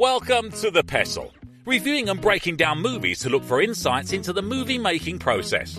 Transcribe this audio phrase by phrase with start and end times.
[0.00, 1.30] Welcome to The Pestle,
[1.66, 5.78] reviewing and breaking down movies to look for insights into the movie making process.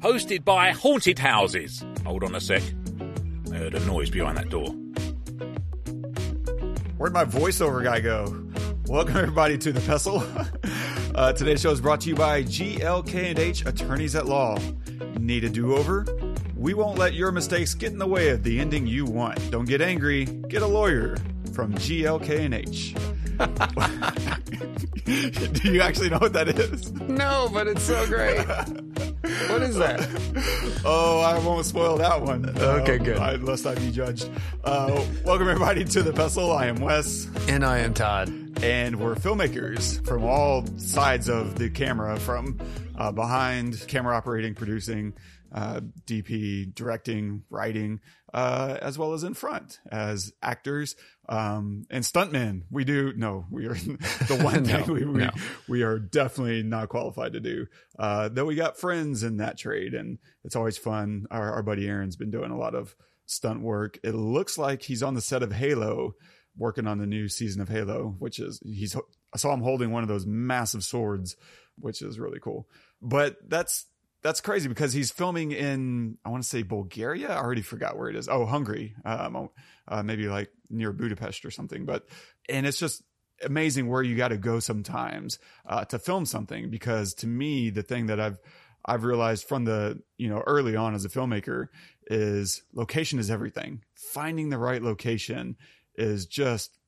[0.00, 1.82] Hosted by Haunted Houses.
[2.04, 2.62] Hold on a sec.
[3.50, 4.68] I heard a noise behind that door.
[6.98, 8.46] Where'd my voiceover guy go?
[8.86, 10.22] Welcome everybody to the Pestle.
[11.14, 14.58] uh, today's show is brought to you by GLK&H Attorneys at Law.
[15.18, 16.04] Need a do-over?
[16.54, 19.50] We won't let your mistakes get in the way of the ending you want.
[19.50, 20.26] Don't get angry.
[20.26, 21.16] Get a lawyer
[21.54, 22.94] from GLK&H.
[25.04, 26.92] do you actually know what that is?
[26.92, 28.38] No, but it's so great.
[28.46, 30.80] what is that?
[30.84, 32.48] Oh, I won't spoil that one.
[32.58, 33.18] Okay, Uh, good.
[33.18, 34.28] I, lest I be judged.
[34.62, 36.52] Uh, welcome everybody to the Pestle.
[36.52, 37.26] I am Wes.
[37.48, 38.28] And I am Todd.
[38.62, 42.58] and we're filmmakers from all sides of the camera from
[42.96, 45.12] uh, behind camera operating producing
[45.54, 48.00] uh, dp directing writing
[48.34, 50.96] uh, as well as in front as actors
[51.28, 55.30] um, and stuntmen we do no we are the one No, thing we, we, no.
[55.68, 57.66] we are definitely not qualified to do
[57.98, 61.88] uh, though we got friends in that trade and it's always fun our, our buddy
[61.88, 62.94] aaron's been doing a lot of
[63.26, 66.14] stunt work it looks like he's on the set of halo
[66.56, 70.02] working on the new season of Halo, which is he's I saw him holding one
[70.02, 71.36] of those massive swords,
[71.78, 72.68] which is really cool.
[73.02, 73.86] But that's
[74.24, 77.30] that's crazy because he's filming in I want to say Bulgaria.
[77.30, 78.26] I already forgot where it is.
[78.26, 79.50] Oh, Hungary, um,
[79.86, 81.84] uh, maybe like near Budapest or something.
[81.84, 82.08] But
[82.48, 83.02] and it's just
[83.44, 87.82] amazing where you got to go sometimes uh, to film something because to me the
[87.82, 88.38] thing that I've
[88.86, 91.66] I've realized from the you know early on as a filmmaker
[92.06, 93.82] is location is everything.
[93.94, 95.56] Finding the right location
[95.96, 96.78] is just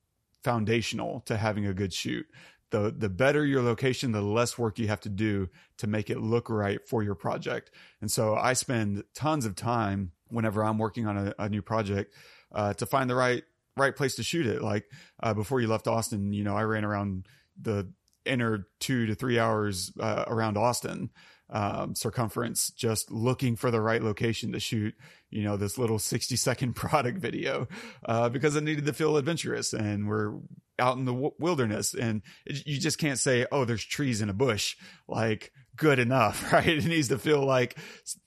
[0.43, 2.27] foundational to having a good shoot.
[2.71, 6.21] The the better your location, the less work you have to do to make it
[6.21, 7.71] look right for your project.
[8.01, 12.15] And so I spend tons of time whenever I'm working on a, a new project
[12.53, 13.45] uh, to find the right
[13.77, 14.63] right place to shoot it.
[14.63, 14.91] Like
[15.23, 17.27] uh, before you left Austin, you know, I ran around
[17.61, 17.93] the
[18.25, 21.11] inner two to three hours uh, around Austin
[21.51, 24.95] um, circumference, just looking for the right location to shoot,
[25.31, 27.69] you know, this little 60 second product video,
[28.05, 30.35] uh, because I needed to feel adventurous and we're
[30.79, 34.29] out in the w- wilderness and it, you just can't say, Oh, there's trees in
[34.29, 34.77] a bush.
[35.09, 36.67] Like good enough, right?
[36.67, 37.79] It needs to feel like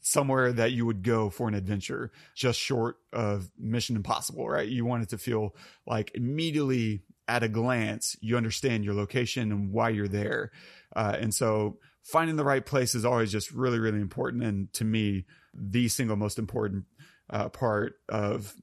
[0.01, 4.67] somewhere that you would go for an adventure, just short of mission impossible, right?
[4.67, 9.71] You want it to feel like immediately at a glance, you understand your location and
[9.71, 10.51] why you're there.
[10.95, 14.43] Uh, and so finding the right place is always just really, really important.
[14.43, 16.85] And to me, the single most important
[17.29, 18.55] uh, part of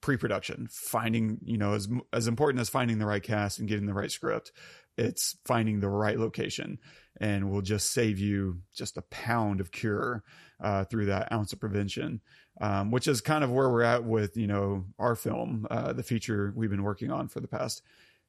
[0.00, 3.94] pre-production, finding, you know, as, as important as finding the right cast and getting the
[3.94, 4.52] right script,
[4.96, 6.78] it's finding the right location
[7.20, 10.22] and will just save you just a pound of cure
[10.62, 12.20] uh, through that ounce of prevention,
[12.60, 16.02] um, which is kind of where we're at with, you know, our film, uh, the
[16.02, 17.82] feature we've been working on for the past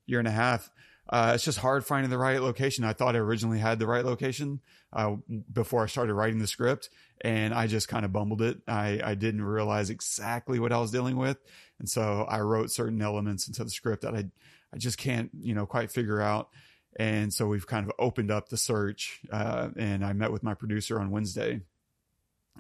[0.06, 0.70] year and a half.
[1.10, 2.84] Uh, it's just hard finding the right location.
[2.84, 4.62] I thought I originally had the right location
[4.94, 5.16] uh,
[5.52, 6.90] before I started writing the script,
[7.22, 8.62] and I just kind of bumbled it.
[8.68, 11.38] I, I didn't realize exactly what I was dealing with,
[11.80, 14.26] and so I wrote certain elements into the script that I
[14.74, 16.50] I just can't you know quite figure out.
[16.98, 20.54] And so we've kind of opened up the search, uh, and I met with my
[20.54, 21.62] producer on Wednesday,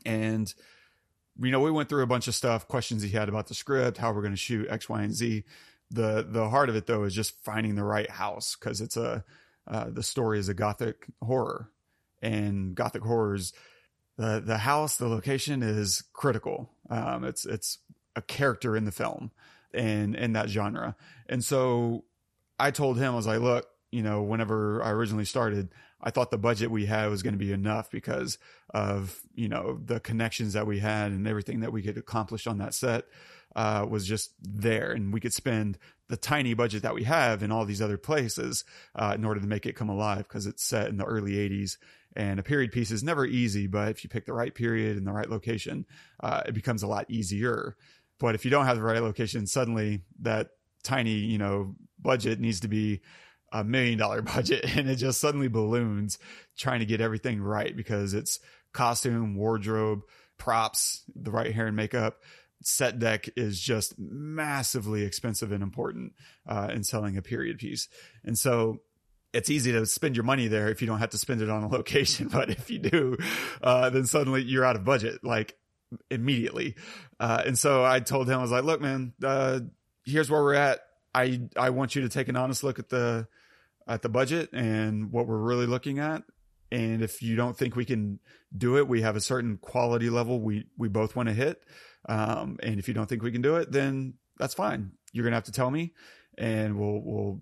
[0.06, 0.53] and
[1.40, 3.97] you know we went through a bunch of stuff, questions he had about the script,
[3.97, 5.44] how we're going to shoot X, Y, and Z
[5.91, 9.24] the the heart of it though is just finding the right house because it's a
[9.68, 11.69] uh, the story is a gothic horror.
[12.22, 13.53] And gothic horrors
[14.18, 16.72] the the house the location is critical.
[16.90, 17.79] Um it's it's
[18.16, 19.31] a character in the film
[19.74, 20.96] and in that genre.
[21.28, 22.06] And so
[22.59, 25.69] i told him i was like look you know whenever i originally started
[26.00, 28.38] i thought the budget we had was going to be enough because
[28.69, 32.59] of you know the connections that we had and everything that we could accomplish on
[32.59, 33.06] that set
[33.56, 35.78] uh, was just there, and we could spend
[36.12, 39.47] the tiny budget that we have in all these other places uh, in order to
[39.47, 41.78] make it come alive because it's set in the early 80s.
[42.17, 45.07] And a period piece is never easy, but if you pick the right period and
[45.07, 45.85] the right location,
[46.22, 47.78] uh, it becomes a lot easier.
[48.19, 50.50] But if you don't have the right location, suddenly that
[50.84, 53.00] tiny, you know, budget needs to be
[53.53, 56.20] a million dollar budget and it just suddenly balloons
[56.58, 58.40] trying to get everything right because it's
[58.73, 60.02] costume, wardrobe,
[60.37, 62.17] props, the right hair and makeup
[62.61, 66.13] set deck is just massively expensive and important
[66.47, 67.87] uh, in selling a period piece.
[68.23, 68.81] And so
[69.34, 71.63] it's easy to spend your money there if you don't have to spend it on
[71.63, 72.28] a location.
[72.28, 73.17] But if you do,
[73.61, 75.58] uh, then suddenly you're out of budget, like
[76.09, 76.75] immediately.
[77.19, 79.59] Uh, and so I told him, I was like, look, man, uh,
[80.05, 80.79] here's where we're at.
[81.13, 83.28] I, I want you to take an honest look at the,
[83.87, 86.23] at the budget and what we're really looking at.
[86.72, 88.19] And if you don't think we can
[88.58, 91.61] do it, we have a certain quality level we, we both want to hit.
[92.07, 94.91] Um, and if you don't think we can do it, then that's fine.
[95.13, 95.93] You're to have to tell me
[96.37, 97.41] and we'll, we'll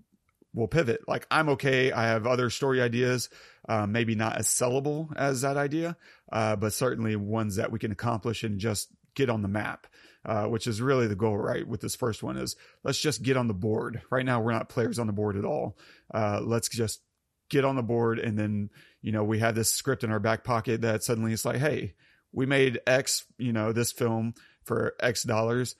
[0.52, 1.00] we'll pivot.
[1.08, 1.92] Like I'm okay.
[1.92, 3.28] I have other story ideas,
[3.68, 5.96] uh, maybe not as sellable as that idea,
[6.32, 9.86] uh, but certainly ones that we can accomplish and just get on the map.
[10.22, 11.66] Uh, which is really the goal, right?
[11.66, 12.54] With this first one is
[12.84, 14.02] let's just get on the board.
[14.10, 15.78] Right now, we're not players on the board at all.
[16.12, 17.00] Uh, let's just
[17.48, 18.68] get on the board, and then
[19.00, 21.94] you know we have this script in our back pocket that suddenly it's like, hey,
[22.32, 24.34] we made X, you know, this film
[24.70, 25.74] for X dollars.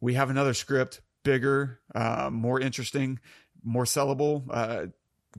[0.00, 3.18] We have another script, bigger, uh, more interesting,
[3.64, 4.44] more sellable.
[4.48, 4.86] Uh,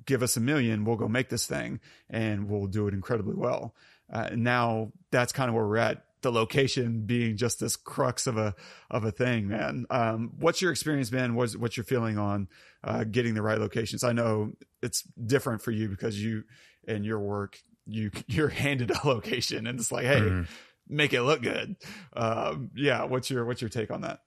[0.06, 1.80] give us a million, we'll go make this thing,
[2.10, 3.74] and we'll do it incredibly well.
[4.12, 8.38] Uh, now that's kind of where we're at the location being just this crux of
[8.38, 8.56] a
[8.90, 9.86] of a thing, man.
[9.90, 11.36] Um, what's your experience been?
[11.36, 12.50] What's what's your feeling on
[12.84, 14.04] uh, getting the right locations?
[14.04, 14.52] I know
[14.84, 16.44] it's different for you because you
[16.86, 20.48] and your work you you're handed a location and it's like, hey, mm.
[20.92, 21.76] Make it look good.
[22.14, 24.20] Um, yeah, what's your what's your take on that?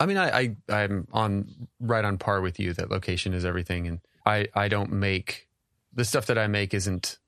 [0.00, 3.86] I mean, I, I I'm on right on par with you that location is everything,
[3.86, 5.48] and I I don't make
[5.92, 7.18] the stuff that I make isn't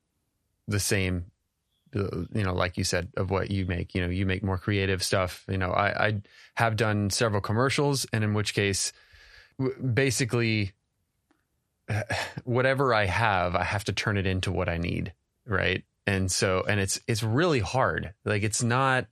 [0.67, 1.27] the same
[1.95, 3.95] you know, like you said, of what you make.
[3.95, 5.45] You know, you make more creative stuff.
[5.49, 6.23] You know, I, I
[6.57, 8.93] have done several commercials, and in which case,
[9.93, 10.73] basically,
[12.45, 15.13] whatever I have, I have to turn it into what I need,
[15.47, 15.85] right?
[16.07, 18.13] And so, and it's it's really hard.
[18.25, 19.07] Like it's not,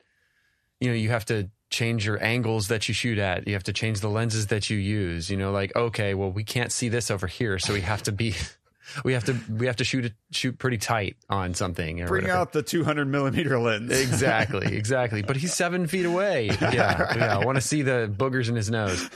[0.80, 3.46] you know, you have to change your angles that you shoot at.
[3.48, 5.30] You have to change the lenses that you use.
[5.30, 8.12] You know, like okay, well, we can't see this over here, so we have to
[8.12, 8.34] be
[9.04, 11.96] we have to we have to shoot it shoot pretty tight on something.
[11.96, 12.32] Bring whatever.
[12.32, 13.90] out the 200 millimeter lens.
[13.98, 15.22] exactly, exactly.
[15.22, 16.50] But he's seven feet away.
[16.72, 17.16] Yeah, right.
[17.16, 17.38] yeah.
[17.38, 19.10] I want to see the boogers in his nose.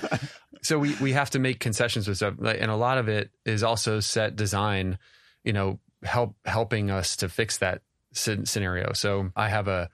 [0.62, 3.62] So we we have to make concessions with stuff, and a lot of it is
[3.62, 4.98] also set design.
[5.44, 7.82] You know, help helping us to fix that
[8.12, 8.92] scenario.
[8.94, 9.90] So I have a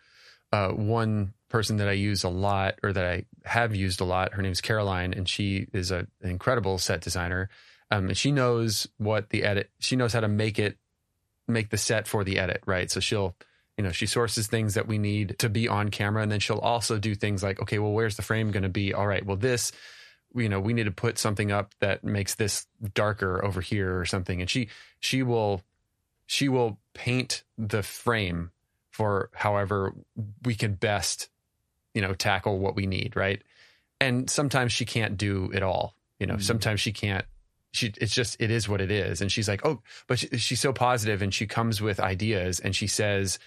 [0.52, 4.34] uh, one person that I use a lot, or that I have used a lot.
[4.34, 7.48] Her name's Caroline, and she is a, an incredible set designer
[7.92, 10.78] um, and she knows what the edit, she knows how to make it,
[11.46, 12.90] make the set for the edit, right?
[12.90, 13.36] So she'll,
[13.76, 16.22] you know, she sources things that we need to be on camera.
[16.22, 18.94] And then she'll also do things like, okay, well, where's the frame going to be?
[18.94, 19.72] All right, well, this,
[20.34, 24.06] you know, we need to put something up that makes this darker over here or
[24.06, 24.40] something.
[24.40, 24.68] And she,
[24.98, 25.60] she will,
[26.32, 28.52] she will paint the frame
[28.90, 29.94] for however
[30.44, 31.28] we can best,
[31.92, 33.42] you know, tackle what we need, right?
[34.00, 35.94] And sometimes she can't do it all.
[36.18, 36.42] You know, mm-hmm.
[36.42, 37.26] sometimes she can't
[37.72, 40.60] she it's just it is what it is and she's like oh but she, she's
[40.60, 43.38] so positive and she comes with ideas and she says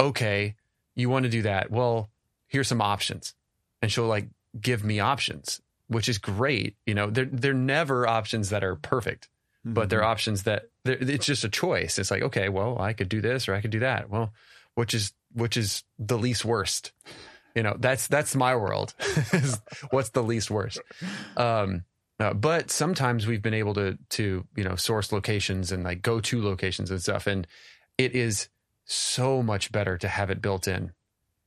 [0.00, 0.54] okay
[0.94, 2.08] you want to do that well
[2.46, 3.34] here's some options
[3.82, 4.26] and she'll like
[4.58, 9.28] give me options which is great you know they're they're never options that are perfect
[9.68, 9.74] mm-hmm.
[9.74, 13.20] but they're options that it's just a choice it's like okay well i could do
[13.20, 14.32] this or i could do that well
[14.74, 16.92] which is which is the least worst
[17.54, 18.94] you know that's that's my world
[19.90, 20.80] what's the least worst
[21.36, 21.84] um
[22.20, 26.20] uh, but sometimes we've been able to to you know source locations and like go
[26.20, 27.46] to locations and stuff, and
[27.96, 28.48] it is
[28.84, 30.92] so much better to have it built in.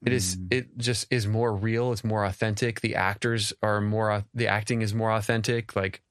[0.05, 0.47] It is mm.
[0.49, 1.91] it just is more real.
[1.91, 2.79] It's more authentic.
[2.79, 6.01] The actors are more the acting is more authentic, like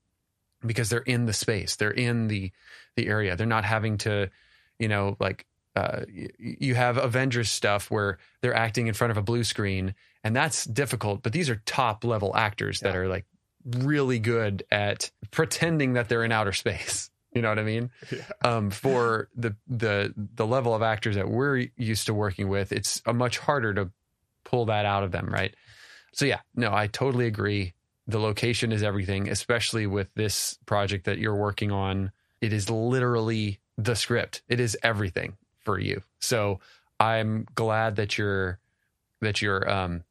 [0.64, 2.52] because they're in the space, they're in the
[2.96, 3.36] the area.
[3.36, 4.30] They're not having to,
[4.78, 5.46] you know, like
[5.76, 6.02] uh,
[6.38, 10.64] you have Avengers stuff where they're acting in front of a blue screen, and that's
[10.64, 11.22] difficult.
[11.22, 12.90] But these are top level actors yeah.
[12.90, 13.26] that are like
[13.64, 17.10] really good at pretending that they're in outer space.
[17.32, 17.92] You know what I mean?
[18.10, 18.22] Yeah.
[18.42, 23.00] Um, for the the the level of actors that we're used to working with, it's
[23.06, 23.92] a much harder to
[24.44, 25.54] pull that out of them, right?
[26.12, 27.74] So yeah, no, I totally agree.
[28.10, 32.12] The location is everything, especially with this project that you're working on.
[32.40, 34.42] It is literally the script.
[34.48, 36.02] It is everything for you.
[36.18, 36.60] So
[36.98, 38.58] I'm glad that you're
[39.20, 40.04] that you're um,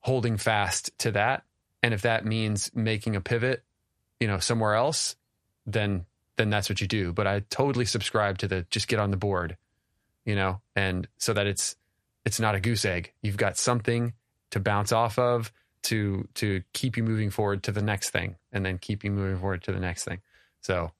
[0.00, 1.44] holding fast to that
[1.84, 3.62] and if that means making a pivot,
[4.18, 5.16] you know, somewhere else,
[5.66, 6.06] then
[6.36, 7.12] then that's what you do.
[7.12, 9.58] But I totally subscribe to the just get on the board,
[10.24, 11.76] you know, and so that it's
[12.24, 13.12] it's not a goose egg.
[13.20, 14.14] You've got something
[14.52, 15.52] to bounce off of
[15.84, 19.38] to to keep you moving forward to the next thing and then keep you moving
[19.38, 20.20] forward to the next thing.
[20.60, 20.92] So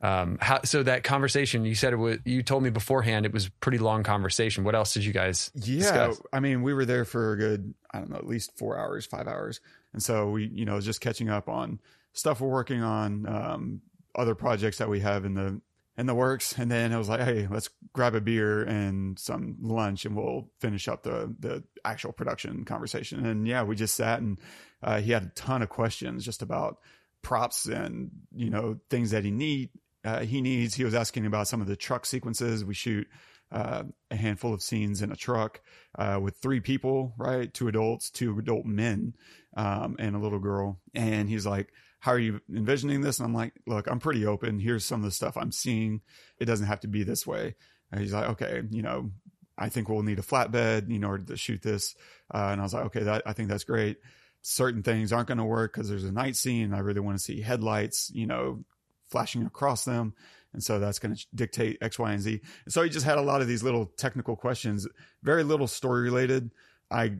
[0.00, 3.46] um how so that conversation you said it was you told me beforehand it was
[3.46, 4.62] a pretty long conversation.
[4.64, 6.22] What else did you guys Yeah, discuss?
[6.32, 9.06] I mean, we were there for a good I don't know, at least 4 hours,
[9.06, 9.60] 5 hours.
[9.92, 11.80] And so we, you know, just catching up on
[12.12, 13.80] stuff we're working on, um,
[14.14, 15.60] other projects that we have in the
[15.98, 16.56] in the works.
[16.56, 20.48] And then I was like, hey, let's grab a beer and some lunch, and we'll
[20.60, 23.26] finish up the the actual production conversation.
[23.26, 24.40] And yeah, we just sat and
[24.82, 26.78] uh, he had a ton of questions just about
[27.20, 29.70] props and you know things that he need
[30.04, 30.74] uh, he needs.
[30.74, 33.06] He was asking about some of the truck sequences we shoot.
[33.50, 35.62] Uh, a handful of scenes in a truck
[35.98, 37.54] uh, with three people, right?
[37.54, 39.14] Two adults, two adult men,
[39.56, 40.82] um, and a little girl.
[40.94, 43.18] And he's like, how are you envisioning this?
[43.18, 44.60] And I'm like, look, I'm pretty open.
[44.60, 46.00] Here's some of the stuff I'm seeing.
[46.38, 47.56] It doesn't have to be this way.
[47.90, 49.10] And he's like, okay, you know,
[49.56, 51.96] I think we'll need a flatbed in order to shoot this.
[52.32, 53.98] Uh, and I was like, okay, that, I think that's great.
[54.42, 56.72] Certain things aren't going to work because there's a night scene.
[56.72, 58.64] I really want to see headlights, you know,
[59.08, 60.14] flashing across them.
[60.52, 62.40] And so that's going to dictate X, Y, and Z.
[62.64, 64.86] And so he just had a lot of these little technical questions,
[65.22, 66.52] very little story related.
[66.90, 67.16] I,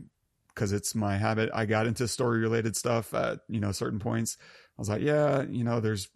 [0.55, 1.51] cause it's my habit.
[1.53, 4.39] I got into story related stuff at, you know, certain points.
[4.79, 6.09] I was like, yeah, you know, there's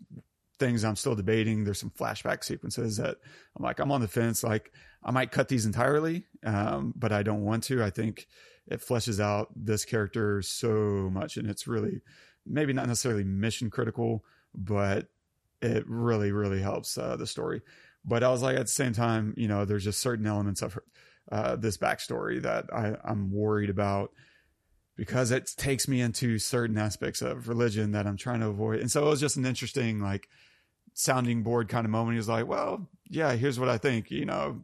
[0.59, 1.65] things I'm still debating.
[1.65, 3.17] There's some flashback sequences that
[3.57, 4.45] I'm like, I'm on the fence.
[4.45, 6.27] Like I might cut these entirely.
[6.45, 7.83] Um, but I don't want to.
[7.83, 8.29] I think
[8.69, 12.01] it fleshes out this character so much and it's really
[12.47, 15.09] maybe not necessarily mission critical, but
[15.63, 17.63] it really really helps uh, the story
[18.05, 20.75] but i was like at the same time you know there's just certain elements of
[20.75, 20.83] her,
[21.31, 24.13] uh, this backstory that I, i'm worried about
[24.97, 28.81] because it takes me into certain aspects of religion that i'm trying to avoid.
[28.81, 30.29] And so it was just an interesting like
[30.95, 32.15] sounding board kind of moment.
[32.15, 34.63] He was like well yeah here's what i think you know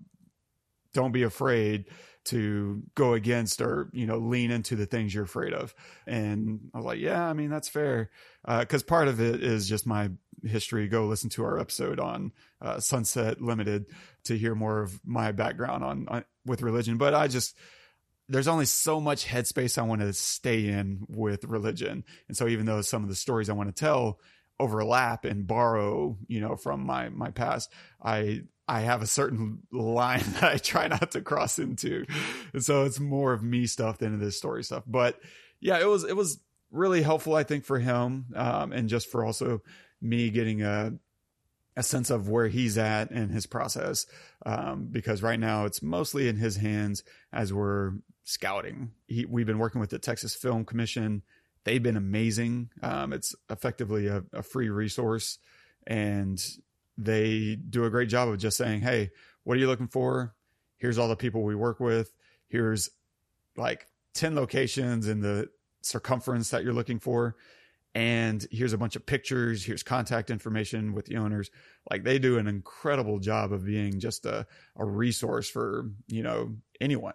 [0.94, 1.86] don't be afraid
[2.24, 5.74] to go against or you know lean into the things you're afraid of.
[6.06, 8.10] And i was like yeah i mean that's fair.
[8.46, 10.10] Because uh, part of it is just my
[10.44, 10.88] history.
[10.88, 13.86] Go listen to our episode on uh, sunset limited
[14.24, 16.96] to hear more of my background on, on with religion.
[16.96, 17.56] But i just
[18.28, 22.66] there's only so much headspace i want to stay in with religion and so even
[22.66, 24.18] though some of the stories i want to tell
[24.60, 30.22] overlap and borrow you know from my my past i I have a certain line
[30.34, 32.04] that I try not to cross into.
[32.52, 34.84] And so it's more of me stuff than this story stuff.
[34.86, 35.18] But
[35.58, 36.38] yeah, it was, it was
[36.70, 38.26] really helpful, I think, for him.
[38.36, 39.62] Um, and just for also
[40.02, 40.92] me getting a,
[41.78, 44.04] a sense of where he's at in his process.
[44.44, 47.92] Um, because right now it's mostly in his hands as we're
[48.24, 48.90] scouting.
[49.06, 51.22] He, we've been working with the Texas Film Commission.
[51.62, 52.70] They've been amazing.
[52.82, 55.38] Um, it's effectively a, a free resource
[55.86, 56.44] and
[56.96, 59.10] they do a great job of just saying, Hey,
[59.44, 60.34] what are you looking for?
[60.78, 62.12] Here's all the people we work with.
[62.48, 62.90] Here's
[63.56, 65.48] like 10 locations in the
[65.82, 67.36] circumference that you're looking for.
[67.94, 69.64] And here's a bunch of pictures.
[69.64, 71.50] Here's contact information with the owners.
[71.90, 76.56] Like they do an incredible job of being just a, a resource for, you know,
[76.80, 77.14] anyone,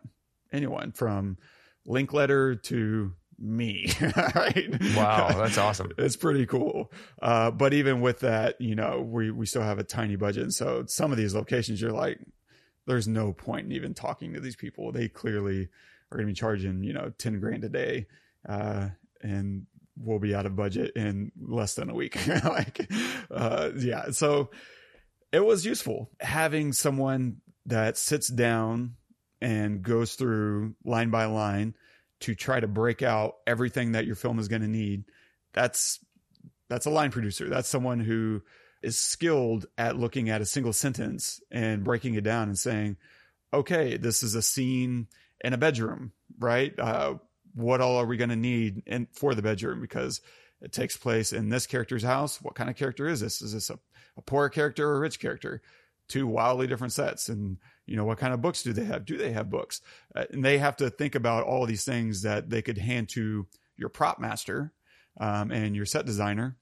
[0.51, 1.38] anyone from
[1.86, 3.92] Linklater to me.
[4.36, 4.82] right.
[4.96, 5.30] Wow.
[5.38, 5.92] That's awesome.
[5.98, 6.92] it's pretty cool.
[7.22, 10.44] Uh, but even with that, you know, we, we still have a tiny budget.
[10.44, 12.20] And so some of these locations, you're like,
[12.86, 14.92] there's no point in even talking to these people.
[14.92, 15.70] They clearly
[16.12, 18.08] are going to be charging, you know, 10 grand a day.
[18.48, 18.89] Uh,
[19.22, 19.65] and
[19.98, 22.18] we'll be out of budget in less than a week.
[22.44, 22.92] like,
[23.32, 24.12] uh, yeah.
[24.12, 24.50] So
[25.32, 28.96] it was useful having someone that sits down
[29.42, 31.76] and goes through line by line
[32.22, 35.04] to try to break out everything that your film is going to need.
[35.54, 36.00] That's
[36.70, 37.50] that's a line producer.
[37.50, 38.42] That's someone who
[38.82, 42.98] is skilled at looking at a single sentence and breaking it down and saying,
[43.54, 45.08] "Okay, this is a scene
[45.44, 46.78] in a bedroom, right?
[46.80, 47.16] Uh,
[47.54, 48.84] what all are we going to need
[49.14, 50.22] for the bedroom because
[50.62, 52.42] it takes place in this character's house.
[52.42, 53.42] What kind of character is this?
[53.42, 53.78] Is this a,
[54.18, 55.62] a poor character or a rich character?
[56.08, 57.30] Two wildly different sets.
[57.30, 59.82] And you know what kind of books do they have do they have books
[60.16, 63.48] uh, and they have to think about all these things that they could hand to
[63.78, 64.72] your prop master
[65.20, 66.58] um, and your set designer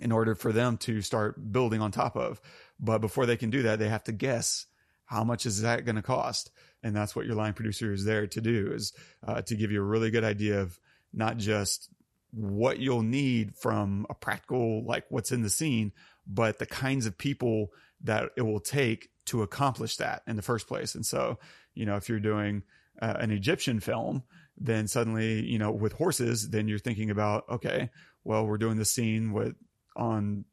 [0.00, 2.40] in order for them to start building on top of
[2.78, 4.66] but before they can do that they have to guess
[5.04, 6.50] how much is that going to cost
[6.82, 8.92] and that's what your line producer is there to do is
[9.26, 10.78] uh, to give you a really good idea of
[11.12, 11.88] not just
[12.32, 15.92] what you'll need from a practical like what's in the scene
[16.26, 17.72] but the kinds of people
[18.02, 20.94] that it will take to accomplish that in the first place.
[20.94, 21.38] And so,
[21.74, 22.62] you know, if you're doing
[23.00, 24.22] uh, an Egyptian film,
[24.56, 27.90] then suddenly, you know, with horses, then you're thinking about, okay,
[28.24, 29.54] well, we're doing the scene with
[29.96, 30.44] on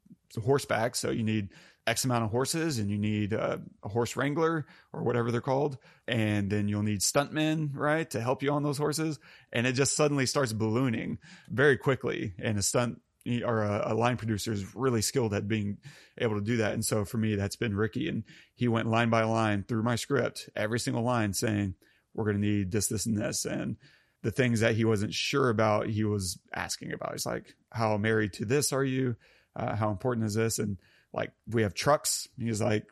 [0.42, 0.94] horseback.
[0.94, 1.50] So you need
[1.88, 5.78] X amount of horses and you need a, a, horse wrangler or whatever they're called.
[6.06, 9.18] And then you'll need stuntmen, right, to help you on those horses.
[9.52, 11.18] And it just suddenly starts ballooning
[11.48, 12.34] very quickly.
[12.38, 13.00] And a stunt
[13.44, 15.78] or a, a, line producer is really skilled at being
[16.18, 16.74] able to do that.
[16.74, 18.08] And so for me, that's been Ricky.
[18.08, 21.74] And he went line by line through my script, every single line saying,
[22.14, 23.44] we're going to need this, this, and this.
[23.44, 23.76] And
[24.22, 27.12] the things that he wasn't sure about, he was asking about.
[27.12, 29.16] He's like, how married to this are you?
[29.54, 30.58] Uh, how important is this?
[30.58, 30.78] And
[31.12, 32.28] like, we have trucks.
[32.38, 32.86] He's like,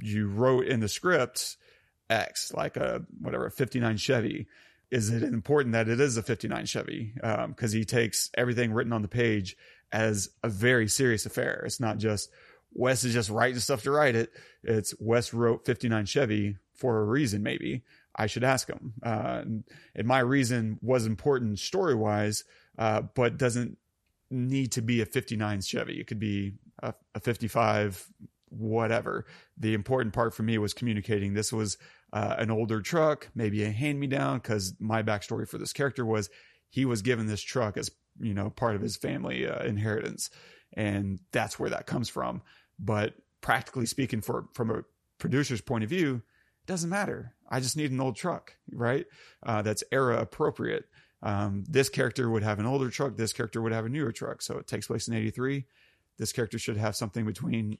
[0.00, 1.56] you wrote in the script
[2.10, 4.46] X, like a, whatever, a 59 Chevy
[4.94, 7.12] is it important that it is a 59 Chevy?
[7.16, 9.56] Because um, he takes everything written on the page
[9.90, 11.64] as a very serious affair.
[11.66, 12.30] It's not just
[12.72, 14.32] Wes is just writing stuff to write it.
[14.62, 17.82] It's Wes wrote 59 Chevy for a reason, maybe.
[18.14, 18.92] I should ask him.
[19.02, 19.64] Uh, and,
[19.96, 22.44] and, my reason was important story wise,
[22.78, 23.76] uh, but doesn't
[24.30, 26.00] need to be a 59 Chevy.
[26.00, 28.08] It could be a, a 55,
[28.48, 29.26] whatever.
[29.56, 31.78] The important part for me was communicating this was
[32.12, 36.04] uh, an older truck, maybe a hand me down, because my backstory for this character
[36.04, 36.30] was
[36.68, 40.30] he was given this truck as you know part of his family uh, inheritance,
[40.74, 42.42] and that's where that comes from.
[42.78, 44.84] But practically speaking, for from a
[45.18, 46.22] producer's point of view,
[46.62, 47.34] it doesn't matter.
[47.48, 49.06] I just need an old truck, right?
[49.42, 50.84] Uh, that's era appropriate.
[51.22, 53.16] Um, this character would have an older truck.
[53.16, 54.42] This character would have a newer truck.
[54.42, 55.64] So it takes place in 83.
[56.18, 57.78] This character should have something between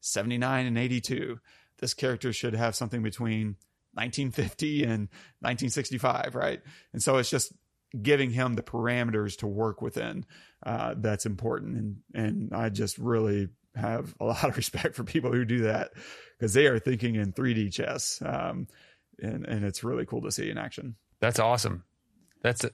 [0.00, 1.40] 79 and 82.
[1.78, 3.56] This character should have something between
[3.94, 5.08] 1950 and
[5.40, 6.60] 1965, right?
[6.92, 7.52] And so it's just
[8.00, 10.24] giving him the parameters to work within
[10.64, 11.76] uh, that's important.
[11.76, 15.90] And, and I just really have a lot of respect for people who do that
[16.38, 18.22] because they are thinking in 3D chess.
[18.24, 18.66] Um,
[19.18, 20.96] and, and it's really cool to see in action.
[21.20, 21.84] That's awesome.
[22.42, 22.64] That's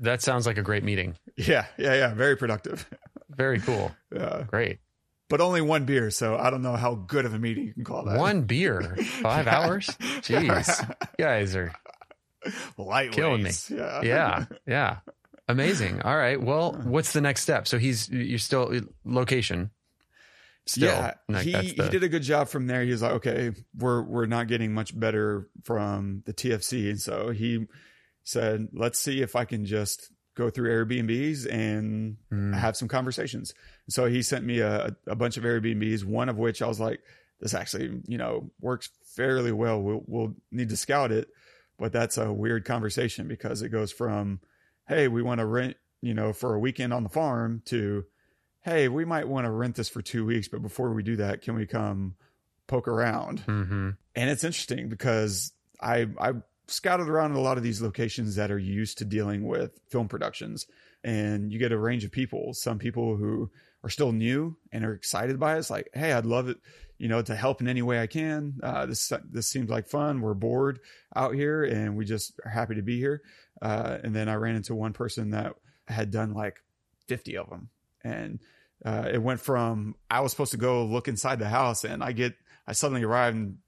[0.00, 1.16] that sounds like a great meeting.
[1.36, 2.14] Yeah, yeah, yeah.
[2.14, 2.88] Very productive.
[3.30, 3.92] Very cool.
[4.14, 4.44] Yeah.
[4.46, 4.78] Great.
[5.28, 7.82] But only one beer, so I don't know how good of a meeting you can
[7.84, 8.18] call that.
[8.18, 9.86] One beer, five hours.
[10.20, 10.42] Jeez,
[11.18, 11.72] you guys are
[12.78, 13.12] Lightweights.
[13.12, 13.50] killing me.
[13.70, 14.02] Yeah.
[14.02, 14.96] Yeah, yeah.
[15.48, 16.02] Amazing.
[16.02, 16.40] All right.
[16.40, 17.66] Well, what's the next step?
[17.66, 19.70] So he's you're still location.
[20.68, 22.82] Still, yeah, Like, he, the- he did a good job from there.
[22.82, 27.30] He was like, okay, we're we're not getting much better from the TFC, and so
[27.30, 27.66] he
[28.24, 32.54] said, let's see if I can just go through Airbnbs and Mm.
[32.54, 33.52] have some conversations.
[33.88, 37.00] So he sent me a, a bunch of Airbnbs, one of which I was like,
[37.40, 39.80] this actually, you know, works fairly well.
[39.82, 41.28] We'll, we'll need to scout it,
[41.78, 44.40] but that's a weird conversation because it goes from,
[44.88, 48.04] hey, we want to rent, you know, for a weekend on the farm to,
[48.62, 51.42] hey, we might want to rent this for two weeks, but before we do that,
[51.42, 52.14] can we come
[52.66, 53.42] poke around?
[53.46, 53.96] Mhm.
[54.14, 56.32] And it's interesting because I I
[56.68, 60.66] scouted around a lot of these locations that are used to dealing with film productions,
[61.04, 62.54] and you get a range of people.
[62.54, 63.50] Some people who
[63.84, 65.58] are still new and are excited by it.
[65.58, 66.58] It's like, hey, I'd love it,
[66.98, 68.58] you know, to help in any way I can.
[68.62, 70.20] Uh, this this seems like fun.
[70.20, 70.80] We're bored
[71.14, 73.22] out here, and we just are happy to be here.
[73.62, 75.54] Uh, and then I ran into one person that
[75.88, 76.56] had done like
[77.06, 77.68] fifty of them,
[78.02, 78.40] and
[78.84, 82.12] uh, it went from I was supposed to go look inside the house, and I
[82.12, 82.34] get
[82.66, 83.58] I suddenly arrive and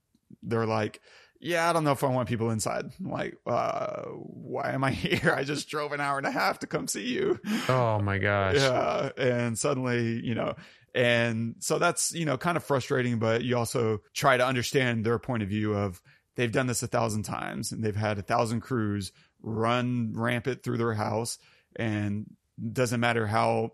[0.42, 1.00] they're like,
[1.40, 4.90] "Yeah, I don't know if I want people inside." I'm like, uh, why am I
[4.92, 5.32] here?
[5.36, 7.38] I just drove an hour and a half to come see you.
[7.68, 8.56] Oh my gosh.
[8.56, 10.54] Yeah, and suddenly, you know,
[10.94, 15.18] and so that's you know kind of frustrating, but you also try to understand their
[15.18, 16.00] point of view of
[16.36, 20.78] they've done this a thousand times and they've had a thousand crews run rampant through
[20.78, 21.38] their house,
[21.76, 22.26] and
[22.72, 23.72] doesn't matter how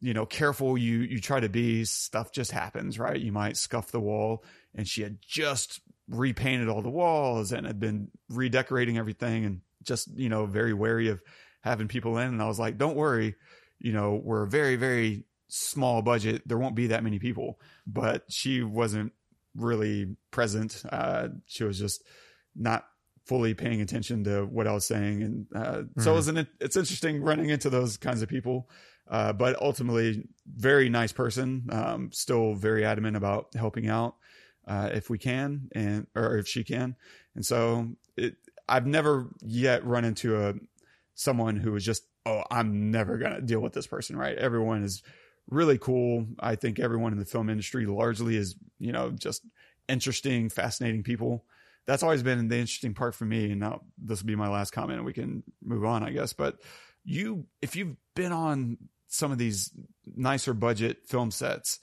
[0.00, 3.90] you know careful you you try to be stuff just happens right you might scuff
[3.90, 9.44] the wall and she had just repainted all the walls and had been redecorating everything
[9.44, 11.22] and just you know very wary of
[11.62, 12.28] having people in.
[12.28, 13.34] And i was like don't worry.
[13.78, 16.42] You know we're a very very small budget.
[16.46, 17.60] There won't be that many people.
[17.86, 19.12] But she wasn't
[19.54, 20.82] really present.
[20.90, 22.02] Uh she was just
[22.56, 22.86] not
[23.24, 25.22] fully paying attention to what i was saying.
[25.22, 28.68] And uh so it was an, it's interesting running into those kinds of people.
[29.10, 31.66] Uh, but ultimately very nice person.
[31.70, 34.16] Um, still very adamant about helping out
[34.68, 36.94] uh, if we can and or if she can.
[37.34, 38.36] And so it,
[38.68, 40.54] i've never yet run into a
[41.14, 44.36] someone who is just oh i'm never gonna deal with this person right?
[44.36, 45.02] Everyone is
[45.50, 46.26] really cool.
[46.38, 49.42] I think everyone in the film industry largely is you know just
[49.88, 51.44] interesting fascinating people.
[51.86, 54.72] That's always been the interesting part for me and now this will be my last
[54.72, 56.34] comment and we can move on i guess.
[56.34, 56.58] But
[57.04, 58.76] you if you've been on
[59.06, 59.72] some of these
[60.14, 61.80] nicer budget film sets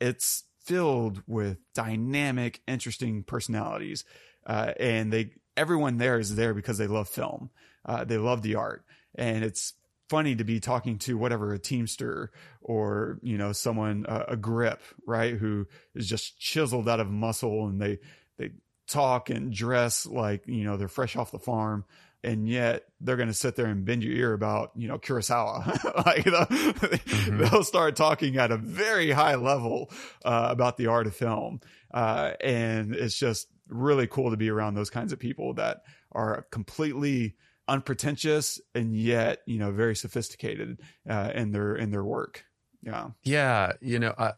[0.00, 4.04] it's filled with dynamic interesting personalities
[4.46, 7.50] uh, and they everyone there is there because they love film.
[7.84, 8.84] Uh, they love the art.
[9.14, 9.74] And it's
[10.08, 12.30] funny to be talking to whatever a teamster
[12.60, 17.66] or you know someone uh, a grip right who is just chiseled out of muscle
[17.66, 17.98] and they
[18.36, 18.50] they
[18.88, 21.84] talk and dress like you know they're fresh off the farm
[22.22, 26.04] and yet they're going to sit there and bend your ear about you know Kurosawa.
[26.06, 29.90] like they'll, they'll start talking at a very high level
[30.24, 31.60] uh, about the art of film,
[31.92, 36.46] uh, and it's just really cool to be around those kinds of people that are
[36.50, 37.36] completely
[37.68, 42.44] unpretentious and yet you know very sophisticated uh, in their in their work.
[42.82, 44.32] Yeah, Yeah, you know, I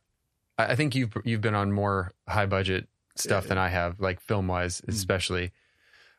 [0.59, 4.47] I think you've you've been on more high budget stuff than I have, like film
[4.49, 4.89] wise, Mm.
[4.91, 5.53] especially.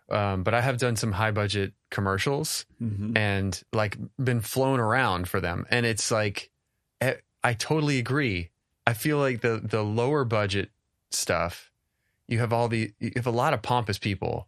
[0.10, 3.18] Um, but I have done some high budget commercials Mhm.
[3.18, 6.50] and like been flown around for them, and it's like
[7.46, 8.52] I totally agree.
[8.88, 10.70] I feel like the the lower budget
[11.12, 11.72] stuff,
[12.28, 14.48] you have all the you have a lot of pompous people,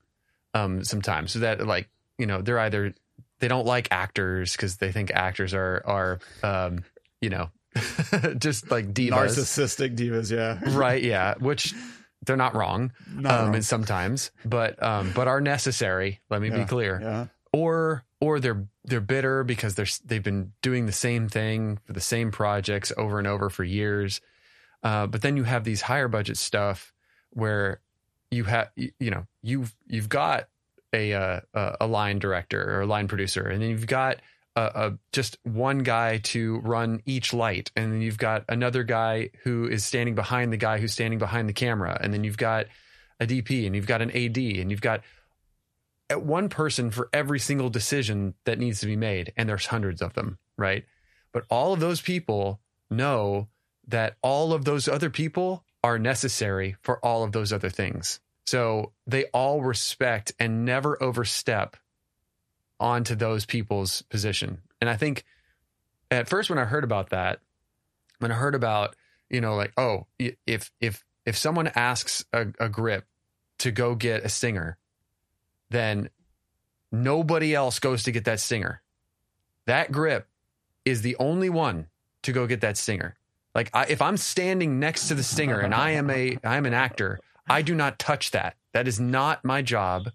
[0.54, 2.94] um, sometimes so that like you know they're either
[3.40, 6.84] they don't like actors because they think actors are are um,
[7.22, 7.50] you know
[8.38, 10.60] just like divas, Narcissistic divas, yeah.
[10.78, 11.04] right?
[11.04, 11.74] Yeah, which
[12.26, 13.56] they're not wrong, Not um, wrong.
[13.56, 16.22] and sometimes, but um, but are necessary.
[16.30, 17.00] Let me Yeah, be clear.
[17.02, 17.26] Yeah.
[17.54, 22.02] Or or they're they're bitter because they're they've been doing the same thing for the
[22.02, 24.22] same projects over and over for years.
[24.84, 26.94] Uh, but then you have these higher budget stuff
[27.32, 27.80] where
[28.32, 30.48] you have you, you know you've you've got
[30.94, 34.18] a, uh, a a line director or a line producer, and then you've got
[35.12, 39.86] just one guy to run each light, and then you've got another guy who is
[39.86, 42.68] standing behind the guy who's standing behind the camera, and then you've got
[43.20, 45.02] a DP, and you've got an AD, and you've got
[46.10, 50.02] at one person for every single decision that needs to be made, and there's hundreds
[50.02, 50.86] of them, right?
[51.32, 53.48] But all of those people know
[53.88, 58.20] that all of those other people are necessary for all of those other things.
[58.46, 61.76] So they all respect and never overstep
[62.80, 64.60] onto those people's position.
[64.82, 65.24] And I think
[66.12, 67.40] at first when I heard about that,
[68.20, 68.96] when I heard about,
[69.30, 73.06] you know, like, oh, if if if someone asks a, a grip
[73.60, 74.78] to go get a stinger,
[75.70, 76.10] then
[76.92, 78.82] nobody else goes to get that stinger.
[79.66, 80.28] That grip
[80.86, 81.88] is the only one
[82.24, 83.16] to go get that stinger.
[83.54, 86.66] Like I, if I'm standing next to the stinger and I am a I am
[86.66, 88.56] an actor, I do not touch that.
[88.74, 90.12] That is not my job.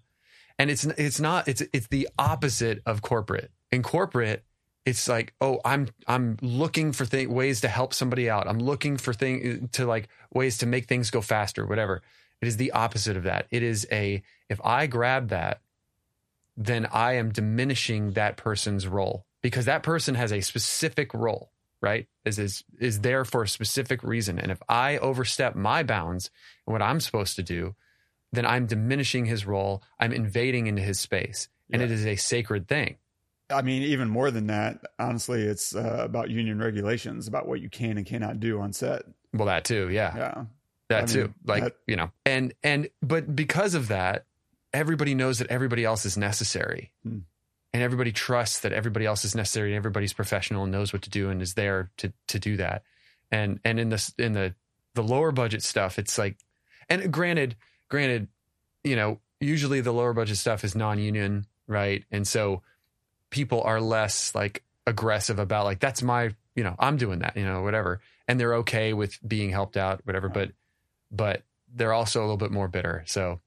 [0.61, 3.49] And it's it's not it's it's the opposite of corporate.
[3.71, 4.43] In corporate,
[4.85, 8.47] it's like, oh, I'm I'm looking for th- ways to help somebody out.
[8.47, 12.03] I'm looking for thing to like ways to make things go faster, whatever.
[12.43, 13.47] It is the opposite of that.
[13.49, 15.61] It is a if I grab that,
[16.55, 22.05] then I am diminishing that person's role because that person has a specific role, right?
[22.23, 24.37] Is is is there for a specific reason.
[24.37, 26.29] And if I overstep my bounds
[26.67, 27.73] and what I'm supposed to do,
[28.31, 29.83] then I'm diminishing his role.
[29.99, 31.47] I'm invading into his space.
[31.71, 31.85] And Yeah.
[31.87, 32.97] it is a sacred thing.
[33.49, 37.69] I mean, even more than that, honestly, it's uh, about union regulations, about what you
[37.69, 39.03] can and cannot do on set.
[39.33, 40.15] Well, that too, yeah.
[40.15, 40.45] Yeah.
[40.89, 44.25] that I too mean, like that- you know and and but because of that
[44.73, 47.19] everybody knows that everybody else is necessary Hmm.
[47.73, 51.09] and everybody trusts that everybody else is necessary and everybody's professional and knows what to
[51.09, 52.83] do and is there to to do that
[53.31, 54.53] and and in this in the
[54.95, 56.35] the lower budget stuff it's like
[56.89, 57.55] and granted
[57.91, 58.27] granted
[58.83, 62.03] you know usually the lower budget stuff is non-union right?
[62.11, 62.63] And so
[63.29, 67.45] people are less like aggressive about like that's my you know i'm doing that you
[67.45, 68.01] know whatever.
[68.27, 70.51] And they're okay with being helped out whatever but
[71.11, 73.03] but they're also a little bit more bitter.
[73.05, 73.39] So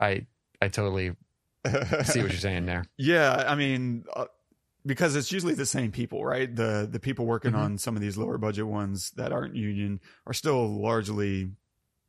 [0.00, 0.26] i
[0.62, 1.10] i totally
[2.04, 2.84] see what you're saying there.
[2.96, 4.26] Yeah, I mean, uh,
[4.86, 6.54] because it's usually the same people, right?
[6.54, 7.58] The the people working Mhm.
[7.58, 11.50] on some of these lower budget ones that aren't union are still largely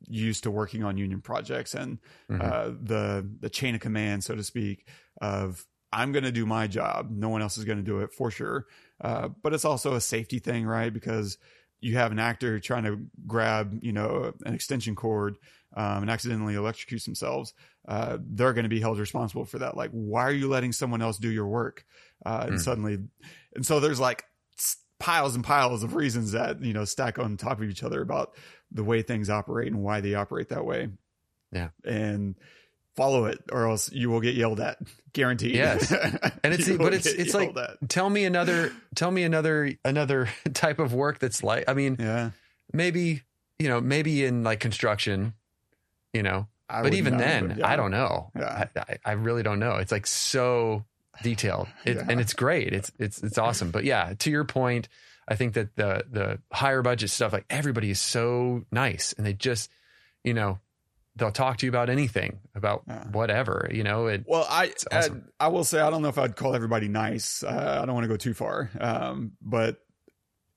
[0.06, 1.98] used to working on union projects and
[2.30, 2.40] Mhm.
[2.42, 4.86] uh, the the chain of command, so to speak,
[5.20, 7.10] of I'm going to do my job.
[7.10, 8.66] No one else is going to do it for sure.
[9.00, 10.92] Uh, but it's also a safety thing, right?
[10.92, 11.38] Because
[11.80, 15.38] you have an actor trying to grab, you know, an extension cord
[15.76, 17.54] um, and accidentally electrocutes themselves.
[17.86, 19.76] Uh, they're going to be held responsible for that.
[19.76, 21.86] Like, why are you letting someone else do your work?
[22.26, 22.60] Uh, and Mm.
[22.60, 22.98] suddenly,
[23.54, 24.24] and so there's like
[25.00, 28.34] piles and piles of reasons that you know stack on top of each other about
[28.72, 30.88] the way things operate and why they operate that way.
[31.52, 31.68] Yeah.
[31.84, 32.34] and
[32.96, 34.76] follow it, or else you will get yelled at,
[35.12, 35.54] guaranteed.
[35.54, 35.90] Yes.
[36.42, 37.88] And it's- but it's- it's like- at.
[37.88, 42.30] tell me another tell me another another type of work that's like i mean yeah.
[42.72, 43.22] maybe
[43.58, 45.32] you know maybe in like construction
[46.12, 47.68] you know I but even know, then but yeah.
[47.68, 48.66] i don't know Yeah.
[48.76, 50.84] I, I, I really don't know it's like so
[51.22, 52.06] detailed it, Yeah.
[52.08, 54.88] and it's great it's it's it's awesome but yeah to your point
[55.28, 59.32] i think that the the higher budget stuff like everybody is so nice and they
[59.32, 59.70] just
[60.24, 60.58] you know
[61.16, 63.04] they'll talk to you about anything about Yeah.
[63.08, 65.24] whatever you know it Well, I awesome.
[65.40, 67.42] I, I will say I don't know if I'd call everybody nice.
[67.42, 69.78] Uh, I don't want to go too far, um, but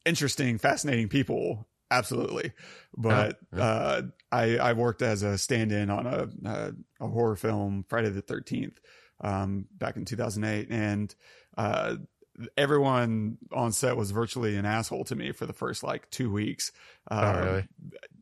[0.06, 2.54] interesting, fascinating people, absolutely.
[2.96, 3.64] But Yeah, yeah.
[3.64, 8.22] uh, I I worked as a stand-in on a a, a horror film, Friday the
[8.22, 8.80] Thirteenth,
[9.22, 11.14] um, back in two thousand eight, and
[11.58, 11.96] uh,
[12.58, 16.72] everyone on set was virtually an asshole to me for the first like two weeks.
[17.10, 17.68] Uh, oh really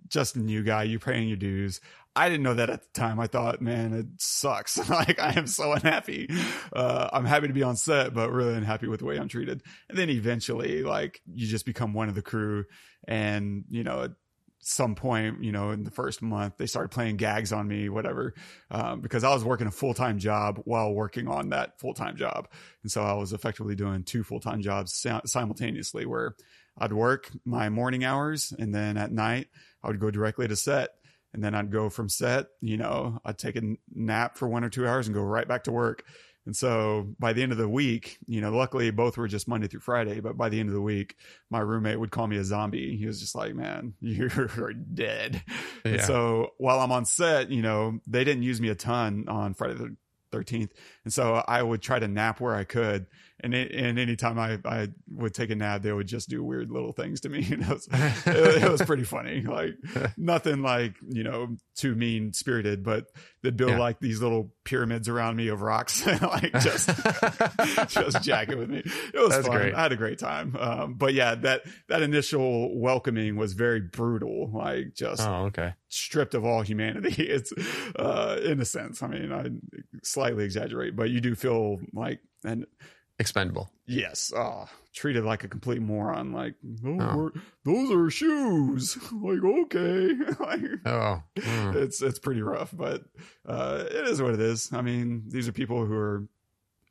[0.10, 1.80] just a new guy, you paying your dues.
[2.16, 3.20] I didn't know that at the time.
[3.20, 4.78] I thought, man, it sucks.
[4.90, 6.30] like I am so unhappy.
[6.74, 9.62] Uh, I'm happy to be on set, but really unhappy with the way I'm treated.
[9.88, 12.66] And then eventually, like you just become one of the crew,
[13.08, 14.10] and you know,
[14.62, 18.34] some point, you know, in the first month, they started playing gags on me, whatever,
[18.72, 22.18] um, because I was working a full time job while working on that full time
[22.18, 22.48] job,
[22.84, 26.36] and so I was effectively doing two full time jobs simultaneously, where
[26.78, 29.48] I'd work my morning hours, and then at night
[29.84, 30.90] I would go directly to set.
[31.32, 33.62] And then I'd go from set, you know, I'd take a
[33.94, 36.04] nap for one or two hours and go right back to work.
[36.46, 39.68] And so by the end of the week, you know, luckily both were just Monday
[39.68, 41.16] through Friday, but by the end of the week,
[41.50, 42.98] my roommate would call me a zombie.
[42.98, 45.44] He was just like, man, you're dead.
[45.84, 49.54] And so while I'm on set, you know, they didn't use me a ton on
[49.54, 49.96] Friday the
[50.32, 50.72] 13th.
[51.04, 53.08] And so I would try to nap where I could.
[53.42, 56.70] And, it, and anytime I, I would take a nap, they would just do weird
[56.72, 57.48] little things to me.
[57.52, 59.42] And it was, it, it was pretty funny.
[59.42, 59.76] Like
[60.18, 63.06] nothing like, you know, too mean spirited, but
[63.42, 63.80] they'd build Yeah.
[63.80, 66.90] like these little pyramids around me of rocks, like just,
[67.88, 68.80] just jacking with me.
[69.14, 69.56] It was That's fun.
[69.58, 69.74] great.
[69.74, 70.56] I had a great time.
[70.60, 74.52] Um, but yeah, that, that initial welcoming was very brutal.
[74.54, 75.74] Like just oh, okay.
[75.88, 77.24] stripped of all humanity.
[77.24, 77.54] It's
[77.96, 79.02] uh, in a sense.
[79.02, 79.50] I mean, I
[80.04, 82.66] slightly exaggerate, but you do feel like and
[83.20, 83.70] Expendable.
[83.86, 86.32] yes, uh, treated like a complete moron.
[86.32, 86.56] Like
[86.86, 87.32] oh, Oh.
[87.66, 88.98] those are shoes.
[89.12, 91.76] like okay, like, Oh, mm.
[91.76, 93.04] it's it's pretty rough, but
[93.46, 94.72] uh, it is what it is.
[94.72, 96.28] I mean, these are people who are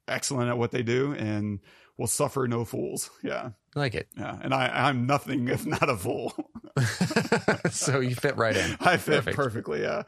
[0.06, 1.60] excellent at what they do and
[1.98, 3.10] will suffer no fools.
[3.22, 4.08] Yeah, I like it.
[4.16, 4.38] yeah.
[4.40, 6.32] And I I'm nothing if not a fool.
[7.70, 8.76] so you fit right in.
[8.80, 9.36] I fit Perfect.
[9.36, 9.82] perfectly.
[9.82, 10.02] Yeah.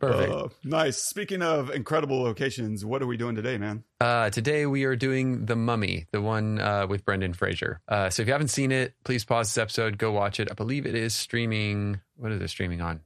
[0.00, 0.32] Perfect.
[0.32, 0.96] Uh, nice.
[0.96, 3.84] Speaking of incredible locations, what are we doing today, man?
[4.00, 7.80] Uh, today we are doing The Mummy, the one uh, with Brendan Fraser.
[7.88, 10.48] Uh, so if you haven't seen it, please pause this episode, go watch it.
[10.50, 12.00] I believe it is streaming.
[12.16, 13.00] What is it streaming on?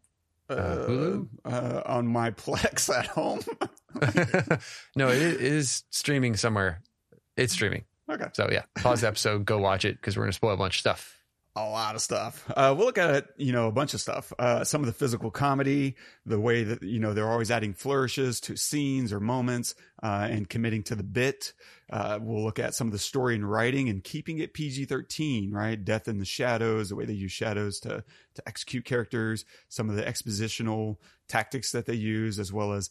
[0.48, 1.28] Uh, Hulu?
[1.44, 3.40] Uh, on my Plex at home.
[4.96, 6.80] no, it is streaming somewhere.
[7.36, 7.84] It's streaming.
[8.08, 8.26] Okay.
[8.32, 10.76] So yeah, pause the episode, go watch it because we're going to spoil a bunch
[10.76, 11.14] of stuff.
[11.56, 12.48] A lot of stuff.
[12.56, 14.32] Uh, we'll look at, you know, a bunch of stuff.
[14.38, 18.38] Uh, some of the physical comedy, the way that, you know, they're always adding flourishes
[18.42, 21.54] to scenes or moments, uh, and committing to the bit.
[21.90, 25.50] Uh, we'll look at some of the story and writing and keeping it PG 13,
[25.50, 25.84] right?
[25.84, 29.96] Death in the shadows, the way they use shadows to, to execute characters, some of
[29.96, 32.88] the expositional tactics that they use, as well as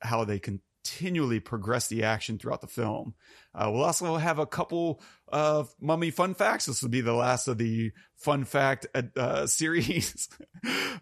[0.00, 0.40] how they
[0.84, 3.14] continually progress the action throughout the film.
[3.54, 6.66] Uh, we'll also have a couple of mummy fun facts.
[6.66, 8.86] This will be the last of the fun fact
[9.16, 10.28] uh, series,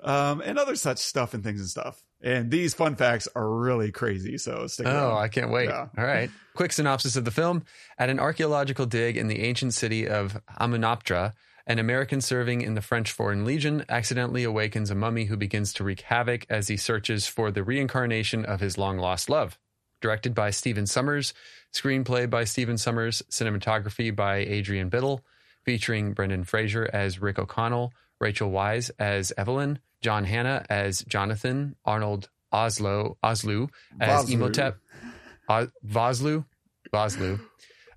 [0.01, 2.03] um, and other such stuff and things and stuff.
[2.23, 4.39] And these fun facts are really crazy.
[4.39, 5.19] So stick Oh, around.
[5.19, 5.69] I can't wait.
[5.69, 5.89] Yeah.
[5.97, 6.31] All right.
[6.55, 7.65] Quick synopsis of the film.
[7.99, 11.35] At an archaeological dig in the ancient city of Amunaptra,
[11.67, 15.85] an American serving in the French Foreign Legion accidentally awakens a mummy who begins to
[15.85, 19.59] wreak havoc as he searches for the reincarnation of his long lost love.
[20.07, 21.35] Directed by Stephen Sommers,
[21.75, 25.25] screenplay by Stephen Sommers, cinematography by Adrian Biddle,
[25.65, 32.29] featuring Brendan Fraser as Rick O'Connell, Rachel Weisz as Evelyn, John Hannah as Jonathan, Arnold
[32.53, 33.69] Oslo Oslu
[34.01, 34.33] as Vosloo.
[34.33, 34.77] Imhotep,
[35.49, 36.45] uh, O- Voslu,
[36.93, 37.41] Voslu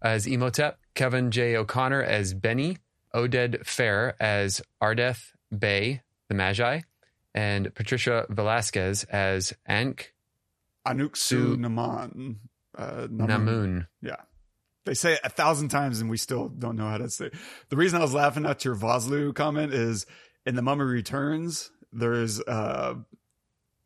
[0.02, 1.58] as Imhotep, Kevin J.
[1.58, 2.78] O'Connor as Benny,
[3.13, 6.82] Oded Fehr as Ardeth Bay, the Medjai,
[7.36, 10.12] and Patricia Velasquez as Ankh
[10.89, 12.38] Anuksu Naman.
[12.78, 13.28] Uh, Namun.
[13.28, 13.88] Namun.
[14.02, 14.15] Yeah.
[14.86, 17.25] They say it a thousand times and we still don't know how to say.
[17.28, 17.34] it.
[17.69, 20.06] The reason I was laughing at your Vosloo comment is
[20.45, 22.95] in The Mummy Returns, there's uh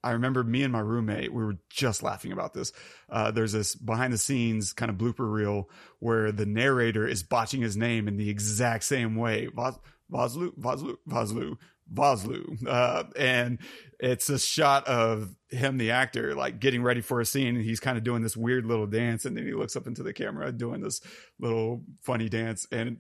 [0.06, 2.74] I remember me and my roommate, we were just laughing about this.
[3.10, 7.62] Uh, there's this behind the scenes kind of blooper reel where the narrator is botching
[7.62, 9.48] his name in the exact same way.
[9.48, 9.80] Vos,
[10.12, 11.56] Vosloo, Vosloo,
[11.94, 12.66] Vosloo.
[12.68, 13.60] Uh, and
[14.00, 17.56] it's a shot of him, the actor, like getting ready for a scene.
[17.56, 19.26] And he's kind of doing this weird little dance.
[19.26, 21.02] And then he looks up into the camera doing this
[21.40, 22.66] little funny dance.
[22.72, 22.98] And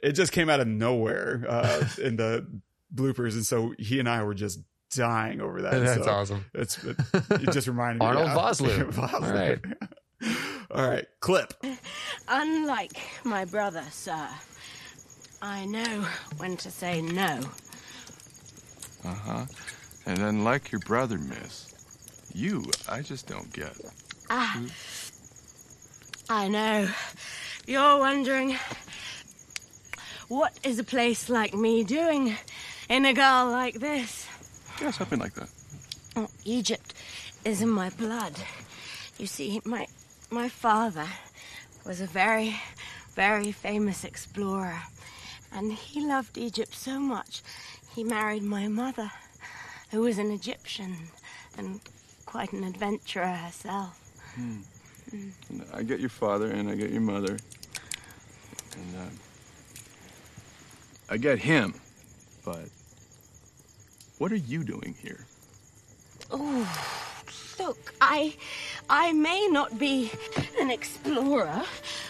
[0.00, 2.46] it just came out of nowhere uh, in the
[2.94, 3.32] bloopers.
[3.34, 5.72] And so he and I were just dying over that.
[5.84, 6.44] That's So awesome.
[6.54, 6.96] It's it,
[7.30, 8.06] it just reminded me.
[8.06, 8.36] Arnold yeah.
[8.36, 8.92] Vosloo.
[8.92, 9.12] Vosloo.
[9.12, 9.58] All right.
[10.70, 11.06] All right.
[11.20, 11.52] Clip.
[12.28, 14.28] Unlike my brother, sir,
[15.42, 16.06] I know
[16.38, 17.40] when to say no.
[19.06, 19.46] Uh huh.
[20.04, 21.72] And then, like your brother, miss,
[22.34, 23.72] you, I just don't get.
[24.28, 24.60] Ah,
[26.28, 26.88] I know.
[27.66, 28.56] You're wondering
[30.28, 32.36] what is a place like me doing
[32.88, 34.26] in a girl like this?
[34.80, 35.48] Yeah, something like that.
[36.16, 36.92] Oh, Egypt
[37.44, 38.34] is in my blood.
[39.18, 39.86] You see, my
[40.30, 41.06] my father
[41.84, 42.56] was a very,
[43.14, 44.82] very famous explorer,
[45.52, 47.42] and he loved Egypt so much
[47.96, 49.10] he married my mother,
[49.90, 51.08] who was an Egyptian
[51.56, 51.80] and
[52.26, 53.98] quite an adventurer herself.
[55.10, 57.38] And I get your father and I get your mother.
[58.76, 59.08] And uh,
[61.08, 61.72] I get him.
[62.44, 62.68] But
[64.18, 65.24] what are you doing here?
[67.58, 68.34] Look, I
[68.88, 70.10] I may not be
[70.60, 71.62] an explorer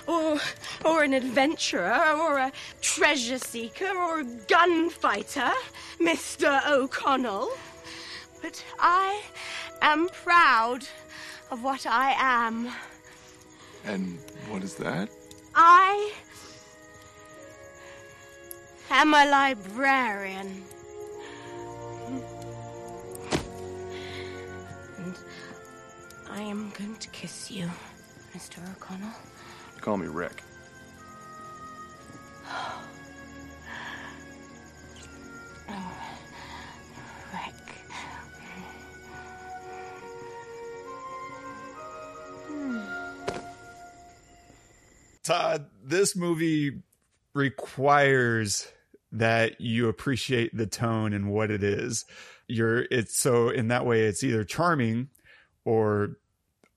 [0.06, 0.38] or
[0.84, 5.52] or an adventurer or a treasure seeker or a gunfighter,
[6.00, 6.66] Mr.
[6.66, 7.50] O'Connell,
[8.42, 9.22] but I
[9.80, 10.86] am proud
[11.50, 12.68] of what I am.
[13.84, 15.08] And what is that?
[15.54, 16.12] I
[18.90, 20.64] am a librarian.
[26.36, 27.70] I am going to kiss you,
[28.36, 28.58] Mr.
[28.70, 29.08] O'Connell.
[29.80, 30.42] Call me Rick.
[35.68, 35.92] Oh,
[37.32, 37.54] Rick.
[42.46, 42.80] Hmm.
[45.24, 46.82] Todd, this movie
[47.34, 48.68] requires
[49.10, 52.04] that you appreciate the tone and what it is.
[52.46, 55.08] You're it's so in that way it's either charming
[55.64, 56.18] or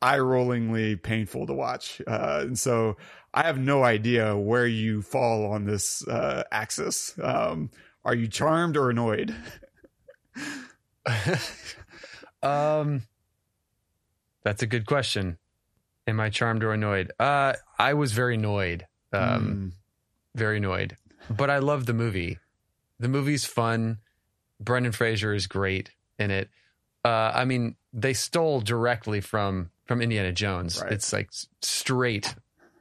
[0.02, 2.02] eye-rollingly painful to watch.
[2.08, 2.98] Uh, and so
[3.34, 7.14] I have no idea where you fall on this uh, axis.
[7.22, 7.70] Um,
[8.06, 9.36] are you charmed or annoyed?
[12.42, 13.04] Um,
[14.44, 15.38] that's a good question.
[16.08, 17.12] Am I charmed or annoyed?
[17.20, 18.88] Uh, I was very annoyed.
[19.12, 19.74] Um,
[20.36, 20.98] very annoyed.
[21.30, 22.40] But I love the movie.
[23.00, 24.00] The movie's fun.
[24.60, 26.50] Brendan Fraser is great in it.
[27.06, 30.80] Uh, I mean, they stole directly from from Indiana Jones.
[30.80, 30.92] Right.
[30.92, 31.32] It's like
[31.64, 32.36] straight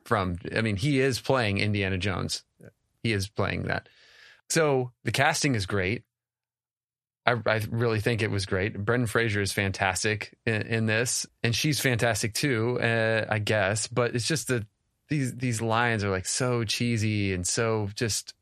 [0.04, 0.36] from.
[0.54, 2.42] I mean, he is playing Indiana Jones.
[3.02, 3.88] He is playing that.
[4.50, 6.02] So the casting is great.
[7.24, 8.78] I, I really think it was great.
[8.78, 13.88] Brendan Fraser is fantastic in, in this, and she's fantastic too, uh, I guess.
[13.88, 14.66] But it's just that
[15.08, 18.34] these these lines are like so cheesy and so just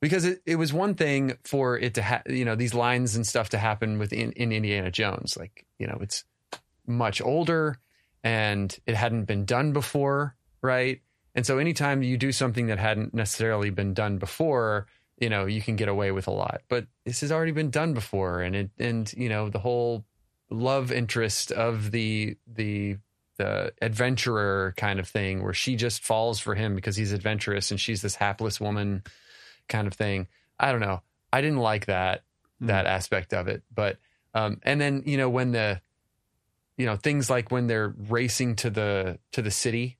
[0.00, 3.26] because it, it was one thing for it to ha- you know these lines and
[3.26, 6.22] stuff to happen within in Indiana Jones, like you know it's
[6.86, 7.80] much older
[8.24, 11.00] and it hadn't been done before, right?
[11.34, 14.86] And so anytime you do something that hadn't necessarily been done before,
[15.18, 16.62] you know, you can get away with a lot.
[16.68, 20.04] But this has already been done before and it and you know, the whole
[20.50, 22.96] love interest of the the
[23.36, 27.80] the adventurer kind of thing where she just falls for him because he's adventurous and
[27.80, 29.02] she's this hapless woman
[29.68, 30.28] kind of thing.
[30.58, 31.02] I don't know.
[31.32, 32.22] I didn't like that
[32.60, 33.62] that aspect of it.
[33.74, 33.98] But
[34.34, 35.80] um and then, you know, when the
[36.76, 39.98] you know, things like when they're racing to the to the city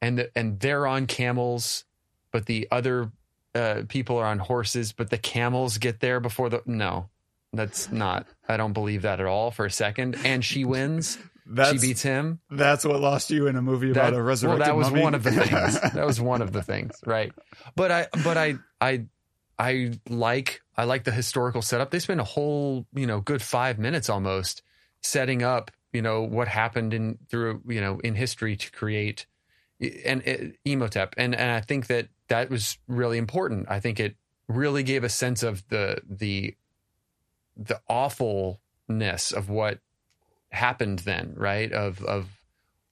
[0.00, 1.84] and the, and they're on camels,
[2.30, 3.10] but the other
[3.54, 7.08] uh, people are on horses, but the camels get there before the no.
[7.54, 8.26] That's not.
[8.48, 10.16] I don't believe that at all for a second.
[10.24, 11.18] And she wins.
[11.44, 12.40] That's she beats him.
[12.50, 15.02] that's what lost you in a movie about That- a resurrected well, that was mummy?
[15.02, 15.80] one of the things.
[15.92, 17.30] that was one of the things, right?
[17.76, 19.04] But I, but I, I,
[19.58, 21.90] I like, I like the historical setup.
[21.90, 24.62] They spend a whole, you know, good five minutes almost
[25.02, 29.26] setting up, you know, what happened in through, you know, in history to create
[30.04, 33.66] and uh, Imhotep, and and I think that that was really important.
[33.68, 34.16] I think it
[34.48, 36.54] really gave a sense of the the
[37.56, 39.80] the awfulness of what
[40.50, 41.72] happened then, right?
[41.72, 42.28] Of of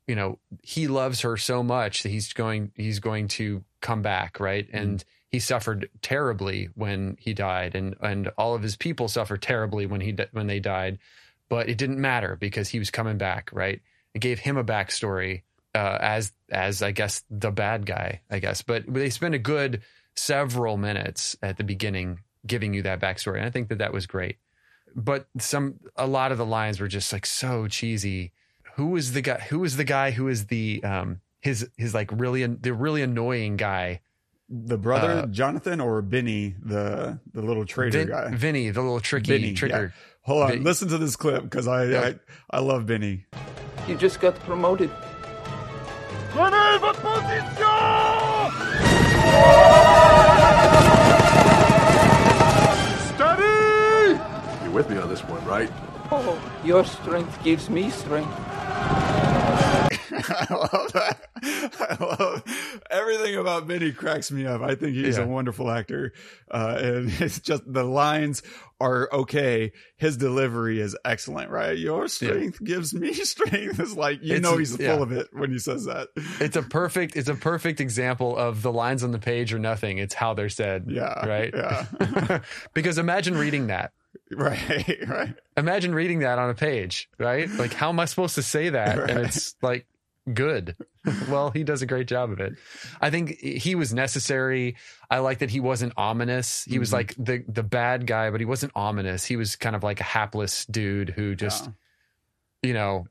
[0.06, 4.40] you know he loves her so much that he's going he's going to come back,
[4.40, 4.68] right?
[4.72, 9.86] And he suffered terribly when he died, and and all of his people suffered terribly
[9.86, 10.98] when he when they died,
[11.50, 13.82] but it didn't matter because he was coming back, right?
[14.14, 15.42] It gave him a backstory
[15.74, 18.62] uh, as as I guess the bad guy, I guess.
[18.62, 19.82] But they spend a good
[20.16, 24.06] several minutes at the beginning giving you that backstory, and I think that that was
[24.06, 24.36] great.
[24.96, 28.32] But some a lot of the lines were just like so cheesy.
[28.76, 29.40] Who was the guy?
[29.50, 30.10] Who was the guy?
[30.12, 34.00] Who is the um his his like really the really annoying guy?
[34.52, 38.34] the brother Uh, Jonathan or Benny, the the little trader Vin, guy.
[38.34, 39.94] Vinny, the little tricky Benny, trigger.
[39.94, 40.09] yeah.
[40.22, 42.00] Hold on, Vin- listen to this clip because I, Yeah.
[42.52, 43.26] I I love Benny.
[43.88, 44.90] You just got promoted.
[54.62, 55.70] You're with me on this one, right?
[56.12, 58.30] Oh, your strength gives me strength.
[60.12, 61.28] I love that.
[61.42, 62.42] I love
[62.90, 64.62] everything about Benny cracks me up.
[64.62, 65.24] I think he's Yeah.
[65.24, 66.12] a wonderful actor,
[66.50, 68.42] uh, and it's just the lines
[68.80, 69.72] are okay.
[69.96, 71.76] His delivery is excellent, right?
[71.76, 73.80] Your strength gives me strength.
[73.80, 74.94] It's like you It's- know he's yeah.
[74.94, 76.08] full of it when he says that.
[76.40, 79.98] It's a perfect it's a perfect example of the lines on the page or nothing.
[79.98, 80.86] It's how they're said.
[80.88, 81.52] Yeah, Right.
[81.54, 82.40] yeah.
[82.74, 83.92] because imagine reading that.
[84.36, 85.34] right, right.
[85.56, 87.48] Imagine reading that on a page, right?
[87.50, 89.10] Like how am I supposed to say that?
[89.10, 89.86] And it's like
[90.32, 90.76] good.
[91.28, 92.52] well, he does a great job of it.
[93.00, 94.76] I think he was necessary.
[95.10, 96.64] I like that he wasn't ominous.
[96.64, 96.92] He was Mhm.
[96.92, 99.24] like the the bad guy, but he wasn't ominous.
[99.24, 102.68] He was kind of like a hapless dude who just, Yeah.
[102.68, 103.06] you know,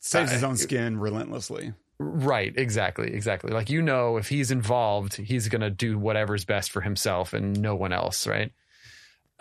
[0.00, 1.72] Saves his Uh, own skin relentlessly.
[1.98, 3.52] Right, exactly, exactly.
[3.52, 7.74] Like you know, if he's involved, he's gonna do whatever's best for himself and no
[7.76, 8.52] one else, right?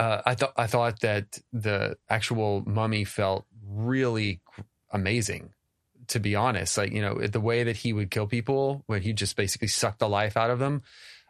[0.01, 4.41] Uh, I thought I thought that the actual mummy felt really
[4.89, 5.53] amazing.
[6.07, 6.77] to be honest.
[6.77, 9.99] Like, you know, the way that he would kill people, when he just basically sucked
[9.99, 10.81] the life out of them.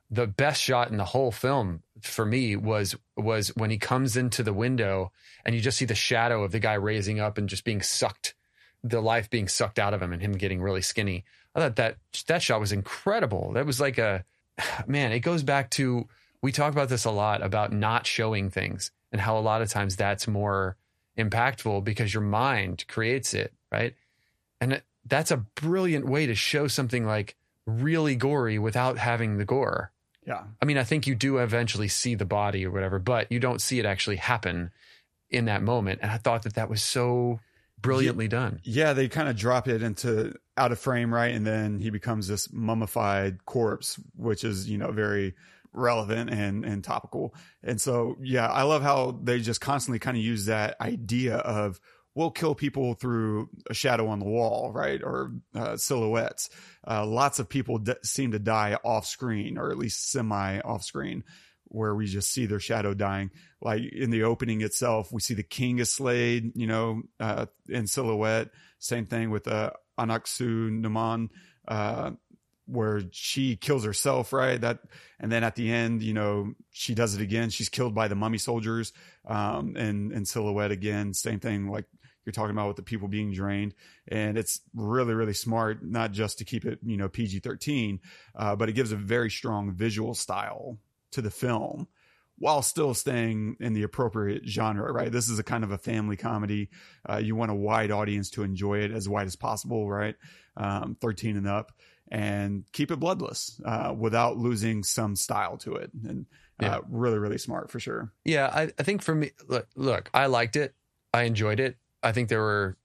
[0.09, 4.41] The best shot in the whole film for me was was when he comes into
[4.41, 5.11] the window
[5.45, 8.35] and you just see the shadow of the guy raising up and just being sucked,
[8.83, 11.25] the life being sucked out of him and him getting really skinny.
[11.55, 11.97] I thought that
[12.27, 13.51] that shot was incredible.
[13.53, 14.23] That was like a
[14.87, 16.07] man, it goes back to
[16.41, 19.69] we talk about this a lot about not showing things and how a lot of
[19.69, 20.77] times that's more
[21.17, 23.95] impactful because your mind creates it, right?
[24.59, 27.35] And that's a brilliant way to show something like
[27.65, 29.91] really gory without having the gore.
[30.25, 30.43] Yeah.
[30.61, 33.61] I mean, I think you do eventually see the body or whatever, but you don't
[33.61, 34.71] see it actually happen
[35.29, 35.99] in that moment.
[36.01, 37.39] And I thought that that was so
[37.81, 38.59] brilliantly done.
[38.63, 41.33] Yeah, they kind of drop it into out of frame, right?
[41.33, 45.33] And then he becomes this mummified corpse, which is, you know, very
[45.73, 47.33] relevant and and topical.
[47.63, 51.79] And so, yeah, I love how they just constantly kind of use that idea of
[52.13, 55.01] we'll kill people through a shadow on the wall, right?
[55.01, 56.49] Or uh, silhouettes.
[56.85, 60.83] Uh, lots of people d- seem to die off screen or at least semi off
[60.83, 61.23] screen
[61.65, 63.31] where we just see their shadow dying.
[63.61, 67.87] Like in the opening itself, we see the king is slayed, you know, uh, in
[67.87, 68.49] silhouette.
[68.79, 71.29] Same thing with uh, Anck-su-namun,
[71.67, 72.11] uh,
[72.71, 74.59] where she kills herself, right?
[74.59, 74.79] That,
[75.19, 77.49] and then at the end, you know, she does it again.
[77.49, 78.93] She's killed by the mummy soldiers,
[79.27, 81.13] um, and, and silhouette again.
[81.13, 81.85] Same thing, like
[82.25, 83.73] you're talking about with the people being drained.
[84.07, 87.99] And it's really, really smart, not just to keep it, you know, PG 13,
[88.35, 90.77] uh, but it gives a very strong visual style
[91.11, 91.87] to the film
[92.37, 95.11] while still staying in the appropriate genre, right?
[95.11, 96.69] This is a kind of a family comedy.
[97.07, 100.15] Uh, you want a wide audience to enjoy it as wide as possible, right?
[100.57, 101.71] Um, 13 and up
[102.11, 105.89] and keep it bloodless, uh, without losing some style to it.
[106.07, 106.25] And,
[106.61, 106.79] uh, Yeah.
[106.89, 108.11] really, really smart for sure.
[108.25, 110.75] Yeah, I, I think for me, look, look, I liked it.
[111.13, 111.77] I enjoyed it.
[112.03, 112.77] I think there were,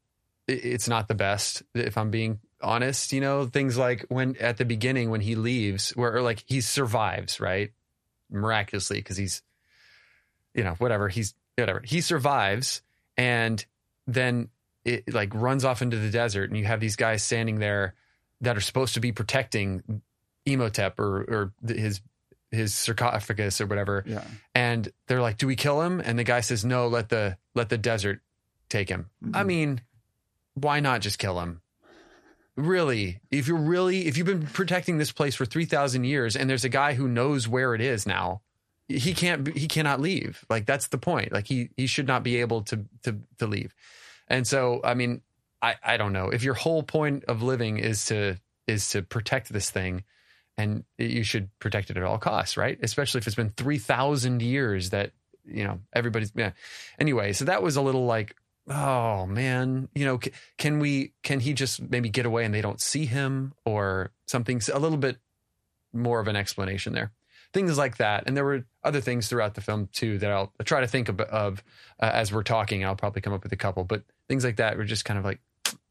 [0.46, 3.12] it- it's not the best, if I'm being honest.
[3.12, 7.40] You know, things like when at the beginning, when he leaves, where like he survives,
[7.40, 7.72] right?
[8.30, 9.42] Miraculously, because he's,
[10.54, 11.82] you know, whatever, he's, whatever.
[11.84, 12.82] He survives
[13.16, 13.64] and
[14.06, 14.48] then
[14.84, 17.94] it like runs off into the desert, and you have these guys standing there
[18.40, 20.02] that are supposed to be protecting
[20.44, 22.00] Imhotep or, or his,
[22.50, 24.24] his sarcophagus or whatever Yeah.
[24.54, 27.68] and they're like, "Do we kill him?" And the guy says, "No, let the let
[27.68, 28.20] the desert
[28.68, 29.46] take him." I Mhm.
[29.46, 29.80] mean,
[30.54, 31.60] why not just kill him?
[32.54, 36.64] Really, if you're really if you've been protecting this place for 3000 years and there's
[36.64, 38.40] a guy who knows where it is now,
[38.88, 40.42] he can't he cannot leave.
[40.48, 41.32] Like that's the point.
[41.32, 43.74] Like he he should not be able to to to leave.
[44.28, 45.20] And so, I mean,
[45.66, 46.30] I I don't know.
[46.30, 50.04] If your whole point of living is to is to protect this thing,
[50.58, 52.78] and you should protect it at all costs, right?
[52.82, 55.12] Especially if it's been 3,000 years that,
[55.44, 56.52] you know, everybody's, yeah.
[56.98, 58.34] Anyway, so that was a little like,
[58.68, 60.18] oh man, you know,
[60.58, 64.60] can we, can he just maybe get away and they don't see him or something,
[64.72, 65.18] a little bit
[65.92, 67.12] more of an explanation there.
[67.52, 68.24] Things like that.
[68.26, 71.20] And there were other things throughout the film too that I'll try to think of,
[71.20, 71.62] of
[72.00, 72.84] uh, as we're talking.
[72.84, 75.24] I'll probably come up with a couple, but things like that were just kind of
[75.24, 75.40] like,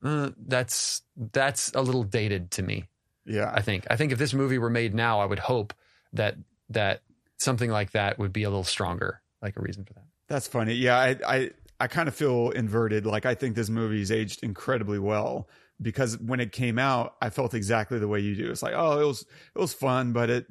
[0.06, 1.02] uh, that's,
[1.32, 2.86] that's a little dated to me.
[3.26, 3.52] Yeah.
[3.54, 3.88] I think.
[3.90, 5.74] I think if this movie were made now, I would hope
[6.14, 6.36] that
[6.70, 7.02] that
[7.38, 10.06] something like that would be a little stronger, like a reason for that.
[10.28, 10.74] That's funny.
[10.74, 11.50] Yeah, I I,
[11.80, 13.06] I kind of feel inverted.
[13.06, 15.48] Like I think this movie's aged incredibly well
[15.82, 18.50] because when it came out, I felt exactly the way you do.
[18.50, 19.22] It's like, oh, it was
[19.56, 20.46] it was fun, but it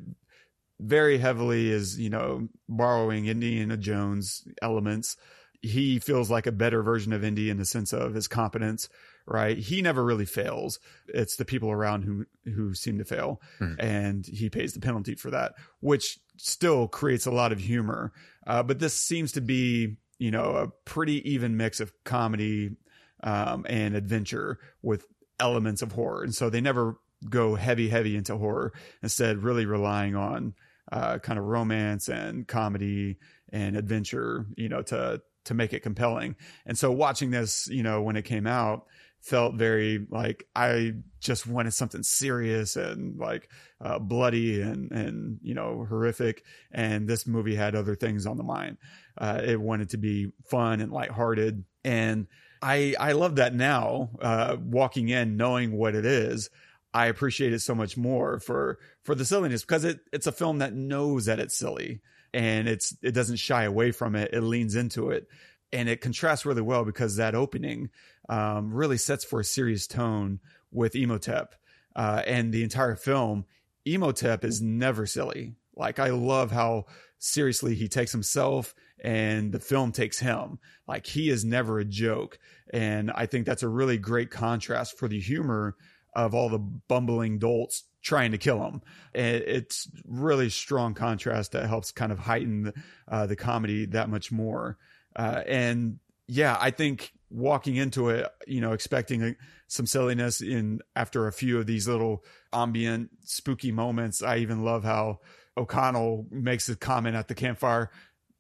[0.81, 5.17] very heavily is you know borrowing Indiana Jones elements.
[5.63, 8.89] He feels like a better version of Indy in the sense of his competence.
[9.27, 10.79] Right, he never really fails.
[11.09, 13.77] It's the people around who who seem to fail, Mhm.
[13.79, 18.13] and he pays the penalty for that, which still creates a lot of humor.
[18.47, 22.77] Uh, but this seems to be, you know, a pretty even mix of comedy
[23.23, 25.07] um, and adventure with
[25.41, 26.23] elements of horror.
[26.23, 26.99] And so they never
[27.31, 28.75] go heavy, heavy into horror.
[29.03, 30.53] Instead, really relying on
[30.93, 33.17] uh, kind of romance and comedy
[33.51, 36.37] and adventure, you know, to to make it compelling.
[36.65, 38.87] And so watching this, you know, when it came out,
[39.25, 43.49] felt very like I just wanted something serious and like
[43.81, 46.45] uh, bloody and and you know horrific.
[46.71, 48.77] And this movie had other things on the mind.
[49.17, 52.27] Uh, it wanted to be fun and lighthearted, and
[52.61, 54.11] I I love that now.
[54.21, 56.51] Uh, walking in, knowing what it is,
[56.93, 60.59] I appreciate it so much more for for the silliness because it it's a film
[60.59, 62.03] that knows that it's silly
[62.35, 64.35] and it's it doesn't shy away from it.
[64.35, 65.29] It leans into it,
[65.75, 67.91] and it contrasts really well because that opening
[68.29, 70.39] um, really sets for a serious tone
[70.71, 71.55] with Imhotep,
[71.97, 73.45] uh, and the entire film.
[73.85, 75.57] Imhotep is never silly.
[75.77, 76.87] Like I love how
[77.19, 80.59] seriously he takes himself and the film takes him.
[80.87, 82.39] Like he is never a joke.
[82.73, 85.77] And I think that's a really great contrast for the humor
[86.15, 88.83] of all the bumbling dolts trying to kill him.
[89.13, 92.73] It's really strong contrast that helps kind of heighten
[93.09, 94.79] uh, the comedy that much more.
[95.17, 99.35] Uh, and yeah, I think walking into it, you know, expecting a,
[99.67, 104.23] some silliness in after a few of these little ambient spooky moments.
[104.23, 105.19] I even love how
[105.57, 107.91] O'Connell makes a comment at the campfire.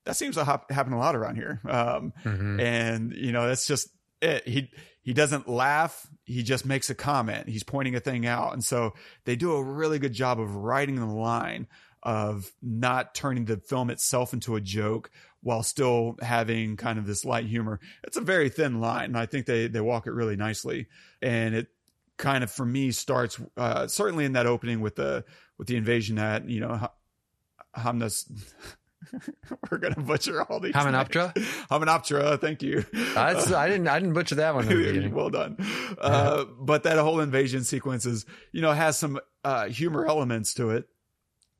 [0.04, 1.60] That seems to ha- happen a lot around here.
[1.68, 2.60] Um, Mhm.
[2.60, 3.88] and you know, that's just
[4.20, 4.46] it.
[4.46, 4.70] He,
[5.02, 6.06] he doesn't laugh.
[6.24, 7.48] He just makes a comment.
[7.48, 8.52] He's pointing a thing out.
[8.52, 8.94] And so
[9.24, 11.66] they do a really good job of writing the line
[12.02, 15.10] of not turning the film itself into a joke
[15.44, 17.78] while still having kind of this light humor.
[18.02, 20.88] It's a very thin line, and I think they they walk it really nicely.
[21.22, 21.68] And it
[22.16, 25.24] kind of for me starts uh, certainly in that opening with the
[25.58, 26.92] with the invasion at you know Ha-
[27.76, 28.24] Hamnas.
[29.70, 30.72] We're gonna butcher all these.
[30.74, 31.36] Hamunaptra?
[31.36, 31.48] names.
[31.70, 32.40] Hamunaptra.
[32.40, 32.86] Thank you.
[33.14, 34.64] That's, I didn't I didn't butcher that one.
[34.64, 35.14] In the beginning.
[35.14, 35.58] well done.
[36.00, 40.70] Uh, but that whole invasion sequence is, you know, has some uh, humor elements to
[40.70, 40.88] it.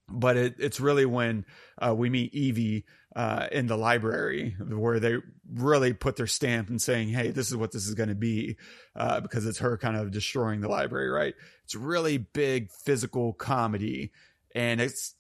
[0.08, 1.44] But it, it's really when
[1.78, 2.84] uh, we meet Evie
[3.14, 5.16] uh, in the library where they
[5.52, 8.56] really put their stamp and saying, "Hey, this is what this is going to be,"
[8.96, 11.08] uh, because it's her kind of destroying the library.
[11.08, 11.34] Right?
[11.64, 14.12] It's really big physical comedy,
[14.54, 15.14] and it's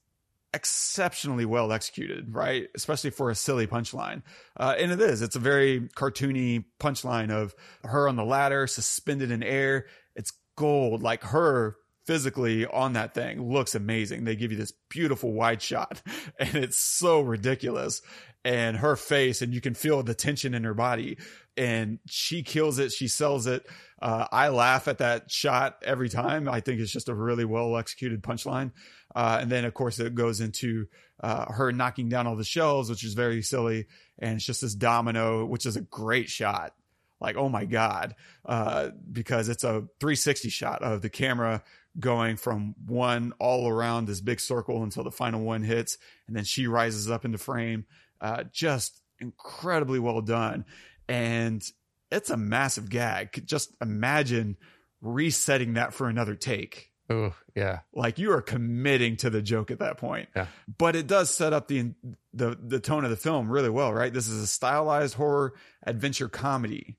[0.54, 2.68] exceptionally well executed, right?
[2.74, 4.22] Especially for a silly punchline.
[4.56, 9.30] Uh, and it is, it's a very cartoony punchline of her on the ladder, suspended
[9.30, 9.86] in air.
[10.14, 14.24] It's gold, like her physically on that thing looks amazing.
[14.24, 16.02] They give you this beautiful wide shot
[16.38, 18.02] and it's so ridiculous.
[18.46, 21.16] And her face, and you can feel the tension in her body.
[21.56, 22.92] And she kills it.
[22.92, 23.66] She sells it.
[24.02, 26.46] Uh, I laugh at that shot every time.
[26.46, 28.72] I think it's just a really well executed punchline.
[29.14, 30.88] Uh, and then, of course, it goes into
[31.22, 33.86] uh, her knocking down all the shelves, which is very silly.
[34.18, 36.74] And it's just this domino, which is a great shot.
[37.20, 38.14] Like, oh my God.
[38.44, 41.62] Uh, because it's a 360 shot of the camera
[41.98, 45.98] going from one all around this big circle until the final one hits.
[46.26, 47.86] And then she rises up into frame.
[48.20, 50.64] Uh, just incredibly well done.
[51.08, 51.62] And
[52.10, 53.44] it's a massive gag.
[53.46, 54.56] Just imagine
[55.00, 57.80] resetting that for another take Oh yeah.
[57.94, 60.28] like you are committing to the joke at that point.
[60.34, 60.46] Yeah.
[60.78, 61.92] But it does set up the
[62.32, 64.12] the the tone of the film really well, right?
[64.12, 65.52] This is a stylized horror
[65.86, 66.96] adventure comedy,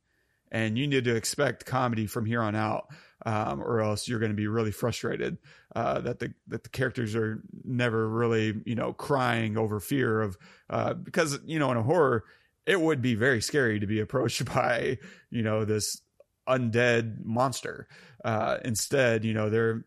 [0.52, 2.88] and you need to expect comedy from here on out,
[3.26, 5.38] um, or else you're going to be really frustrated
[5.76, 10.38] uh, that the that the characters are never really you know crying over fear of
[10.70, 12.24] uh, because you know in a horror
[12.66, 14.97] it would be very scary to be approached by
[15.30, 16.01] you know this
[16.47, 17.88] undead monster.
[18.24, 19.84] Uh, instead, you know they're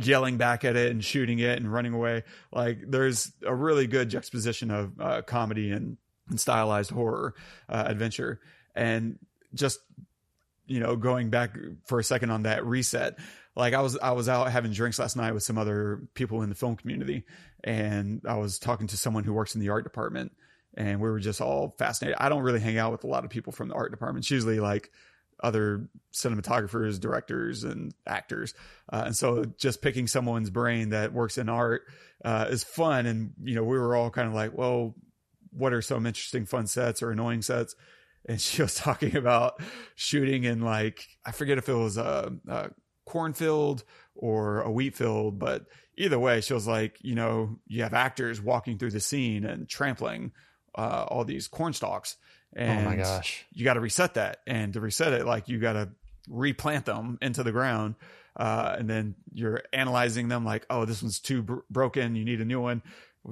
[0.00, 2.22] yelling back at it and shooting it and running away.
[2.52, 5.96] Like there's a really good juxtaposition of uh, comedy and,
[6.30, 7.34] and stylized horror
[7.68, 8.40] uh, adventure,
[8.74, 9.18] and
[9.54, 9.80] just
[10.66, 11.56] you know going back
[11.86, 13.18] for a second on that reset.
[13.56, 16.48] Like I was I was out having drinks last night with some other people in
[16.48, 17.24] the film community,
[17.62, 20.32] and I was talking to someone who works in the art department,
[20.74, 22.16] and we were just all fascinated.
[22.18, 24.24] I don't really hang out with a lot of people from the art department.
[24.24, 24.90] It's usually like
[25.42, 28.54] other cinematographers, directors, and actors.
[28.92, 31.82] Uh, and so just picking someone's brain that works in art
[32.24, 33.06] uh, is fun.
[33.06, 34.94] And, you know, we were all kind of like, well,
[35.50, 37.74] what are some interesting fun sets or annoying sets?
[38.28, 39.60] And she was talking about
[39.94, 42.70] shooting in like, I forget if it was a, a
[43.06, 45.66] cornfield or a wheat field, but
[45.96, 49.68] either way, she was like, you know, you have actors walking through the scene and
[49.68, 50.32] trampling
[50.74, 52.16] uh, all these corn stalks.
[52.56, 53.44] And oh my gosh.
[53.52, 54.38] you got to reset that.
[54.46, 55.90] And to reset it, like you got to
[56.28, 57.96] replant them into the ground.
[58.36, 62.16] Uh, and then you're analyzing them like, oh, this one's too br- broken.
[62.16, 62.82] You need a new one.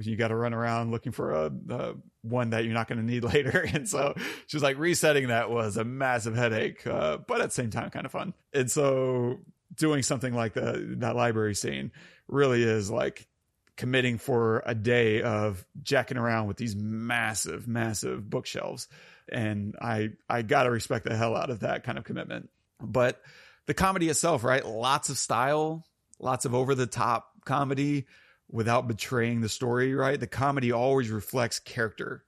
[0.00, 3.04] You got to run around looking for a, a one that you're not going to
[3.04, 3.60] need later.
[3.60, 4.14] And so
[4.46, 8.06] she's like, resetting that was a massive headache, uh, but at the same time, kind
[8.06, 8.34] of fun.
[8.52, 9.40] And so
[9.74, 11.92] doing something like the, that library scene
[12.28, 13.26] really is like
[13.76, 18.88] committing for a day of jacking around with these massive, massive bookshelves.
[19.30, 22.50] And I, I got to respect the hell out of that kind of commitment.
[22.80, 23.20] But
[23.66, 24.64] the comedy itself, right?
[24.64, 25.84] Lots of style,
[26.18, 28.06] lots of over the top comedy
[28.52, 30.20] without betraying the story, right?
[30.20, 32.24] The comedy always reflects character.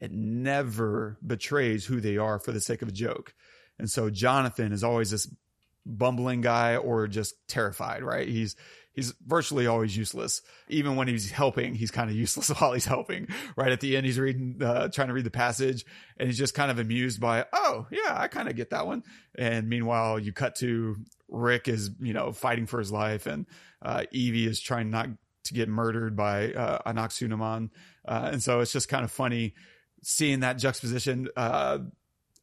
[0.00, 3.34] It never betrays who they are for the sake of a joke.
[3.78, 5.28] And so Jonathan is always this
[5.86, 8.26] bumbling guy or just terrified, right?
[8.26, 8.56] He's
[8.94, 10.40] he's virtually always useless.
[10.68, 13.28] Even when he's helping, he's kind of useless while he's helping.
[13.56, 15.84] Right at the end, he's reading, uh, trying to read the passage,
[16.16, 19.02] and he's just kind of amused by, oh yeah, I kind of get that one.
[19.36, 20.96] And meanwhile, you cut to
[21.28, 23.46] Rick is you know fighting for his life, and
[23.82, 25.08] uh, Evie is trying not
[25.44, 27.70] to get murdered by uh, Anck-su-namun,
[28.06, 29.54] uh, and so it's just kind of funny
[30.02, 31.78] seeing that juxtaposition, uh,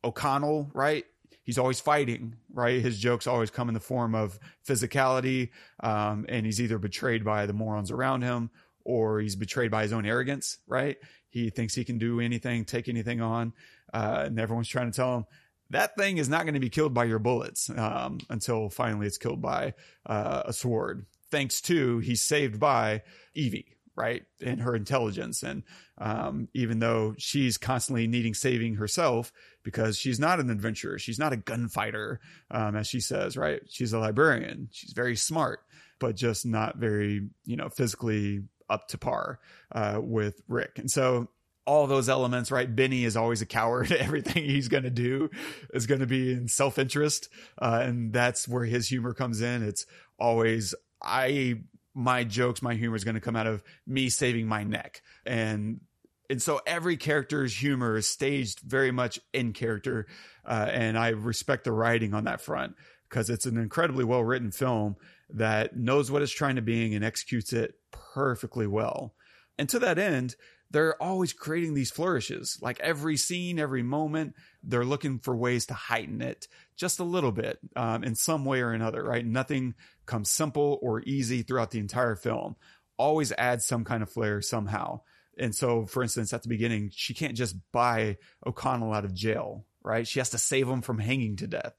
[0.04, 1.06] O'Connell, right?
[1.44, 2.82] He's always fighting, right?
[2.82, 5.50] His jokes always come in the form of physicality,
[5.80, 8.50] um, and he's either betrayed by the morons around him
[8.84, 10.98] or he's betrayed by his own arrogance, right?
[11.30, 13.54] He thinks he can do anything, take anything on,
[13.94, 15.26] uh, and everyone's trying to tell him
[15.72, 19.18] that thing is not going to be killed by your bullets um, until finally it's
[19.18, 19.74] killed by
[20.06, 21.06] uh, a sword.
[21.32, 23.04] Thanks to he's saved by
[23.34, 24.24] Evie, right?
[24.44, 25.44] And her intelligence.
[25.44, 25.64] And
[25.98, 29.32] um, even though she's constantly needing saving herself
[29.64, 32.20] because she's not an adventurer, she's not a gunfighter,
[32.50, 33.62] um, as she says, right?
[33.70, 34.70] She's a librarian.
[34.72, 35.62] She's very smart,
[36.00, 39.40] but just not very, you know, physically up to par
[39.74, 40.78] uh, with Rick.
[40.78, 41.28] And so
[41.66, 42.74] all those elements, right?
[42.74, 43.92] Benny is always a coward.
[44.00, 45.30] Everything he's going to do
[45.74, 47.30] is going to be in self interest.
[47.62, 49.64] Uh, and that's where his humor comes in.
[49.64, 49.86] It's
[50.18, 50.74] always,
[51.04, 51.62] I,
[51.94, 55.02] my jokes, my humor is going to come out of me saving my neck.
[55.26, 55.82] And,
[56.30, 60.08] and so every character's humor is staged very much in character.
[60.46, 62.76] Uh, and I respect the writing on that front
[63.10, 64.96] because it's an incredibly well written film
[65.30, 69.14] that knows what it's trying to be and executes it perfectly well.
[69.58, 70.36] And to that end,
[70.72, 72.58] they're always creating these flourishes.
[72.62, 76.48] Like every scene, every moment, they're looking for ways to heighten it
[76.78, 79.26] just a little bit um, in some way or another, right?
[79.26, 82.56] Nothing comes simple or easy throughout the entire film.
[82.98, 85.02] Always adds some kind of flair somehow.
[85.38, 89.66] And so, for instance, at the beginning, she can't just buy O'Connell out of jail,
[89.84, 90.08] right?
[90.08, 91.74] She has to save him from hanging to death,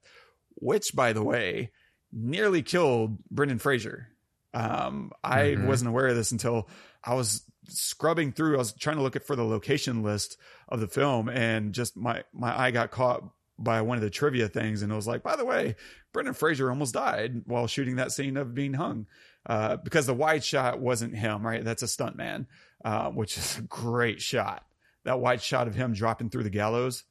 [0.56, 1.70] which, by the way,
[2.12, 4.08] nearly killed Brendan Fraser.
[4.54, 5.66] Um, I mm-hmm.
[5.66, 6.68] wasn't aware of this until
[7.02, 8.54] I was scrubbing through.
[8.54, 10.36] I was trying to look at for the location list
[10.68, 13.24] of the film, and just my my eye got caught
[13.58, 15.76] by one of the trivia things, and it was like, by the way,
[16.12, 19.06] Brendan Fraser almost died while shooting that scene of being hung,
[19.46, 21.64] uh, because the wide shot wasn't him, right?
[21.64, 22.46] That's a stunt man,
[22.84, 24.64] uh, which is a great shot.
[25.04, 27.04] That wide shot of him dropping through the gallows.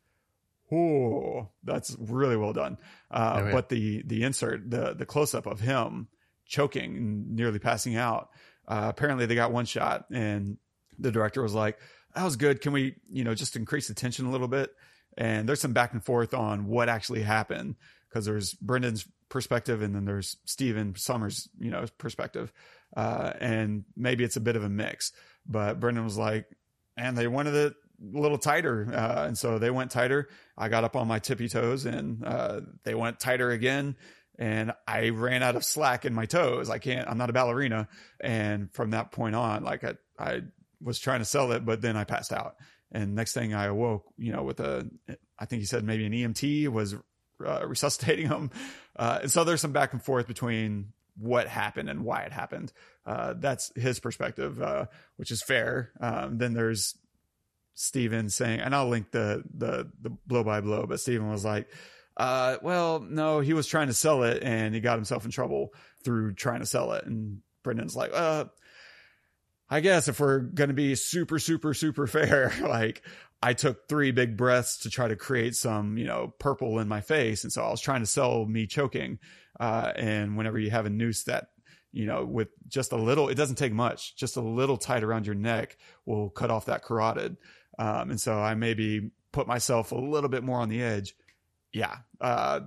[0.71, 2.77] Oh, that's really well done.
[3.09, 3.51] Uh, oh, yeah.
[3.51, 6.07] But the the insert, the the close up of him
[6.51, 8.29] choking and nearly passing out
[8.67, 10.57] uh, apparently they got one shot and
[10.97, 11.77] the director was like,
[12.15, 12.61] that was good.
[12.61, 14.73] Can we, you know, just increase the tension a little bit?
[15.17, 17.75] And there's some back and forth on what actually happened
[18.07, 22.53] because there's Brendan's perspective and then there's Stephen Sommers, you know, perspective.
[22.95, 25.11] Uh, and maybe it's a bit of a mix,
[25.45, 26.45] but Brendan was like,
[26.97, 27.73] and they wanted it
[28.13, 28.89] a little tighter.
[28.93, 30.29] Uh, and so they went tighter.
[30.57, 33.95] I got up on my tippy toes and, uh, they went tighter again
[34.41, 36.71] and I ran out of slack in my toes.
[36.71, 37.87] I can't, I'm not a ballerina.
[38.19, 40.41] And from that point on, like I, I
[40.81, 42.55] was trying to sell it, but then I passed out.
[42.91, 44.89] And next thing I awoke, you know, with a,
[45.37, 46.95] I think he said maybe an EMT was
[47.45, 48.49] uh, resuscitating him.
[48.95, 52.73] Uh, and so there's some back and forth between what happened and why it happened.
[53.05, 54.85] Uh, that's his perspective, uh,
[55.17, 55.91] which is fair.
[55.99, 56.97] Um, then there's
[57.75, 61.69] Stephen saying, and I'll link the, the, the blow by blow, but Stephen was like,
[62.17, 65.73] uh, well, no, he was trying to sell it and he got himself in trouble
[66.03, 67.05] through trying to sell it.
[67.05, 68.45] And Brendan's like, uh,
[69.69, 73.01] I guess if we're going to be super, super, super fair, like
[73.41, 77.01] I took three big breaths to try to create some, you know, purple in my
[77.01, 77.43] face.
[77.43, 79.19] And so I was trying to sell me choking.
[79.59, 81.47] Uh, and whenever you have a noose that,
[81.93, 85.25] you know, with just a little, it doesn't take much, just a little tight around
[85.25, 87.37] your neck will cut off that carotid.
[87.79, 91.15] Um, and so I maybe put myself a little bit more on the edge
[91.73, 92.61] yeah, uh,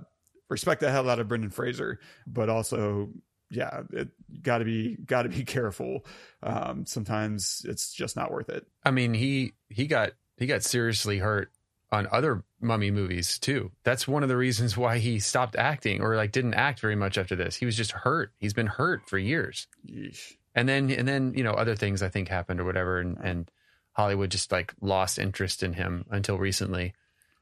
[0.49, 3.09] respect the hell out of Brendan Fraser, but also,
[3.49, 4.09] yeah, it
[4.41, 6.05] got to be got to be careful.
[6.43, 8.65] Um, sometimes it's just not worth it.
[8.83, 11.51] I mean, he he got he got seriously hurt
[11.91, 13.71] on other mummy movies too.
[13.83, 17.17] That's one of the reasons why he stopped acting or like didn't act very much
[17.17, 17.55] after this.
[17.55, 18.31] He was just hurt.
[18.37, 19.67] He's been hurt for years.
[19.87, 20.33] Yeesh.
[20.53, 23.51] And then and then you know other things I think happened or whatever, and and
[23.91, 26.93] Hollywood just like lost interest in him until recently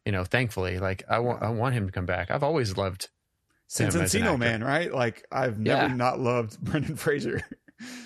[0.06, 2.32] you know, thankfully, like I want, I want him to come back.
[2.32, 3.10] I've always loved
[3.68, 4.94] since Encino Man, right?
[4.94, 5.96] Like I've never yeah.
[5.96, 7.42] not loved Brendan Fraser.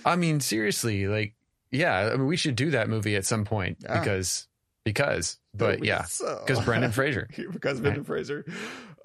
[0.06, 1.36] I mean, seriously, like,
[1.72, 4.00] yeah, I mean, we should do that movie at some point yeah.
[4.00, 4.48] because,
[4.86, 6.64] because, but yeah, because so.
[6.64, 8.08] Brendan Fraser, because Brendan right.
[8.08, 8.46] Fraser.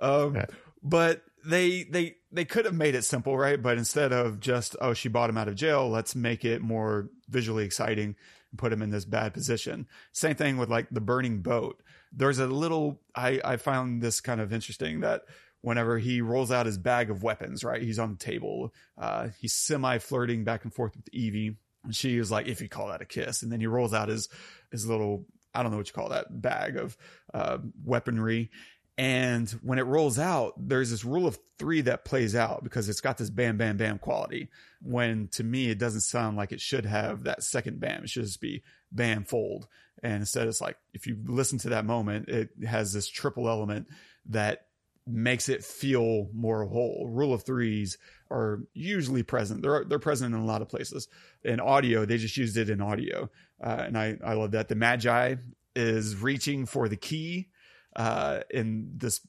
[0.01, 0.51] Um, right.
[0.83, 3.61] but they, they, they could have made it simple, right?
[3.61, 7.09] But instead of just, oh, she bought him out of jail, let's make it more
[7.29, 8.15] visually exciting
[8.51, 9.87] and put him in this bad position.
[10.13, 11.83] Same thing with like the burning boat
[12.15, 15.23] there's a little I, I found this kind of interesting that
[15.63, 17.81] whenever he rolls out his bag of weapons, right?
[17.81, 18.75] He's on the table.
[18.99, 21.57] Uh, he's semi flirting back and forth with Evie.
[21.85, 23.43] And she is like, if you call that a kiss.
[23.43, 24.29] And then he rolls out his,
[24.71, 26.97] his little, I don't know what you call that bag of,
[27.33, 28.51] uh, weaponry.
[28.99, 33.01] And when it rolls out, there's this rule of three that plays out because it's
[33.01, 34.49] got this bam, bam, bam quality.
[34.83, 38.05] When to me, it doesn't sound like it should have that second bam.
[38.05, 39.67] It should just be bam, fold.
[40.03, 43.89] And instead, it's like if you listen to that moment, it has this triple element
[44.27, 44.67] that
[45.07, 47.09] makes it feel more whole.
[47.11, 47.99] Rule of threes
[48.31, 49.63] are usually present.
[49.63, 51.09] They're they're present in a lot of places.
[51.45, 53.31] In audio, they just used it in audio,
[53.63, 54.69] uh, and I I love that.
[54.69, 55.39] The Medjai
[55.75, 57.49] is reaching for the key
[57.97, 59.21] uh, in this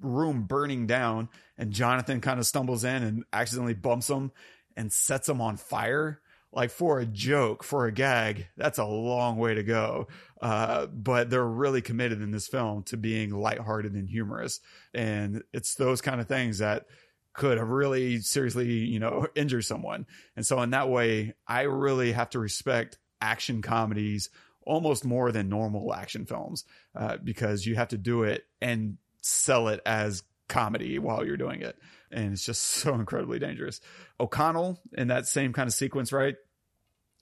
[0.00, 4.32] room burning down, and Jonathan kind of stumbles in and accidentally bumps him
[4.76, 6.20] and sets him on fire.
[6.54, 10.06] Like for a joke, for a gag, that's a long way to go.
[10.40, 14.60] Uh, but they're really committed in this film to being lighthearted and humorous.
[14.92, 16.86] And it's those kind of things that
[17.32, 20.06] could have really seriously, you know, injure someone.
[20.36, 24.30] And so in that way, I really have to respect action comedies
[24.62, 29.68] almost more than normal action films uh, because you have to do it and sell
[29.68, 30.22] it as
[30.54, 31.76] comedy while you're doing it.
[32.12, 33.80] And it's just so incredibly dangerous.
[34.20, 36.36] O'Connell in that same kind of sequence, right?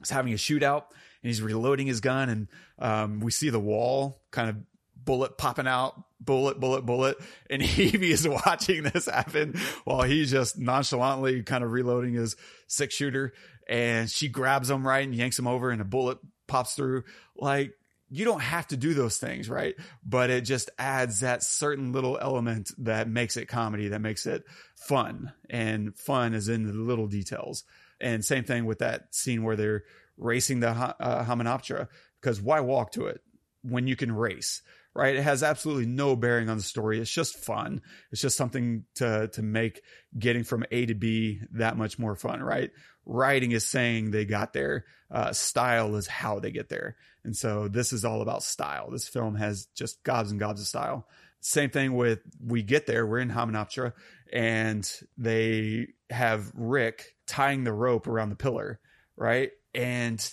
[0.02, 0.84] Is having a shootout
[1.22, 4.56] and he's reloading his gun and um, we see the wall kind of
[4.94, 7.16] bullet popping out, bullet, bullet, bullet.
[7.48, 12.94] And Evie is watching this happen while he's just nonchalantly kind of reloading his six
[12.94, 13.32] shooter.
[13.68, 16.18] And she grabs him right and yanks him over and a bullet
[16.48, 17.04] pops through.
[17.36, 17.72] Like,
[18.14, 19.74] you don't have to do those things, right?
[20.04, 24.44] But it just adds that certain little element that makes it comedy, that makes it
[24.76, 25.32] fun.
[25.48, 27.64] And fun is in the little details.
[28.02, 29.84] And same thing with that scene where they're
[30.18, 31.88] racing the uh, Hamunaptra,
[32.20, 33.22] because why walk to it
[33.62, 34.60] when you can race?
[34.95, 35.16] Right?
[35.16, 37.01] It has absolutely no bearing on the story.
[37.01, 37.80] It's just fun.
[38.11, 39.80] It's just something to to make
[40.18, 42.70] getting from A to B that much more fun, right?
[43.07, 44.84] Writing is saying they got there.
[45.11, 46.97] Uh, style is how they get there.
[47.24, 48.90] And so this is all about style.
[48.90, 51.07] This film has just gobs and gobs of style.
[51.40, 53.93] Same thing with we get there, we're in Hamunaptra,
[54.32, 58.78] and they have Rick tying the rope around the pillar,
[59.16, 59.51] right?
[59.74, 60.24] And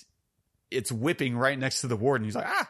[0.70, 2.26] it's whipping right next to the warden.
[2.26, 2.70] He's like, ah,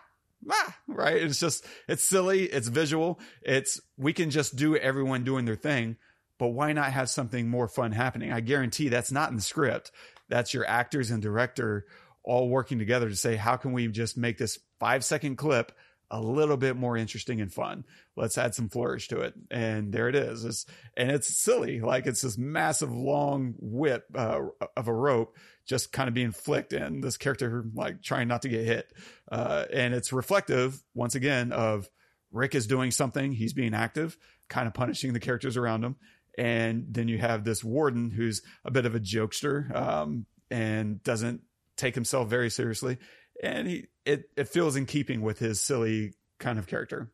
[0.52, 1.16] ah, right?
[1.16, 2.44] It's just, it's silly.
[2.44, 3.20] It's visual.
[3.42, 5.98] It's, we can just do everyone doing their thing,
[6.38, 8.32] but why not have something more fun happening?
[8.32, 9.92] I guarantee that's not in the script.
[10.28, 11.86] That's your actors and director
[12.24, 15.72] all working together to say, how can we just make this five second clip
[16.12, 17.86] a little bit more interesting and fun.
[18.16, 19.36] Let's add some flourish to it.
[19.52, 20.44] And there it is.
[20.44, 20.66] It's,
[20.98, 21.82] and it's silly.
[21.82, 24.40] Like it's this massive long whip uh,
[24.76, 25.36] of a rope
[25.70, 28.92] just kind of being flicked and this character like trying not to get hit.
[29.32, 31.88] Uh, and it's reflective once again of
[32.32, 33.32] Rick is doing something.
[33.32, 34.18] He's being active,
[34.50, 35.96] kind of punishing the characters around him.
[36.40, 41.42] And then you have this warden who's a bit of a jokester um, and doesn't
[41.78, 42.98] take himself very seriously.
[43.44, 47.12] And he it, it feels in keeping with his silly kind of character.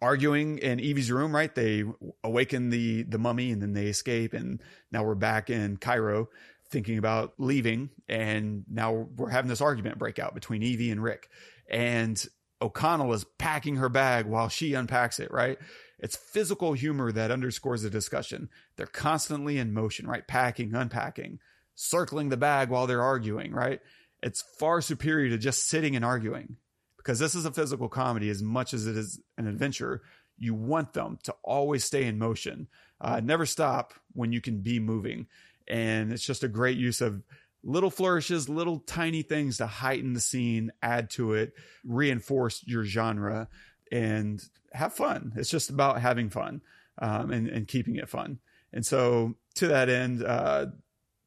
[0.00, 1.54] Arguing in Evie's room, right?
[1.54, 1.84] They
[2.24, 6.30] awaken the the mummy and then they escape, and now we're back in Cairo
[6.70, 11.28] thinking about leaving, and now we're having this argument break out between Evie and Rick.
[11.70, 12.24] And
[12.62, 15.58] O'Connell is packing her bag while she unpacks it, right?
[15.98, 18.48] It's physical humor that underscores the discussion.
[18.76, 20.26] They're constantly in motion, right?
[20.26, 21.40] Packing, unpacking,
[21.74, 23.80] circling the bag while they're arguing, right?
[24.22, 26.56] It's far superior to just sitting and arguing
[26.96, 30.02] because this is a physical comedy as much as it is an adventure.
[30.38, 32.68] You want them to always stay in motion,
[33.00, 35.26] uh, never stop when you can be moving.
[35.70, 37.22] And it's just a great use of
[37.62, 41.54] little flourishes, little tiny things to heighten the scene, add to it,
[41.84, 43.48] reinforce your genre,
[43.92, 44.42] and
[44.72, 45.32] have fun.
[45.36, 46.60] It's just about having fun
[46.98, 48.38] um, and, and keeping it fun.
[48.72, 50.66] And so, to that end, uh,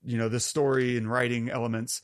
[0.04, 2.02] you know, the story and writing elements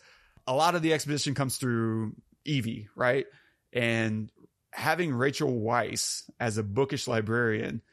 [0.50, 3.28] a lot of the exposition comes through Evie, right?
[3.72, 4.32] And
[4.72, 7.84] having Rachel Weisz as a bookish librarian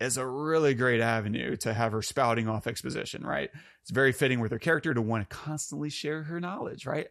[0.00, 3.50] is a really great avenue to have her spouting off exposition, right?
[3.82, 7.08] It's very fitting with her character to want to constantly share her knowledge, right?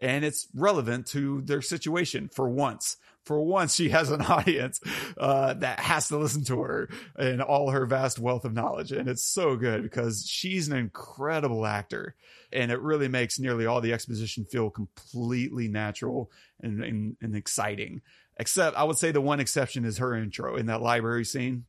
[0.00, 4.80] And it's relevant to their situation for once for once she has an audience
[5.18, 9.08] uh, that has to listen to her and all her vast wealth of knowledge and
[9.08, 12.14] it's so good because she's an incredible actor
[12.52, 16.30] and it really makes nearly all the exposition feel completely natural
[16.60, 18.00] and, and, and exciting
[18.36, 21.64] except i would say the one exception is her intro in that library scene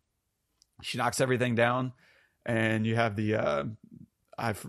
[0.82, 1.94] she knocks everything down
[2.46, 3.64] and you have the uh
[4.38, 4.66] i've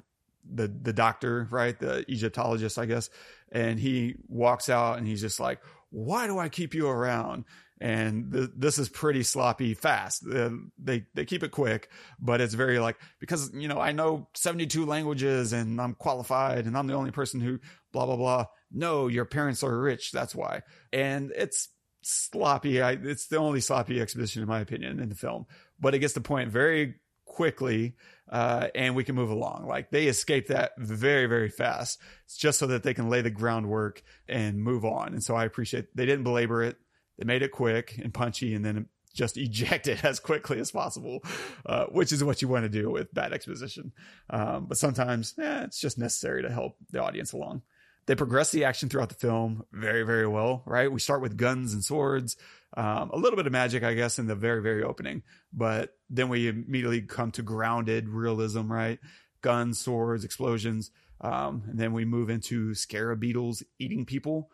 [0.48, 3.10] the the doctor right the egyptologist i guess
[3.52, 7.44] and he walks out and he's just like why do I keep you around?
[7.80, 10.24] And th- this is pretty sloppy fast.
[10.26, 14.28] Uh, they they keep it quick, but it's very like because you know I know
[14.34, 17.58] 72 languages and I'm qualified and I'm the only person who
[17.92, 18.46] blah blah blah.
[18.72, 20.10] No, your parents are rich.
[20.10, 20.62] That's why.
[20.90, 21.68] And it's
[22.02, 22.80] sloppy.
[22.80, 25.44] I, it's the only sloppy exposition in my opinion in the film,
[25.80, 27.94] but it gets the point very quickly
[28.30, 29.66] uh, and we can move along.
[29.66, 32.00] Like they escape that very, very fast.
[32.24, 35.08] It's just so that they can lay the groundwork and move on.
[35.08, 36.76] And so I appreciate they didn't belabor it.
[37.18, 41.20] They made it quick and punchy and then just eject it as quickly as possible,
[41.64, 43.92] uh, which is what you want to do with bad exposition.
[44.30, 47.62] Um, but sometimes eh, it's just necessary to help the audience along.
[48.06, 50.90] They progress the action throughout the film very, very well, right?
[50.90, 52.36] We start with guns and swords,
[52.76, 56.28] um, a little bit of magic, I guess, in the very, very opening, but then
[56.28, 59.00] we immediately come to grounded realism, right?
[59.40, 60.90] Guns, swords, explosions.
[61.20, 64.50] Um, and then we move into scarab beetles eating people.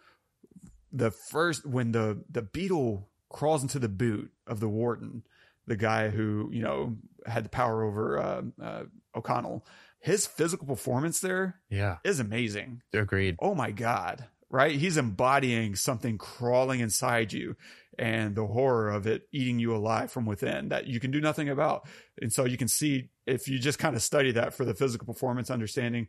[0.92, 5.24] The first, when the, the beetle crawls into the boot of the warden,
[5.66, 6.96] the guy who, you know,
[7.26, 8.82] had the power over uh, uh,
[9.14, 9.66] O'Connell,
[10.02, 11.96] his physical performance there Yeah.
[12.04, 12.82] is amazing.
[12.92, 13.36] Agreed.
[13.40, 14.26] Oh my God.
[14.50, 14.72] Right?
[14.76, 17.56] He's embodying something crawling inside you
[17.98, 21.48] and the horror of it eating you alive from within that you can do nothing
[21.48, 21.86] about.
[22.20, 25.06] And so you can see if you just kind of study that for the physical
[25.06, 26.08] performance understanding,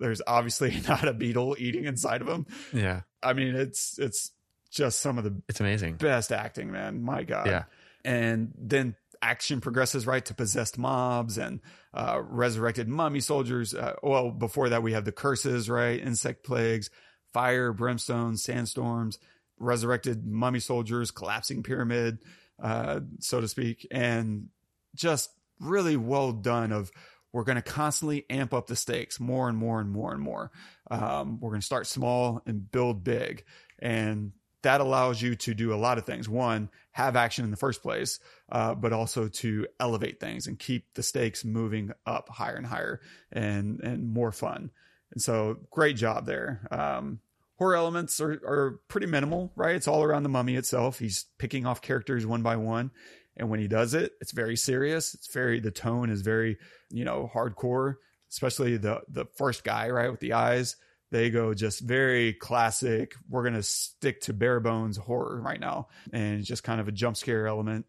[0.00, 2.46] there's obviously not a beetle eating inside of him.
[2.72, 3.02] Yeah.
[3.22, 4.32] I mean, it's, it's
[4.72, 5.94] just some of the It's amazing.
[5.96, 7.00] best acting, man.
[7.02, 7.46] My God.
[7.46, 7.64] Yeah.
[8.04, 11.60] And then action progresses right to possessed mobs and
[11.94, 13.74] uh, resurrected mummy soldiers.
[13.74, 15.98] Uh, well, before that, we have the curses, right?
[15.98, 16.90] Insect plagues,
[17.32, 19.18] fire, brimstone, sandstorms,
[19.58, 22.18] resurrected mummy soldiers, collapsing pyramid,
[22.62, 24.48] uh, so to speak, and
[24.94, 26.70] just really well done.
[26.70, 26.90] Of
[27.32, 30.50] we're going to constantly amp up the stakes more and more and more and more.
[30.90, 33.44] Um, we're going to start small and build big,
[33.78, 34.32] and
[34.64, 36.28] that allows you to do a lot of things.
[36.28, 40.92] One, have action in the first place, uh, but also to elevate things and keep
[40.94, 43.00] the stakes moving up higher and higher
[43.32, 44.70] and and more fun.
[45.12, 46.66] And so, great job there.
[46.70, 47.20] Um,
[47.56, 49.76] horror elements are, are pretty minimal, right?
[49.76, 50.98] It's all around the mummy itself.
[50.98, 52.90] He's picking off characters one by one.
[53.36, 55.14] And when he does it, it's very serious.
[55.14, 56.58] It's very, the tone is very,
[56.90, 57.96] you know, hardcore,
[58.30, 60.10] especially the, the first guy, right?
[60.10, 60.76] With the eyes,
[61.14, 63.14] they go just very classic.
[63.30, 65.86] We're going to stick to bare bones horror right now.
[66.12, 67.86] And just kind of a jump scare element.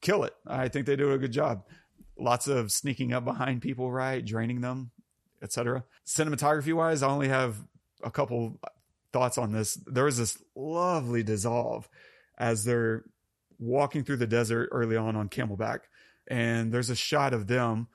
[0.00, 0.34] Kill it.
[0.46, 1.64] I think they do a good job.
[2.16, 4.24] Lots of sneaking up behind people, right?
[4.24, 4.92] Draining them,
[5.42, 5.82] etc.
[6.06, 7.56] Cinematography wise, I only have
[8.04, 8.60] a couple
[9.12, 9.74] thoughts on this.
[9.74, 11.88] There was this lovely dissolve
[12.38, 13.02] as they're
[13.58, 15.80] walking through the desert early on on Camelback,
[16.28, 17.88] and there's a shot of them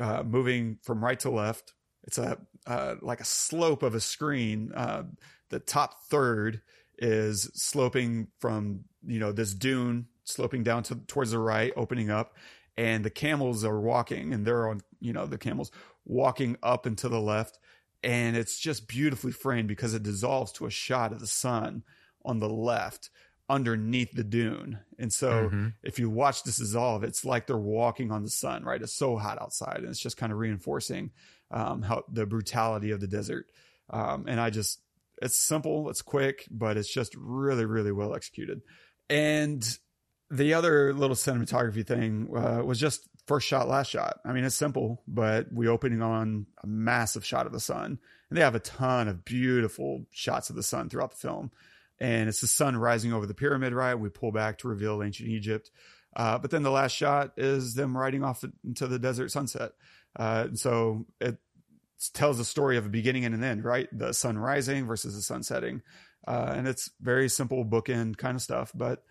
[0.00, 1.74] uh, moving from right to left.
[2.04, 4.72] It's a uh, like a slope of a screen.
[4.72, 5.04] Uh,
[5.50, 6.62] the top third
[6.98, 12.36] is sloping from you know this dune sloping down to towards the right, opening up,
[12.76, 15.70] and the camels are walking, and they're on you know the camels
[16.04, 17.58] walking up and to the left
[18.02, 21.84] and it's just beautifully framed because it dissolves to a shot of the sun
[22.24, 23.10] on the left
[23.48, 24.80] underneath the dune.
[24.98, 25.74] And so Mhm.
[25.82, 28.80] if you watch this dissolve, it's like they're walking on the sun, right?
[28.80, 31.12] It's so hot outside and it's just kind of reinforcing
[31.52, 33.46] um, how the brutality of the desert.
[33.90, 34.80] Um, and I just,
[35.20, 38.62] it's simple, it's quick, but it's just really, really well executed.
[39.08, 39.62] And
[40.30, 44.18] the other little cinematography thing uh, was just first shot, last shot.
[44.24, 47.98] I mean, it's simple, but we opening on a massive shot of the sun,
[48.28, 51.50] and they have a ton of beautiful shots of the sun throughout the film.
[52.00, 53.94] And it's the sun rising over the pyramid, right?
[53.94, 55.70] We pull back to reveal ancient Egypt.
[56.16, 59.72] Uh, but then the last shot is them riding off into the desert sunset.
[60.16, 61.38] Uh, so it
[62.14, 63.88] tells the story of a beginning and an end, right?
[63.92, 65.82] The sun rising versus the sun setting.
[66.26, 69.02] Uh, and it's very simple bookend kind of stuff, but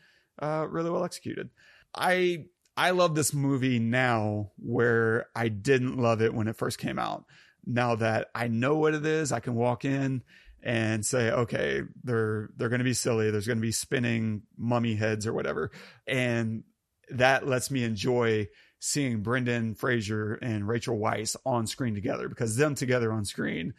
[0.41, 1.49] uh, really well executed.
[1.95, 2.45] I
[2.78, 7.26] I love this movie now where I didn't love it when it first came out.
[7.66, 10.24] Now that I know what it is, I can walk in
[10.64, 13.30] and say, okay, they're they're going to be silly.
[13.30, 15.72] There's going to be spinning mummy heads or whatever,
[16.08, 16.64] and
[17.10, 18.47] that lets me enjoy
[18.84, 23.75] seeing Brendan Fraser and Rachel Weisz on screen together because them together on screen,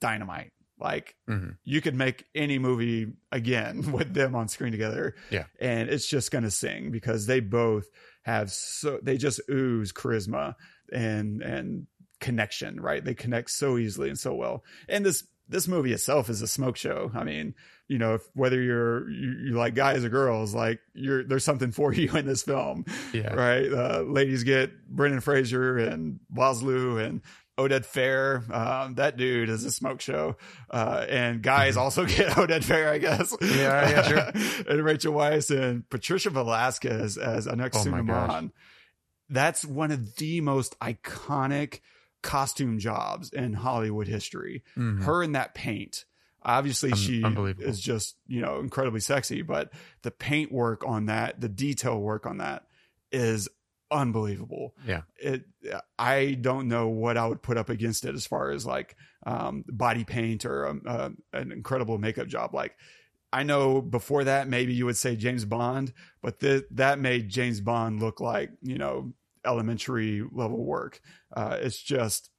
[0.00, 0.52] dynamite.
[0.78, 1.56] Like Mhm.
[1.64, 5.14] you could make any movie again with them on screen together.
[5.30, 5.46] Yeah.
[5.60, 7.86] And it's just going to sing because they both
[8.22, 10.54] have so, they just ooze charisma
[10.92, 11.86] and, and
[12.20, 13.04] connection, right?
[13.04, 14.64] They connect so easily and so well.
[14.88, 17.10] And this, this movie itself is a smoke show.
[17.14, 17.54] I mean,
[17.88, 21.70] you know, if, whether you're, you, you like guys or girls, like you're, there's something
[21.72, 23.34] for you in this film Yeah.
[23.34, 23.70] right?
[23.72, 27.20] Uh, ladies get Brendan Fraser and Vosloo and
[27.58, 28.50] Oded Fehr.
[28.52, 30.36] Um, that dude is a smoke show.
[30.70, 33.32] Uh, and guys also get Oded Fehr, I guess.
[33.36, 33.58] Mm-hmm.
[33.58, 34.64] Yeah, yeah, sure.
[34.74, 38.44] and Rachel Weisz and Patricia Velasquez as Anek Oh my gosh.
[39.30, 41.80] That's one of the most iconic
[42.24, 44.64] costume jobs in Hollywood history.
[44.76, 45.04] Mhm.
[45.04, 46.04] Her in that paint.
[46.42, 47.22] Obviously, Un- she
[47.60, 49.72] is just, you know, incredibly sexy, but
[50.02, 52.66] the paint work on that, the detail work on that
[53.12, 53.48] is
[53.90, 54.74] unbelievable.
[54.86, 55.02] Yeah.
[55.16, 55.44] It
[55.98, 58.96] I don't know what I would put up against it as far as like
[59.26, 62.54] um, body paint or um, uh, an incredible makeup job.
[62.54, 62.76] Like
[63.32, 67.60] I know before that maybe you would say James Bond, but th- that made James
[67.60, 69.12] Bond look like you know
[69.44, 71.00] elementary level work.
[71.34, 72.30] Uh, it's just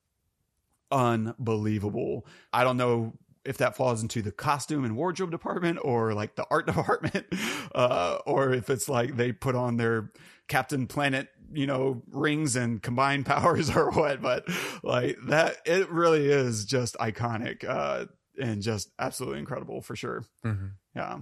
[0.92, 2.26] unbelievable.
[2.54, 6.46] I don't know if that falls into the costume and wardrobe department or like the
[6.50, 7.28] art department,
[7.74, 10.12] uh, or if it's like they put on their
[10.48, 14.22] Captain Planet, you know, rings and combined powers or what.
[14.22, 14.48] But
[14.84, 18.06] like that, it really is just iconic uh,
[18.42, 20.26] and just absolutely incredible for sure.
[20.44, 20.68] Mm-hmm.
[20.96, 21.20] Yeah.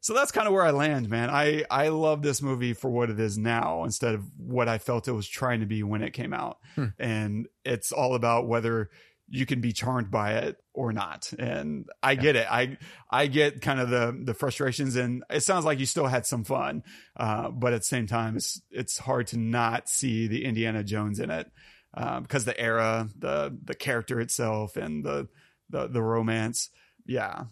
[0.00, 1.28] So that's kind of where I land, man.
[1.30, 5.08] I, I love this movie for what it is now instead of what I felt
[5.08, 6.58] it was trying to be when it came out.
[6.74, 6.86] Hmm.
[6.98, 8.88] And it's all about whether
[9.28, 11.32] you can be charmed by it or not.
[11.38, 12.46] And I get it.
[12.50, 12.78] I
[13.10, 16.42] I get kind of the the frustrations, and it sounds like you still had some
[16.44, 16.82] fun,
[17.16, 21.20] uh, but at the same time, it's it's hard to not see the Indiana Jones
[21.20, 21.48] in it
[21.94, 25.28] um, because the era, the the character itself, and the
[25.68, 26.70] the the romance.
[27.06, 27.44] Yeah,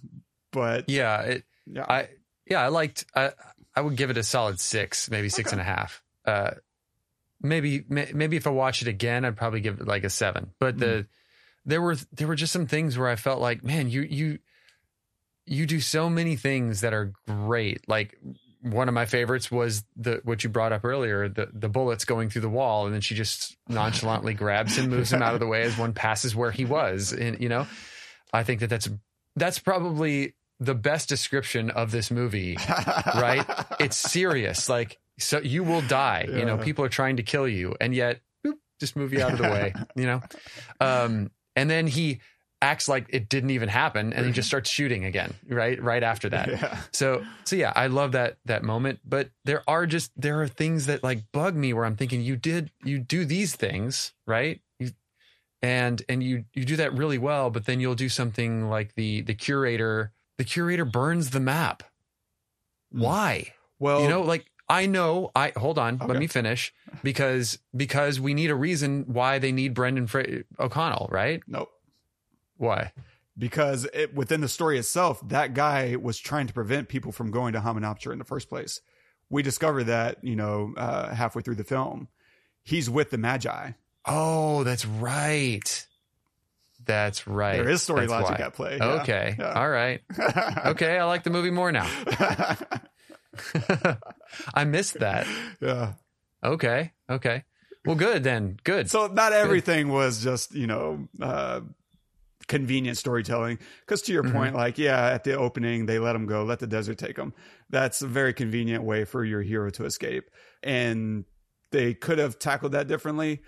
[0.51, 1.21] but Yeah.
[1.23, 2.09] It, yeah, I
[2.51, 3.05] yeah, I liked.
[3.15, 3.33] I
[3.75, 5.55] I would give it a solid six, maybe six Okay.
[5.55, 6.03] and a half.
[6.25, 6.51] Uh,
[7.41, 10.53] maybe maybe if I watch it again, I'd probably give it like a seven.
[10.59, 10.81] But Mm.
[10.81, 11.07] the
[11.65, 14.39] there were there were just some things where I felt like, man, you you
[15.47, 17.89] you do so many things that are great.
[17.89, 18.19] Like
[18.63, 22.29] one of my favorites was the what you brought up earlier, the the bullets going
[22.31, 25.47] through the wall, and then she just nonchalantly grabs him, moves him out of the
[25.47, 27.67] way as one passes where he was, and you know,
[28.33, 28.89] I think that that's
[29.37, 32.57] that's probably the best description of this movie
[33.15, 33.45] right?
[33.81, 34.69] It's serious.
[34.69, 36.27] Like, so you will die.
[36.29, 39.33] You know, people are trying to kill you, and yet, boop, just move you out
[39.33, 39.73] of the way.
[39.95, 40.23] You know,
[40.81, 42.21] um, and then he
[42.61, 45.35] acts like it didn't even happen, and he just starts shooting again.
[45.49, 46.49] Right, right after that.
[46.49, 46.79] yeah.
[46.93, 48.99] So, so yeah, I love that that moment.
[49.05, 52.37] But there are just there are things that like bug me where I'm thinking you
[52.37, 54.61] did you do these things right.
[55.61, 59.23] And and you you do that really well, but then you'll do something like the
[59.23, 61.83] the curator the curator burns the map.
[62.95, 63.01] Mm.
[63.01, 63.53] Why?
[63.79, 65.31] Well, you know, like I know.
[65.37, 65.99] I hold on.
[65.99, 66.73] Let me finish
[67.03, 71.43] because because we need a reason why they need Brendan Fra- O'Connell, right?
[71.47, 71.69] nope.
[72.57, 72.93] Why?
[73.39, 77.53] because it, within the story itself, that guy was trying to prevent people from going
[77.53, 78.81] to Hamunaptra in the first place.
[79.31, 82.09] We discover that, you know, uh, halfway through the film.
[82.63, 83.77] He's with the Medjai.
[84.05, 85.87] Oh, that's right.
[86.89, 87.57] That's right.
[87.59, 88.45] There is story That's logic why.
[88.47, 88.77] at play.
[88.79, 89.03] yeah.
[89.03, 89.37] Okay.
[89.39, 89.53] Yeah.
[89.53, 90.01] All right.
[90.67, 90.99] Okay.
[90.99, 91.87] I like the movie more now.
[94.55, 95.27] I missed that.
[95.61, 95.93] yeah.
[96.43, 96.93] Okay.
[97.11, 97.45] Okay.
[97.85, 98.59] Well, good then.
[98.65, 98.91] Good.
[98.91, 101.61] So not everything was just, you know, uh,
[102.47, 103.59] convenient storytelling.
[103.81, 104.33] Because to your Mhm.
[104.33, 107.35] point, like, yeah, at the opening, they let them go, let the desert take them.
[107.71, 110.31] That's a very convenient way for your hero to escape.
[110.63, 111.25] And
[111.71, 113.43] they could have tackled that differently,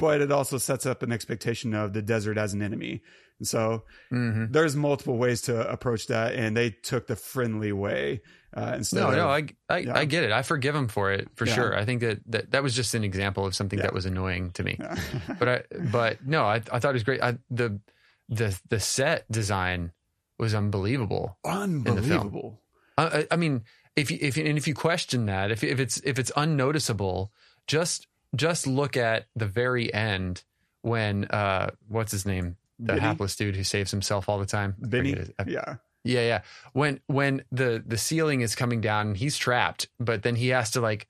[0.00, 3.02] but it also sets up an expectation of the desert as an enemy.
[3.38, 8.22] And so hmm there's multiple ways to approach that, and they took the friendly way
[8.56, 9.16] uh, instead No, of.
[9.16, 9.96] no, I, I, yeah.
[9.98, 10.32] I get it.
[10.32, 11.54] I forgive him for it for Yeah.
[11.54, 11.76] sure.
[11.78, 13.84] I think that, that that was just an example of something Yeah.
[13.86, 14.76] that was annoying to me.
[15.38, 17.22] But I, but no, I, I thought it was great.
[17.22, 17.80] I, the,
[18.28, 19.92] the, the set design
[20.38, 21.38] was unbelievable.
[21.44, 22.60] unbelievable.
[22.98, 23.62] I, I- I mean,
[23.96, 27.32] if you, if you, and if you question that, if if it's if it's unnoticeable,
[27.66, 28.06] just
[28.36, 30.44] just look at the very end
[30.82, 32.56] when uh what's his name?
[32.78, 33.00] The Benny?
[33.00, 34.76] hapless dude who saves himself all the time.
[34.82, 35.74] I Benny, forget his- I- yeah,
[36.04, 36.40] yeah yeah.
[36.72, 40.70] When when the the ceiling is coming down and he's trapped but then he has
[40.72, 41.06] to like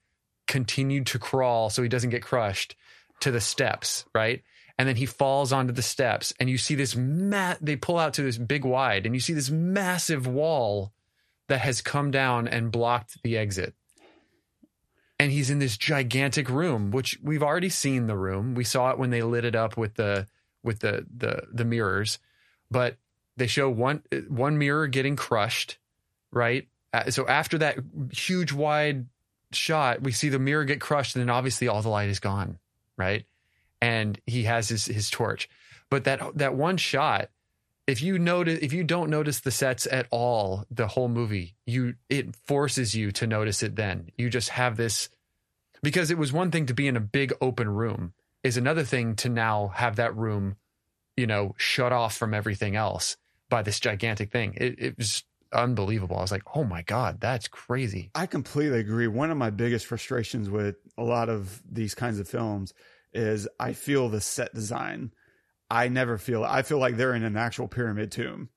[0.48, 2.74] continue to crawl so he doesn't get crushed
[3.20, 4.42] to the steps right?
[4.78, 8.14] And then he falls onto the steps and you see this mat they pull out
[8.14, 10.92] to this big wide and you see this massive wall
[11.48, 13.74] that has come down and blocked the exit
[15.20, 18.54] and he's in this gigantic room which we've already seen the room.
[18.54, 20.26] We saw it when they lit it up with the
[20.64, 22.18] with the the the mirrors.
[22.70, 22.96] But
[23.36, 25.76] they show one one mirror getting crushed
[26.32, 26.68] right?
[27.10, 27.78] So after that
[28.12, 29.06] huge wide
[29.52, 32.58] shot we see the mirror get crushed and then obviously all the light is gone
[32.96, 33.26] right?
[33.82, 35.50] And he has his his torch.
[35.90, 37.28] But that that one shot
[37.90, 41.94] if you notice if you don't notice the sets at all the whole movie you
[42.08, 45.08] it forces you to notice it then you just have this
[45.82, 48.12] because it was one thing to be in a big open room
[48.44, 50.56] is another thing to now have that room
[51.16, 53.16] you know shut off from everything else
[53.48, 57.48] by this gigantic thing it, it was unbelievable i was like oh my god that's
[57.48, 59.08] crazy I completely agree.
[59.08, 62.72] One of my biggest frustrations with a lot of these kinds of films
[63.12, 65.12] is I feel the set design.
[65.70, 66.42] I never feel.
[66.44, 68.48] I feel like they're in an actual pyramid tomb.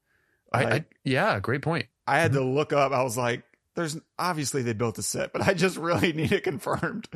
[0.51, 2.91] I, Like, I yeah great point I had to look up.
[2.91, 3.43] I was like,
[3.76, 7.07] there's obviously they built a set, but I just really need it confirmed.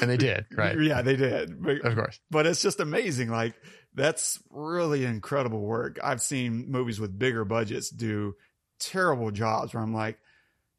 [0.00, 0.78] And they did, right?
[0.80, 1.62] Yeah, they did.
[1.62, 2.18] But, Of course.
[2.30, 3.28] but it's just amazing.
[3.30, 3.54] Like
[3.94, 5.98] that's really incredible work.
[6.02, 8.34] I've seen movies with bigger budgets do
[8.78, 10.18] terrible jobs where I'm like,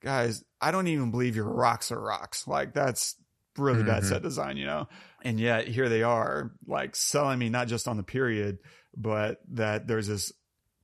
[0.02, 2.48] guys, I don't even believe your rocks are rocks.
[2.48, 3.16] Like that's
[3.58, 4.08] really bad Mhm.
[4.10, 4.88] set design, you know?
[5.24, 8.60] And yet here they are like selling me not just on the period,
[8.96, 10.32] but that there's this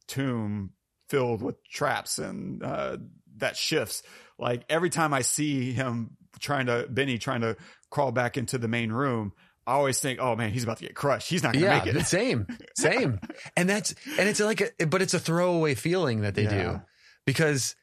[0.07, 0.71] tomb
[1.09, 2.97] filled with traps and, uh,
[3.37, 4.03] that shifts.
[4.39, 7.55] Like every time I see him trying to, Benny trying to
[7.89, 9.33] crawl back into the main room,
[9.65, 11.29] I always think, oh man, he's about to get crushed.
[11.29, 12.05] He's not going to Yeah, make it.
[12.05, 13.19] same, same.
[13.55, 16.49] And that's and it's like a but it's a throwaway feeling that they Yeah.
[16.49, 16.81] do
[17.25, 17.75] because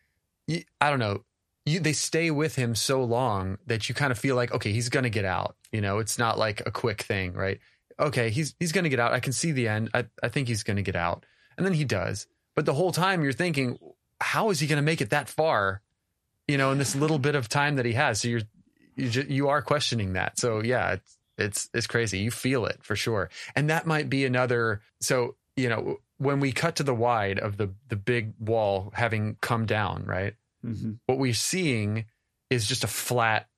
[0.81, 1.25] I don't know.
[1.67, 4.89] You, they stay with him so long that you kind of feel like okay he's
[4.89, 5.99] gonna get out you know?
[5.99, 7.59] It's not like a quick thing right?
[7.99, 9.13] Okay he's he's gonna get out.
[9.13, 9.91] I can see the end.
[9.95, 11.25] I, I think he's gonna get out.
[11.57, 12.27] And then he does.
[12.55, 13.79] But the whole time you're thinking
[14.21, 15.81] how is he gonna make it that far
[16.47, 18.21] you know in this little bit of time that he has?
[18.21, 18.43] So you're
[18.97, 20.39] you ju- you are questioning that.
[20.39, 22.19] So yeah it's it's it's crazy.
[22.19, 23.31] You feel it for sure.
[23.57, 27.57] And that might be another so you know when we cut to the wide of
[27.57, 30.35] the the big wall having come down right
[30.65, 30.99] Mhm.
[31.07, 32.07] what we're seeing
[32.51, 33.49] is just a flat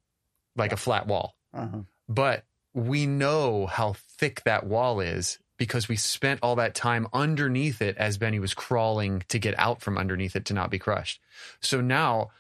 [0.57, 1.81] like a flat wall Uh-huh.
[2.09, 2.45] but
[2.75, 7.97] we know how thick that wall is because we spent all that time underneath it
[7.97, 11.21] as Benny was crawling to get out from underneath it to not be crushed.
[11.61, 12.31] So now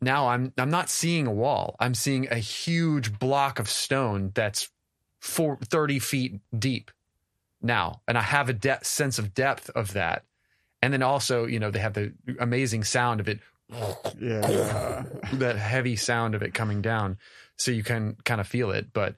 [0.00, 1.74] now I'm I'm not seeing a wall.
[1.80, 4.70] I'm seeing a huge block of stone that's
[5.20, 6.90] four, 30 feet deep
[7.60, 8.00] now.
[8.06, 10.24] And I have a de- sense of depth of that.
[10.80, 13.40] And then also, you know, they have the amazing sound of it
[13.70, 15.04] Yeah.
[15.34, 17.18] that heavy sound of it coming down
[17.56, 19.16] so you can kind of feel it but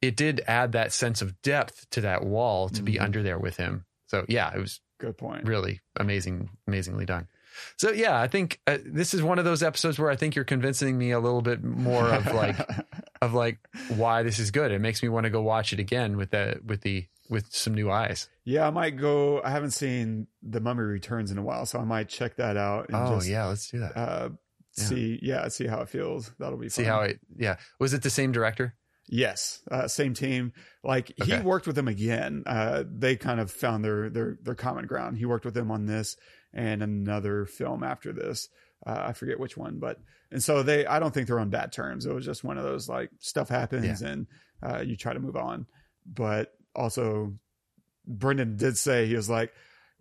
[0.00, 3.02] it did add that sense of depth to that wall to be Mhm.
[3.02, 5.46] under there with him so yeah it was Good point.
[5.46, 7.28] really amazing amazingly done
[7.76, 10.44] so yeah i think uh, this is one of those episodes where i think you're
[10.44, 12.56] convincing me a little bit more of like
[13.20, 13.58] of like
[13.96, 16.60] why this is good it makes me want to go watch it again with the
[16.64, 19.40] with the with some new eyes yeah, I might go.
[19.42, 22.88] I haven't seen The Mummy Returns in a while, so I might check that out
[22.88, 24.28] and oh just yeah let's do that uh,
[24.76, 24.84] Yeah.
[24.84, 25.18] see.
[25.22, 26.32] Yeah, see how it feels.
[26.40, 26.90] That'll be see fun.
[26.92, 28.74] how it yeah was it the same director
[29.08, 30.52] Yes, uh, same team.
[30.82, 32.44] Like he worked with them again.
[32.46, 35.18] Uh, they kind of found their their their common ground.
[35.18, 36.16] He worked with them on this
[36.54, 38.48] and another film after this.
[38.86, 39.98] Uh, I forget which one, but
[40.30, 40.86] and so they.
[40.86, 42.06] I don't think they're on bad terms.
[42.06, 44.26] It was just one of those like stuff happens and
[44.62, 45.66] uh, you try to move on.
[46.06, 47.34] But also,
[48.06, 49.52] Brendan did say he was like,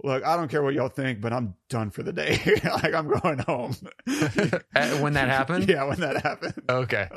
[0.04, 2.40] "Look, I don't care what y'all think, but I'm done for the day.
[2.64, 3.76] like I'm going home."
[5.02, 6.54] When that happened yeah, when that happened.
[6.70, 7.08] okay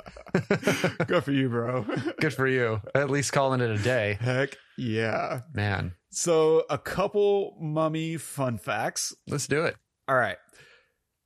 [1.06, 1.84] Good for you, bro.
[2.20, 5.40] good for you at least calling it a day Heck yeah.
[5.52, 9.14] man So, a couple mummy fun facts.
[9.28, 9.76] let's do it
[10.08, 10.36] All right.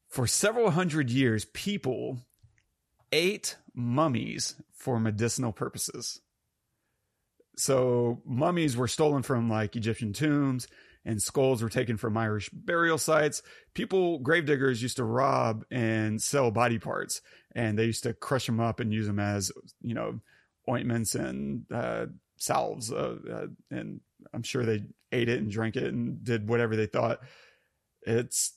[0.09, 2.19] For several hundred years, people
[3.13, 6.21] ate mummies for medicinal purposes.
[7.59, 10.69] So, mummies were stolen from like Egyptian tombs,
[11.05, 13.43] and skulls were taken from Irish burial sites.
[13.75, 17.21] People, gravediggers, used to rob and sell body parts,
[17.55, 19.51] and they used to crush them up and use them as,
[19.83, 20.21] you know,
[20.69, 22.07] ointments and uh,
[22.37, 22.93] salves.
[22.93, 24.01] Uh, uh, and
[24.33, 27.21] I'm sure they ate it and drank it and did whatever they thought.
[28.03, 28.53] It's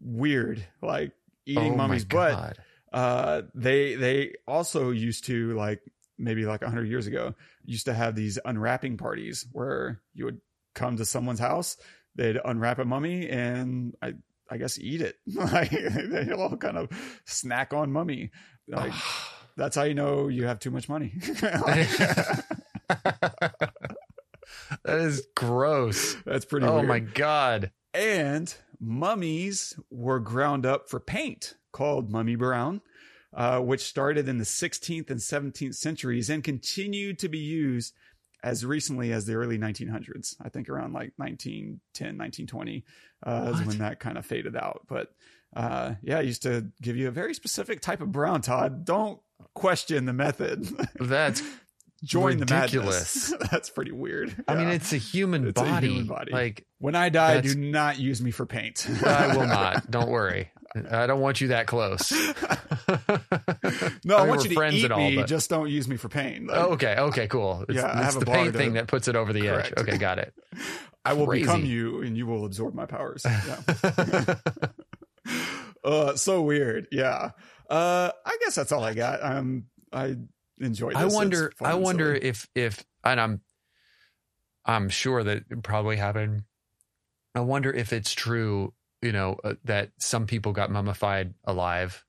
[0.00, 1.12] weird, like
[1.46, 2.58] eating oh mummies, but
[2.92, 5.80] uh, they they also used to like
[6.18, 7.34] maybe like hundred years ago
[7.64, 10.40] used to have these unwrapping parties where you would
[10.74, 11.76] come to someone's house,
[12.14, 14.14] they'd unwrap a mummy, and I
[14.50, 15.16] I guess eat it.
[15.26, 16.88] like they all kind of
[17.24, 18.30] snack on mummy.
[18.68, 18.92] Like
[19.56, 21.14] that's how you know you have too much money.
[24.84, 26.14] That is gross.
[26.26, 26.66] that's pretty.
[26.66, 26.88] oh weird.
[26.88, 27.70] my god.
[27.94, 32.80] and mummies were ground up for paint called mummy brown
[33.34, 37.94] uh, which started in the 16th and 17th centuries and continued to be used
[38.44, 42.84] as recently as the early 1900s i think around like 1910 1920
[43.24, 45.08] uh, is when that kind of faded out but
[45.54, 49.20] uh, yeah I used to give you a very specific type of brown todd don't
[49.54, 50.66] question the method
[51.00, 51.42] That's
[52.02, 53.28] join Ridiculous.
[53.28, 55.88] the madness that's pretty weird I mean it's a human It's a body.
[55.88, 56.32] human body.
[56.32, 59.88] Like when i die do not use me for paint I will not.
[59.90, 60.50] Don't worry.
[60.90, 62.12] I don't want you that close.
[64.04, 65.16] No, I, mean, want you to friends eat all, me.
[65.16, 66.46] but- Just don't use me for pain.
[66.46, 66.96] Like, Oh, okay.
[66.98, 67.28] Okay.
[67.28, 67.64] Cool.
[67.68, 69.42] It's, Yeah, I it's have the bar paint to- thing that puts it over the
[69.42, 69.74] Correct.
[69.76, 69.82] edge.
[69.88, 69.98] Okay.
[69.98, 70.34] Got it.
[71.04, 71.44] I will crazy.
[71.44, 73.24] become you, and you will absorb my powers.
[73.24, 74.34] Yeah.
[75.84, 76.86] uh, so weird.
[76.92, 77.30] Yeah.
[77.68, 79.22] Uh, I guess that's all I got.
[79.22, 80.16] Um, I
[80.58, 80.94] enjoyed.
[80.94, 81.02] This.
[81.02, 81.52] I wonder.
[81.60, 82.28] I wonder silly.
[82.28, 83.40] if if and I'm
[84.64, 86.42] I'm sure that it probably happened.
[87.34, 88.72] I wonder if it's true.
[89.02, 92.04] You know uh, that some people got mummified alive,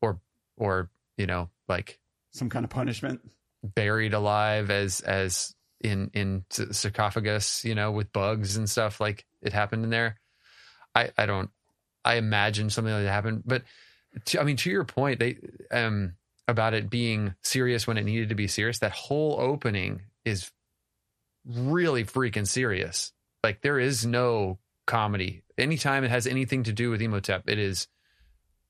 [0.00, 0.20] or
[0.56, 1.98] or, you know like
[2.30, 3.20] Some kind of punishment.
[3.62, 9.52] buried alive as as in in sarcophagus you know with bugs and stuff like it
[9.52, 10.16] happened in there
[10.94, 11.50] i i don't
[12.04, 13.62] i imagine something like that happened but
[14.24, 15.36] to, i mean to your point they
[15.70, 16.14] um
[16.48, 20.50] about it being serious when it needed to be serious that whole opening is
[21.44, 23.12] really freaking serious
[23.44, 27.88] like there is no comedy anytime it has anything to do with Imhotep it is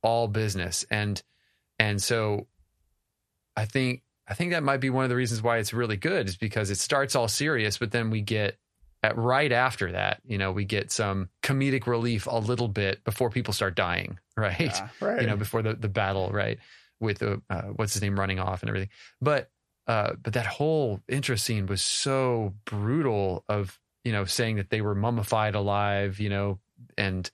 [0.03, 1.23] all business and
[1.79, 2.47] and so
[3.57, 6.29] i think I think that might be one of the reasons why it's really good
[6.29, 8.59] is because it starts all serious, but then we get
[9.03, 13.31] at right after that, you know, we get some comedic relief a little bit before
[13.31, 14.59] people start dying, right?
[14.61, 15.21] Yeah, right.
[15.21, 16.59] You know, before the, the battle, right?
[16.99, 18.89] With the uh, what's his name running off and everything.
[19.21, 19.51] But
[19.87, 24.81] uh, but that whole intro scene was so brutal of you know saying that they
[24.81, 26.59] were mummified alive, you know,
[26.99, 27.31] and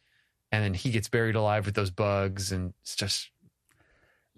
[0.50, 3.30] and then he gets buried alive with those bugs, and it's just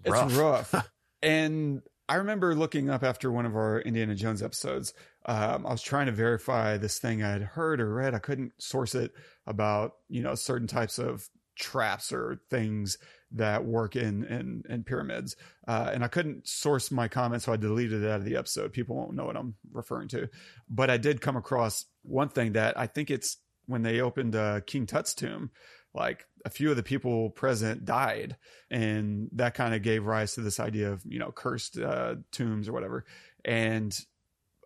[0.03, 0.73] It's rough.
[0.73, 0.89] rough.
[1.21, 4.93] and I remember looking up after one of our Indiana Jones episodes.
[5.25, 8.13] Um, I was trying to verify this thing I had heard or read.
[8.13, 9.11] I couldn't source it
[9.47, 11.27] about you know certain types of
[11.57, 12.97] traps or things
[13.31, 15.35] that work in in, in pyramids,
[15.67, 18.71] uh, and I couldn't source my comment, so I deleted it out of the episode.
[18.71, 20.29] People won't know what I'm referring to,
[20.69, 23.37] but I did come across one thing that I think it's
[23.67, 25.51] when they opened uh, King Tut's tomb
[25.95, 28.35] like a few of the people present died.
[28.69, 32.67] And that kind of gave rise to this idea of you know cursed uh, tombs
[32.67, 33.05] or whatever.
[33.43, 33.97] And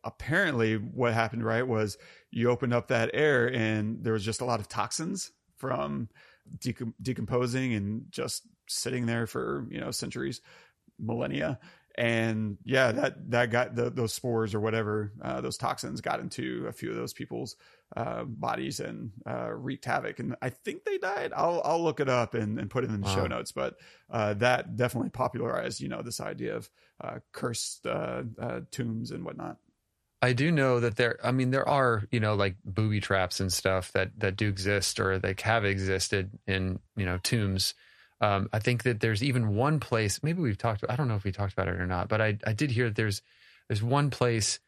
[0.04, 1.98] apparently what happened right was
[2.32, 6.08] you opened up that air and there was just a lot of toxins from
[6.58, 10.42] decom- decomposing and just sitting there for you know centuries
[10.98, 11.60] millennia.
[11.96, 16.66] And yeah that that got the, those spores or whatever uh, those toxins got into
[16.68, 17.56] a few of those people's
[17.96, 22.10] uh, bodies and uh, wreaked havoc and i think they died i'll i'll look it
[22.10, 23.16] up and, and put it in the Wow.
[23.16, 23.78] show notes but
[24.12, 26.70] uh, that definitely popularized you know this idea of
[27.02, 29.58] uh, cursed uh, uh, tombs and whatnot
[30.22, 31.18] I do know that there.
[31.24, 35.00] I mean, there are you know like booby traps and stuff that that do exist
[35.00, 37.74] or they have existed in you know tombs.
[38.22, 40.22] Um, I think that there's even one place.
[40.22, 40.84] Maybe we've talked.
[40.90, 42.86] I don't know if we talked about it or not, but I I did hear
[42.88, 43.22] that there's
[43.70, 44.60] there's one place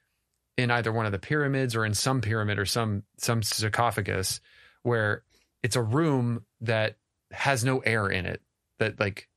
[0.58, 4.42] in either one of the pyramids or in some pyramid or some some sarcophagus
[4.84, 5.24] where
[5.64, 6.98] it's a room that
[7.32, 8.42] has no air in it.
[8.80, 9.30] That like,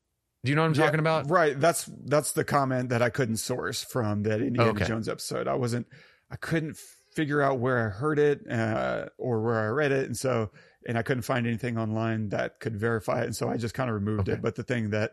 [0.45, 1.29] do you know what I'm Yeah, talking about?
[1.29, 1.59] Right.
[1.59, 4.83] That's that's the comment that I couldn't source from that Indiana Okay.
[4.83, 5.47] Jones episode.
[5.47, 5.87] I wasn't
[6.31, 6.77] I couldn't
[7.15, 10.51] figure out where I heard it uh, or where I read it, and so
[10.87, 13.89] and I couldn't find anything online that could verify it, and so I just kind
[13.89, 14.29] of removed Okay.
[14.29, 14.43] it.
[14.43, 15.13] But the thing that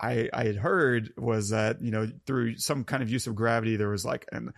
[0.00, 3.76] I I had heard was that you know through some kind of use of gravity,
[3.76, 4.52] there was like an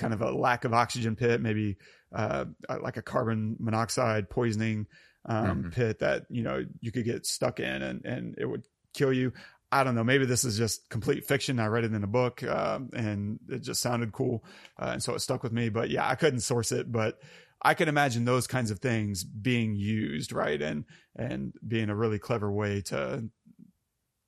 [0.00, 1.76] kind of a lack of oxygen pit, maybe
[2.12, 2.46] uh,
[2.82, 4.86] like a carbon monoxide poisoning
[5.26, 5.72] um, Mhm.
[5.72, 8.64] pit that you know you could get stuck in and and it would
[8.94, 9.32] kill you.
[9.72, 10.02] I don't know.
[10.02, 11.60] Maybe this is just complete fiction.
[11.60, 14.42] I read it in a book, um, and it just sounded cool,
[14.80, 15.68] uh, and so it stuck with me.
[15.68, 17.20] But yeah, I couldn't source it, but
[17.62, 22.18] I can imagine those kinds of things being used, right, and and being a really
[22.18, 23.28] clever way to,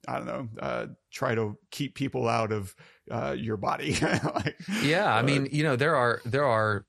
[0.08, 2.74] I don't know, uh, try to keep people out of
[3.10, 3.94] uh, your body.
[4.34, 6.84] like, Yeah, I uh, mean, you know, there are there are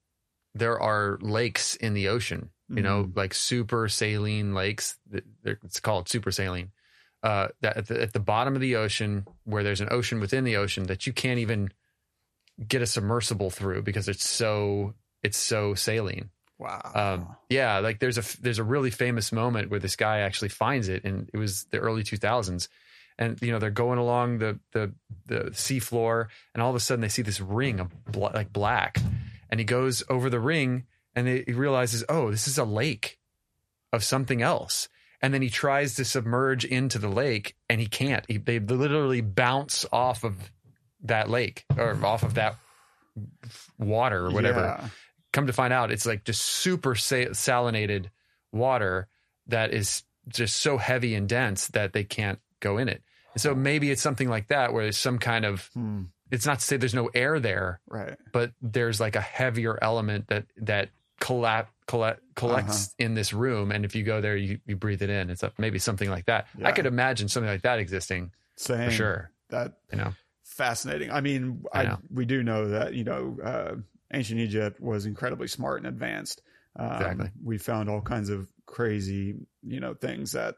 [0.55, 2.49] there are lakes in the ocean.
[2.69, 3.15] You know, Mhm.
[3.15, 4.97] like super saline lakes.
[5.43, 6.71] It's called super saline.
[7.21, 10.43] Uh, that at the, at the bottom of the ocean, where there's an ocean within
[10.43, 11.71] the ocean that you can't even
[12.67, 16.29] get a submersible through because it's so it's so saline.
[16.57, 16.91] wow.
[16.95, 20.87] Um, yeah, like there's a there's a really famous moment where this guy actually finds
[20.89, 22.67] it, and it was the early 2000s,
[23.17, 24.93] and you know they're going along the the
[25.25, 28.51] the sea floor, and all of a sudden they see this ring of bla- like
[28.53, 28.97] black,
[29.49, 30.85] and he goes over the ring,
[31.15, 33.19] and they, he realizes, oh, this is a lake
[33.91, 34.89] of something else.
[35.21, 38.25] And then he tries to submerge into the lake, and he can't.
[38.27, 40.51] He, they literally bounce off of
[41.03, 42.57] that lake or off of that
[43.77, 44.87] water or whatever Yeah.
[45.31, 48.07] come to find out it's like just super sa- salinated
[48.51, 49.07] water
[49.47, 53.01] that is just so heavy and dense that they can't go in it.
[53.33, 56.03] And so maybe it's something like that where there's some kind of Hmm.
[56.31, 58.17] it's not to say there's no air there, Right.
[58.31, 63.05] but there's like a heavier element that that collapse collect, collects Uh-huh.
[63.05, 65.29] in this room and if you go there you, you breathe it in.
[65.29, 66.47] It's a, maybe something like that.
[66.63, 68.85] I could imagine something like that existing Same.
[68.89, 70.13] for sure, That you know.
[70.43, 71.11] fascinating.
[71.11, 73.75] I mean, I I, we do know that you know uh,
[74.13, 76.41] ancient Egypt was incredibly smart and advanced.
[76.75, 77.29] Um, Exactly.
[77.43, 80.55] We found all kinds of crazy, you know, things that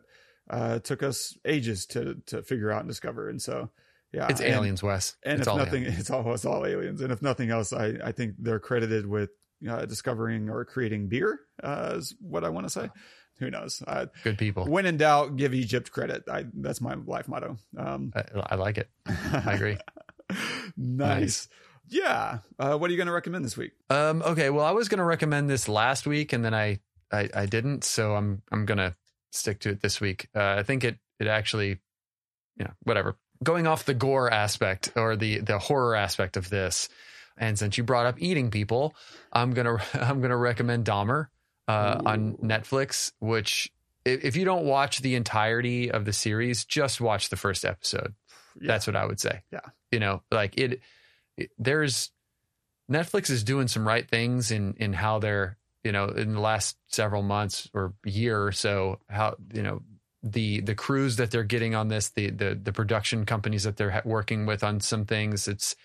[0.50, 3.30] uh, took us ages to to figure out and discover.
[3.30, 3.70] And so,
[4.14, 5.16] yeah, It's and- aliens, Wes.
[5.24, 6.00] And it's if nothing, aliens.
[6.02, 7.02] it's all it's all aliens.
[7.02, 9.30] And if nothing else, I I think they're credited with
[9.68, 11.40] uh, discovering or creating beer.
[11.64, 12.90] Uh, is what I want to say.
[13.40, 13.82] who knows?
[13.88, 14.66] I, Good people.
[14.66, 16.24] when in doubt, give Egypt credit.
[16.32, 17.58] I, that's my life motto.
[17.78, 18.90] Um, I, I like it.
[19.08, 19.78] I agree.
[20.78, 21.48] nice.
[21.88, 22.40] Yeah.
[22.58, 23.72] Uh, what are you going to recommend this week?
[23.90, 26.80] Um, okay, well, I was going to recommend this last week, and then I,
[27.12, 28.96] I, I didn't, so I'm, I'm going to
[29.32, 30.28] stick to it this week.
[30.36, 31.80] Uh, I think it, it actually,
[32.58, 33.18] you know, whatever.
[33.44, 36.90] Going off the gore aspect or the, the horror aspect of this,
[37.38, 38.96] and since you brought up eating people,
[39.32, 41.28] I'm gonna, I'm gonna recommend Dahmer
[41.68, 43.12] uh, on Netflix.
[43.20, 43.72] Which,
[44.06, 48.14] if, you don't watch the entirety of the series, just watch the first episode.
[48.60, 48.68] Yeah.
[48.68, 49.44] That's what I would say.
[49.52, 49.60] Yeah.
[49.92, 50.80] You know, like it,
[51.38, 52.12] it there's
[52.90, 56.78] Netflix is doing some right things in in how they're, you know, in the last
[56.88, 59.84] several months or year or so, how, you know,
[60.24, 64.02] the the crews that they're getting on this, the the the production companies that they're
[64.04, 65.76] working with on some things, it's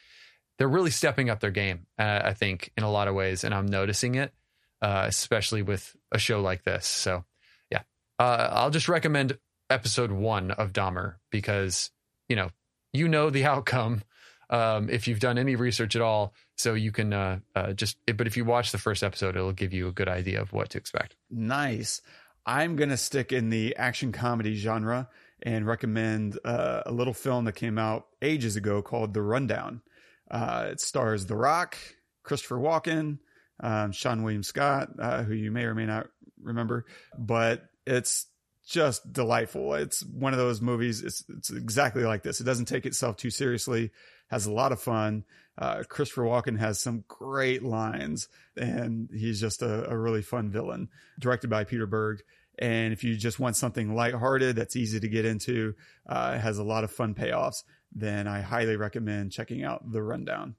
[0.58, 3.52] they're really stepping up their game, uh, I think, in a lot of ways, and
[3.52, 4.32] I'm noticing it,
[4.80, 6.86] uh, especially with a show like this.
[6.86, 7.24] So,
[7.70, 7.82] yeah,
[8.18, 11.90] uh, I'll just recommend episode one of Dahmer because
[12.26, 12.48] you know
[12.94, 14.02] you know the outcome
[14.50, 17.96] um, if you've done any research at all, so you can uh, uh, just.
[18.06, 20.70] But if you watch the first episode, it'll give you a good idea of what
[20.70, 21.16] to expect.
[21.30, 22.00] Nice.
[22.46, 25.08] I'm going to stick in the action comedy genre
[25.42, 29.82] and recommend uh, a little film that came out ages ago called The Rundown.
[30.30, 31.76] Uh, it stars The Rock,
[32.22, 33.18] Christopher Walken,
[33.60, 36.08] um, Seann William Scott, uh, who you may or may not
[36.42, 36.86] remember,
[37.18, 38.26] but it's
[38.66, 39.74] just delightful.
[39.74, 41.02] It's one of those movies.
[41.02, 42.40] It's it's exactly like this.
[42.40, 43.90] It doesn't take itself too seriously.
[44.28, 45.24] Has a lot of fun.
[45.60, 50.88] Uh, Christopher Walken has some great lines, and he's just a, a really fun villain.
[51.18, 52.22] Directed by Peter Berg.
[52.58, 55.74] And if you just want something lighthearted that's easy to get into,
[56.08, 57.62] uh, has a lot of fun payoffs,
[57.92, 60.56] then I highly recommend checking out The Rundown.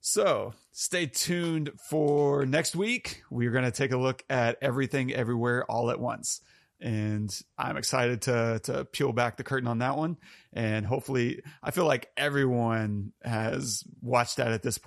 [0.00, 3.22] So stay tuned for next week.
[3.30, 6.42] We're going to take a look at everything everywhere all at once.
[6.80, 10.16] And I'm excited to to peel back the curtain on that one.
[10.52, 14.78] And hopefully I feel like everyone has watched that at this.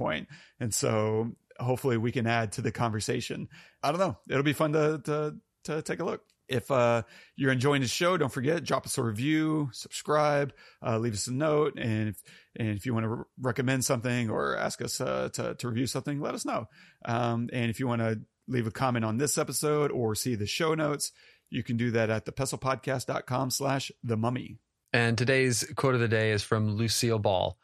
[0.60, 3.48] And so hopefully we can add to the conversation.
[3.82, 4.18] I don't know.
[4.30, 5.36] It'll be fun to to
[5.66, 6.22] to take a look.
[6.48, 7.04] If uh,
[7.36, 10.54] you're enjoying the show, don't forget drop us a review, subscribe,
[10.86, 12.24] uh, leave us a note, and if
[12.56, 15.88] and if you want to re- recommend something or ask us uh, to to review
[15.88, 16.68] something, let us know.
[17.04, 20.46] Um, and if you want to leave a comment on this episode or see the
[20.46, 21.12] show notes,
[21.49, 24.57] you can do that at thepestlepodcast.com slash the mummy.
[24.94, 27.57] And today's quote of the day is from Lucille Ball.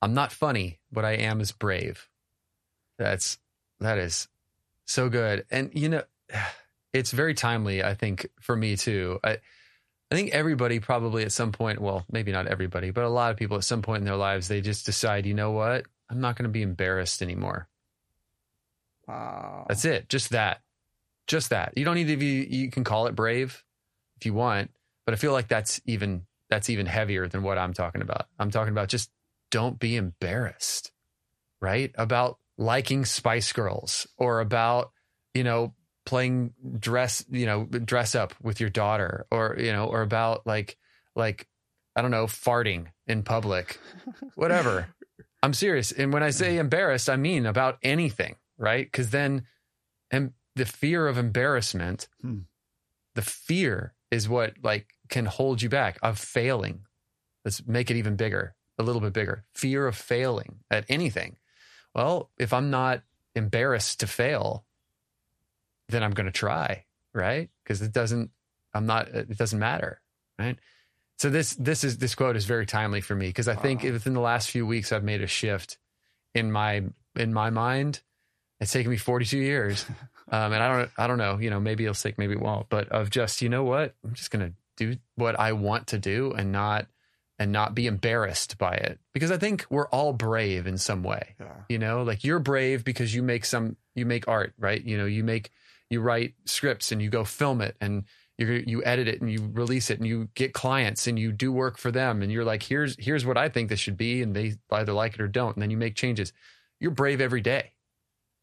[0.00, 2.08] I'm not funny, but I am as brave.
[2.98, 3.38] That's
[3.80, 4.28] that is
[4.86, 5.44] so good.
[5.50, 6.02] And you know,
[6.92, 9.20] it's very timely, I think, for me too.
[9.22, 9.38] I
[10.10, 13.38] I think everybody probably at some point, well, maybe not everybody, but a lot of
[13.38, 15.86] people at some point in their lives, they just decide, you know what?
[16.10, 17.66] I'm not going to be embarrassed anymore.
[19.08, 19.64] Wow.
[19.68, 20.10] That's it.
[20.10, 20.60] Just that.
[21.26, 21.72] Just that.
[21.76, 23.62] You don't need to be you can call it brave
[24.16, 24.70] if you want,
[25.04, 28.26] but I feel like that's even that's even heavier than what I'm talking about.
[28.38, 29.10] I'm talking about just
[29.50, 30.92] don't be embarrassed,
[31.60, 31.90] right?
[31.94, 34.92] About liking Spice Girls or about,
[35.34, 35.74] you know,
[36.04, 40.76] playing dress, you know, dress up with your daughter or, you know, or about like
[41.14, 41.46] like
[41.94, 43.78] I don't know, farting in public.
[44.34, 44.88] Whatever.
[45.42, 45.92] I'm serious.
[45.92, 46.60] And when I say mm.
[46.60, 48.90] embarrassed, I mean about anything, right?
[48.92, 49.46] Cuz then
[50.10, 52.40] and the fear of embarrassment, Hmm.
[53.14, 56.86] the fear is what like can hold you back of failing.
[57.44, 59.44] Let's make it even bigger, a little bit bigger.
[59.54, 61.36] Fear of failing at anything.
[61.94, 63.02] Well, if I'm not
[63.34, 64.64] embarrassed to fail,
[65.88, 67.50] then I'm going to try, right?
[67.62, 68.30] Because it doesn't
[68.74, 70.00] I'm not it doesn't matter,
[70.38, 70.58] right?
[71.18, 73.92] So this this is this quote is very timely for me because I think Wow.
[73.92, 75.78] within the last few weeks I've made a shift
[76.34, 76.82] in my
[77.16, 78.00] in my mind.
[78.60, 79.84] It's taken me 42 years.
[80.32, 82.68] Um, and I don't, I don't know, you know, maybe it'll stick, maybe it won't,
[82.70, 85.98] but of just, you know what, I'm just going to do what I want to
[85.98, 86.86] do and not,
[87.38, 91.34] and not be embarrassed by it because I think we're all brave in some way,
[91.38, 91.52] Yeah.
[91.68, 94.82] you know, like you're brave because you make some, you make art, right?
[94.82, 95.50] You know, you make,
[95.90, 98.04] you write scripts and you go film it and
[98.38, 101.52] you you edit it and you release it and you get clients and you do
[101.52, 104.22] work for them and you're like, here's, here's what I think this should be.
[104.22, 105.54] And they either like it or don't.
[105.54, 106.32] And then you make changes.
[106.80, 107.72] You're brave every day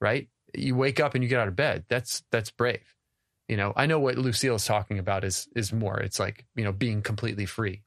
[0.02, 0.30] right?
[0.54, 1.86] You wake up and you get out of bed.
[1.90, 2.96] That's that's brave.
[3.48, 6.00] You know, I know what Lucille is talking about is is more.
[6.00, 7.82] It's like, you know, being completely free.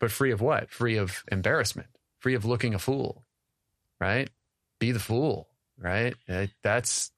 [0.00, 0.70] But free of what?
[0.70, 1.88] Free of embarrassment,
[2.18, 3.24] free of looking a fool.
[4.00, 4.28] Right?
[4.80, 5.48] Be the fool,
[5.78, 6.14] right?
[6.28, 7.10] Uh, That's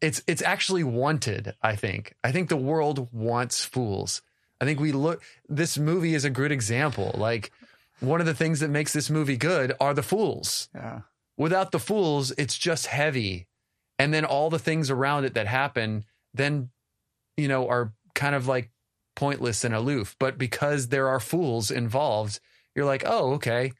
[0.00, 2.14] it's it's actually wanted, I think.
[2.22, 4.20] I think the world wants fools.
[4.60, 7.14] I think we look this movie is a good example.
[7.16, 7.52] Like
[8.00, 11.00] one of the things that makes this movie good are the fools Yeah.
[11.36, 13.46] without the fools, it's just heavy.
[13.98, 16.04] And then all the things around it that happen,
[16.34, 16.70] then
[17.36, 18.70] you know, are kind of like
[19.16, 20.16] pointless and aloof.
[20.18, 22.40] But because there are fools involved,
[22.74, 23.72] you're like, oh, okay.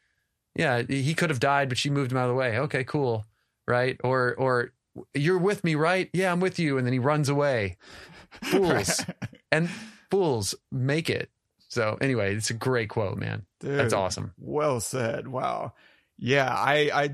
[0.55, 2.59] Yeah, he could have died, but she moved him out of the way.
[2.59, 3.25] Okay, cool.
[3.67, 4.01] Right.
[4.03, 4.73] Or, or
[5.15, 6.09] you're with me, right?
[6.13, 6.79] Yeah, I'm with you.
[6.79, 7.77] And then he runs away.
[8.43, 9.05] Fools.
[9.53, 9.69] and
[10.11, 11.31] fools make it.
[11.69, 13.45] So anyway, it's a great quote, man.
[13.61, 14.33] Dude, That's awesome.
[14.39, 15.29] Well said.
[15.29, 15.75] Wow.
[16.19, 17.11] Yeah, I I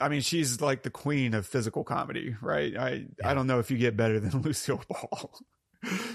[0.00, 2.76] I mean she's like the queen of physical comedy, right?
[2.76, 5.30] I I don't know if you get better than Lucille Ball.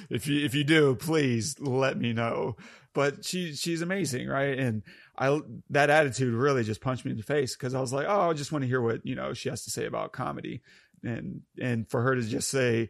[0.09, 2.55] if you if you do, please let me know.
[2.93, 4.57] But she she's amazing, right?
[4.57, 4.83] And
[5.17, 5.39] I
[5.69, 8.33] that attitude really just punched me in the face because I was like, oh, I
[8.33, 10.61] just want to hear what you know she has to say about comedy,
[11.03, 12.89] and and for her to just say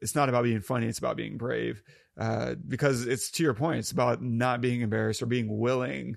[0.00, 1.82] it's not about being funny, it's about being brave,
[2.18, 6.16] uh, because it's to your point, it's about not being embarrassed or being willing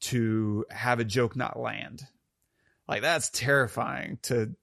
[0.00, 2.02] to have a joke not land.
[2.88, 4.54] Like that's terrifying to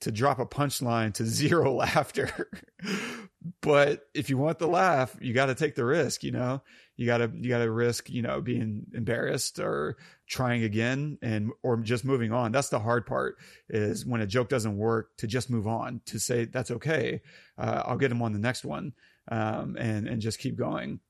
[0.00, 2.50] to drop a punchline to zero laughter.
[3.60, 6.62] but if you want the laugh, you got to take the risk, you know.
[6.96, 9.96] You got to you got to risk, you know, being embarrassed or
[10.28, 12.50] trying again and or just moving on.
[12.50, 13.36] That's the hard part
[13.68, 17.20] is when a joke doesn't work to just move on, to say that's okay.
[17.56, 18.94] Uh, I'll get him on the next one.
[19.30, 21.00] Um, and and just keep going.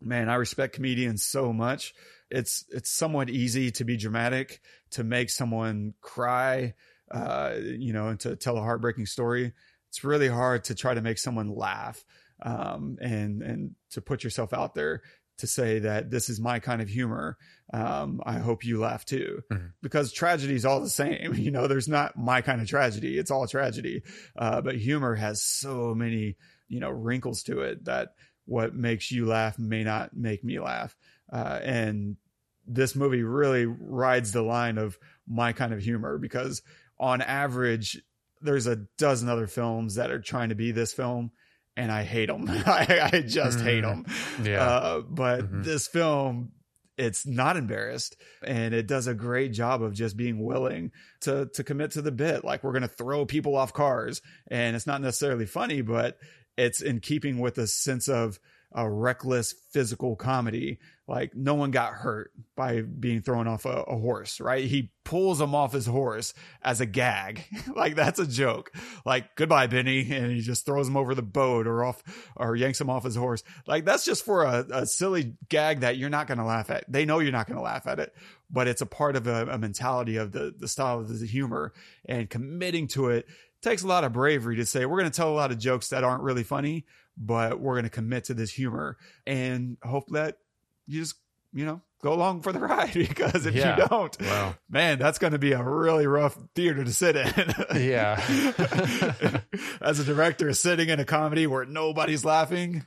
[0.00, 1.92] Man, I respect comedians so much.
[2.30, 4.60] It's it's somewhat easy to be dramatic,
[4.92, 6.74] to make someone cry,
[7.10, 9.52] uh, you know, and to tell a heartbreaking story.
[9.88, 12.04] It's really hard to try to make someone laugh,
[12.42, 15.02] um, and and to put yourself out there
[15.38, 17.36] to say that this is my kind of humor.
[17.72, 19.66] Um, I hope you laugh too, Mm-hmm.
[19.82, 21.34] because tragedy is all the same.
[21.40, 24.02] You know, there's not my kind of tragedy; it's all tragedy.
[24.36, 26.36] Uh, but humor has so many,
[26.68, 28.10] you know, wrinkles to it that
[28.46, 30.96] what makes you laugh may not make me laugh.
[31.32, 32.16] Uh, and
[32.66, 34.98] this movie really rides the line of
[35.28, 36.62] my kind of humor because
[36.98, 38.00] on average,
[38.40, 41.30] there's a dozen other films that are trying to be this film
[41.76, 42.44] and I hate them.
[42.48, 44.04] I, I just hate them.
[44.42, 44.62] Yeah.
[44.62, 45.64] Uh, but Mhm.
[45.64, 46.52] this film,
[46.98, 50.90] it's not embarrassed and it does a great job of just being willing
[51.22, 52.44] to to commit to the bit.
[52.44, 54.20] Like we're gonna throw people off cars,
[54.50, 56.18] and it's not necessarily funny, but
[56.58, 58.38] it's in keeping with a sense of
[58.72, 60.78] a reckless physical comedy.
[61.08, 64.64] Like no one got hurt by being thrown off a, a horse, right?
[64.64, 67.44] He pulls him off his horse as a gag.
[67.74, 68.70] like that's a joke.
[69.04, 72.02] Like goodbye, Benny, and he just throws him over the boat or off
[72.36, 73.42] or yanks him off his horse.
[73.66, 76.84] Like that's just for a, a silly gag that you're not going to laugh at.
[76.86, 78.14] They know you're not going to laugh at it,
[78.48, 81.72] but it's a part of a, a mentality of the the style of the humor
[82.04, 83.26] and committing to it
[83.62, 85.88] takes a lot of bravery to say we're going to tell a lot of jokes
[85.88, 86.86] that aren't really funny,
[87.20, 90.38] but we're going to commit to this humor and hope that
[90.86, 91.14] you just
[91.52, 93.76] you know go along for the ride because if Yeah.
[93.76, 94.54] you don't, Wow.
[94.70, 97.54] man, that's going to be a really rough theater to sit in.
[97.76, 98.16] Yeah.
[99.82, 102.86] As a director sitting in a comedy where nobody's laughing,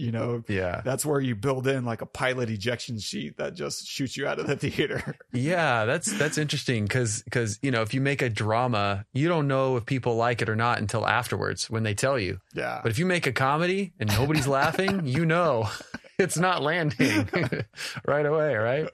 [0.00, 0.80] you know, Yeah.
[0.84, 4.38] that's where you build in like a pilot ejection sheet that just shoots you out
[4.38, 5.16] of the theater.
[5.32, 9.46] Yeah, that's that's interesting because because you know if you make a drama, you don't
[9.46, 12.40] know if people like it or not until afterwards when they tell you.
[12.54, 12.80] Yeah.
[12.82, 15.68] But if you make a comedy and nobody's laughing, you know
[16.18, 17.28] it's not landing
[18.06, 18.88] right away, right?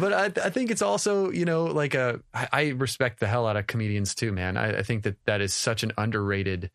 [0.00, 3.46] But I, I think it's also you know like a I, I respect the hell
[3.46, 4.56] out of comedians too, man.
[4.56, 6.70] I, I think that that is such an underrated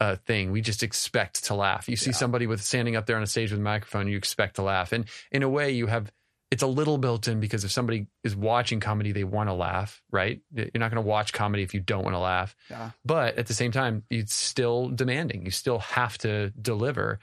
[0.00, 0.50] uh, thing.
[0.52, 1.88] We just expect to laugh.
[1.88, 4.56] You see somebody with standing up there on a stage with a microphone, you expect
[4.56, 6.10] to laugh, and in a way, you have
[6.48, 10.00] it's a little built in because if somebody is watching comedy, they want to laugh,
[10.12, 10.40] right?
[10.54, 12.54] You're not going to watch comedy if you don't want to laugh.
[12.70, 12.90] Yeah.
[13.04, 15.44] But at the same time, it's still demanding.
[15.44, 17.18] You still have to deliver.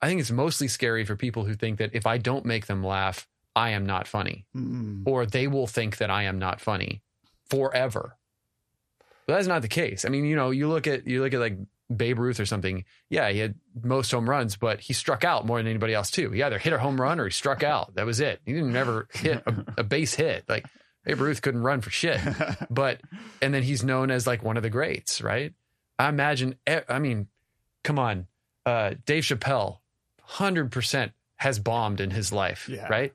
[0.00, 2.82] I think it's mostly scary for people who think that if I don't make them
[2.82, 5.02] laugh, I am not funny, Mm.
[5.04, 7.02] or they will think that I am not funny
[7.50, 8.16] forever.
[9.26, 10.04] But that's not the case.
[10.04, 11.58] I mean, you know, you look at you look at like
[11.96, 12.84] Babe Ruth or something.
[13.10, 16.30] Yeah, he had most home runs, but he struck out more than anybody else too.
[16.30, 17.94] He either hit a home run or he struck out.
[17.94, 18.40] That was it.
[18.44, 20.44] He didn't ever hit a, a base hit.
[20.48, 20.66] Like
[21.04, 22.20] Babe Ruth couldn't run for shit.
[22.70, 23.00] But
[23.42, 25.52] and then he's known as like one of the greats, right?
[25.98, 26.56] I imagine.
[26.88, 27.28] I mean,
[27.84, 28.26] come on,
[28.66, 29.78] uh, Dave Chappelle,
[30.22, 32.88] hundred percent has bombed in his life, Yeah.
[32.88, 33.12] right?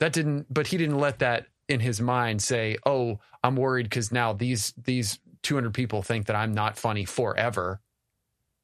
[0.00, 4.12] That didn't, but he didn't let that in his mind say, "Oh, I'm worried because
[4.12, 7.80] now these these 200 people think that I'm not funny forever."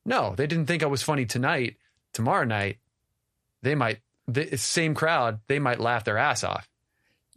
[0.05, 1.76] No, they didn't think I was funny tonight.
[2.12, 2.78] Tomorrow night,
[3.62, 5.40] they might the same crowd.
[5.48, 6.68] They might laugh their ass off.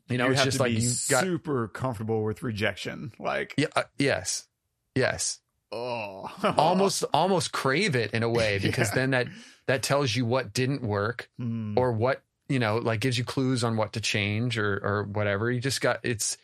[0.10, 1.24] You know, you it's just to like you got.
[1.24, 3.12] super comfortable with rejection.
[3.20, 3.68] Like, Yeah.
[3.76, 4.48] Uh, yes.
[4.96, 5.40] Yes.
[5.72, 7.04] oh, Almost.
[7.14, 8.96] Almost crave it in a way because Yeah.
[8.96, 9.28] then that
[9.66, 11.78] that tells you what didn't work Hmm.
[11.78, 15.52] or what you know like gives you clues on what to change or or whatever.
[15.52, 16.38] You just got it's.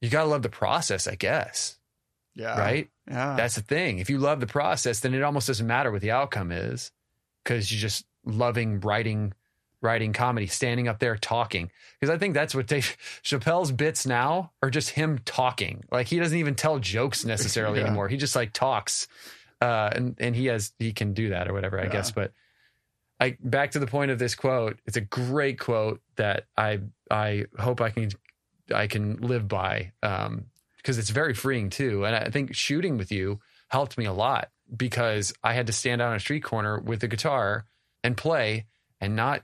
[0.00, 1.77] You gotta love the process, I guess.
[2.38, 2.58] Yeah.
[2.58, 2.88] right?
[3.10, 3.34] Yeah.
[3.36, 3.98] That's the thing.
[3.98, 6.90] If you love the process, then it almost doesn't matter what the outcome is
[7.44, 9.32] because you're just loving writing,
[9.82, 11.70] writing comedy, standing up there talking.
[11.98, 15.82] Because I think that's what Dave Chappelle's bits now are just him talking.
[15.90, 17.86] Like he doesn't even tell jokes necessarily Yeah.
[17.86, 18.08] anymore.
[18.08, 19.08] He just like talks,
[19.60, 21.90] uh, and and he has he can do that or whatever I Yeah.
[21.92, 22.12] guess.
[22.12, 22.32] But
[23.18, 24.78] I back to the point of this quote.
[24.86, 28.10] It's a great quote that I I hope I can
[28.72, 29.90] I can live by.
[30.04, 30.44] Um,
[30.78, 32.06] because it's very freeing too.
[32.06, 36.00] And I think shooting with you helped me a lot because I had to stand
[36.00, 37.66] out on a street corner with a guitar
[38.02, 38.66] and play
[39.00, 39.42] and not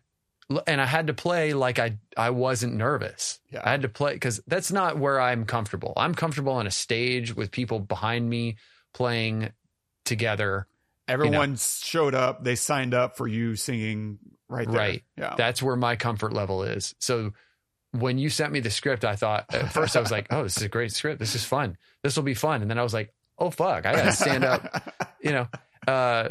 [0.67, 3.41] and I had to play like I I wasn't nervous.
[3.51, 3.63] Yeah.
[3.65, 5.95] I had to play cuz that's not where I'm comfortable.
[5.97, 8.57] I'm comfortable on a stage with people behind me
[8.93, 9.53] playing
[10.05, 10.67] together.
[11.09, 12.45] Everyone showed up.
[12.45, 14.77] They signed up for you singing right there.
[14.77, 15.05] Right.
[15.17, 15.35] Yeah.
[15.37, 16.95] That's where my comfort level is.
[16.99, 17.33] So
[17.99, 20.57] when you sent me the script, I thought at first I was like, "Oh, this
[20.57, 21.19] is a great script.
[21.19, 21.77] This is fun.
[22.03, 24.45] This will be fun." And then I was like, "Oh fuck, I got to stand
[24.45, 25.49] up." you know.
[25.87, 26.29] Uh,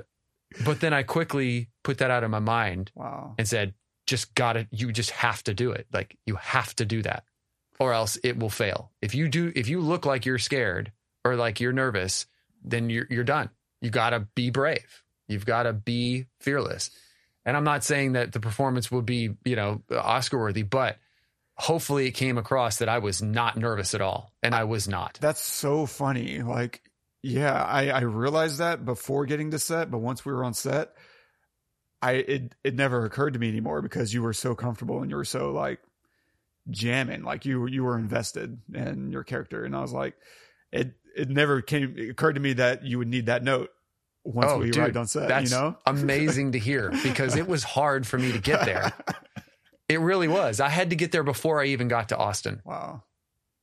[0.66, 3.36] but then I quickly put that out of my mind wow.
[3.38, 3.74] and said,
[4.06, 5.88] just got to, you just have to do it.
[5.92, 7.24] Like you have to do that
[7.80, 8.92] or else it will fail.
[9.02, 10.92] If you do, if you look like you're scared
[11.26, 12.28] or like you're nervous,
[12.64, 13.50] then you're, you're done.
[13.82, 15.04] You got to be brave.
[15.28, 16.92] You've got to be fearless.
[17.46, 20.98] And I'm not saying that the performance will be, you know, Oscar worthy, but
[21.56, 24.34] hopefully it came across that I was not nervous at all.
[24.42, 25.18] And I was not.
[25.22, 26.42] That's so funny.
[26.42, 26.82] Like,
[27.22, 30.94] yeah, I, I realized that before getting to set, but once we were on set,
[32.02, 35.16] I it it never occurred to me anymore because you were so comfortable and you
[35.16, 35.80] were so like
[36.70, 40.16] jamming, like you you were invested in your character, and I was like,
[40.74, 43.70] it it never came it occurred to me that you would need that note
[44.26, 45.30] once Oh, we dude, arrived on set.
[45.30, 48.92] That's you know, amazing to hear because it was hard for me to get there.
[49.90, 50.60] It really was.
[50.60, 52.62] I had to get there before I even got to Austin.
[52.64, 53.04] wow.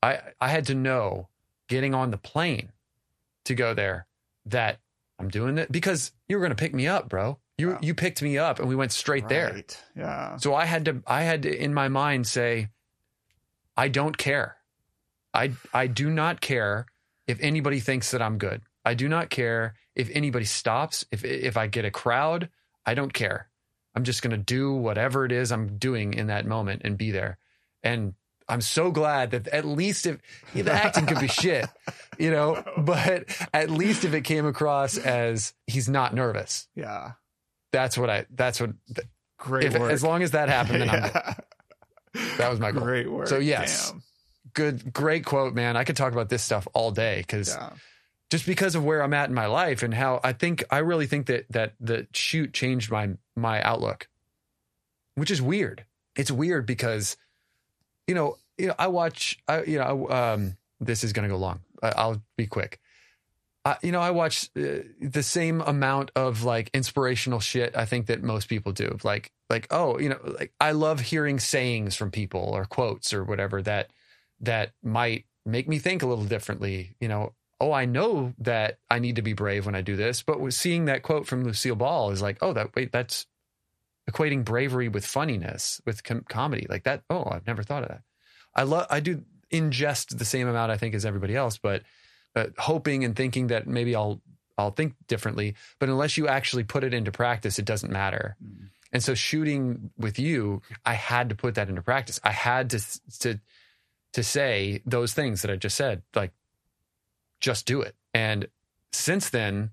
[0.02, 1.28] I I had to know
[1.68, 2.72] getting on the plane
[3.44, 4.06] to go there
[4.46, 4.78] that
[5.18, 7.38] I'm doing it because you were going to pick me up, bro.
[7.58, 7.78] You Wow.
[7.82, 9.62] you picked me up and we went straight there.
[9.94, 10.36] Yeah.
[10.38, 12.68] So I had to I had to in my mind say
[13.76, 14.56] I don't care.
[15.34, 16.86] I I do not care
[17.26, 18.62] if anybody thinks that I'm good.
[18.84, 21.04] I do not care if anybody stops.
[21.12, 22.48] If if I get a crowd,
[22.86, 23.49] I don't care.
[23.94, 27.10] I'm just going to do whatever it is I'm doing in that moment and be
[27.10, 27.38] there.
[27.82, 28.14] And
[28.48, 30.18] I'm so glad that at least if
[30.54, 31.66] the acting could be shit,
[32.18, 36.68] you know, but at least if it came across as he's not nervous.
[36.74, 37.12] Yeah.
[37.72, 38.70] That's what I that's what
[39.38, 39.92] Great if work.
[39.92, 41.10] as long as that happened then I'm.
[42.12, 42.34] Yeah.
[42.38, 42.82] That was my goal.
[42.82, 43.28] Great work.
[43.28, 43.90] So, yes.
[43.92, 44.02] Damn.
[44.52, 47.70] good great quote man i could talk about this stuff all day because Yeah.
[48.30, 51.06] just because of where i'm at in my life and how i think i really
[51.06, 53.10] think that that the shoot changed my
[53.40, 54.08] my outlook
[55.14, 55.84] which is weird
[56.16, 57.16] it's weird because
[58.06, 61.38] you know you know i watch i you know um this is going to go
[61.38, 62.80] long I- i'll be quick
[63.64, 67.76] uh, you know, I watch uh, the same amount of like inspirational shit.
[67.76, 68.98] I think that most people do.
[69.04, 73.22] Like, like, oh, you know, like I love hearing sayings from people or quotes or
[73.22, 73.90] whatever that
[74.40, 76.96] that might make me think a little differently.
[77.00, 80.22] You know, oh, I know that I need to be brave when I do this,
[80.22, 83.26] but seeing that quote from Lucille Ball is like, oh, that wait, that's
[84.08, 87.02] equating bravery with funniness, with com- comedy, like that.
[87.10, 88.02] Oh, I've never thought of that.
[88.54, 89.22] I love, I do
[89.52, 91.82] ingest the same amount, I think, as everybody else, but
[92.36, 94.20] uh, hoping and thinking that maybe I'll
[94.58, 95.54] I'll think differently.
[95.78, 98.36] But unless you actually put it into practice, it doesn't matter.
[98.92, 102.20] And so shooting with you, I had to put that into practice.
[102.22, 103.40] I had to to
[104.12, 106.32] to say those things that I just said, like
[107.40, 107.94] just do it.
[108.12, 108.48] And
[108.92, 109.70] since then,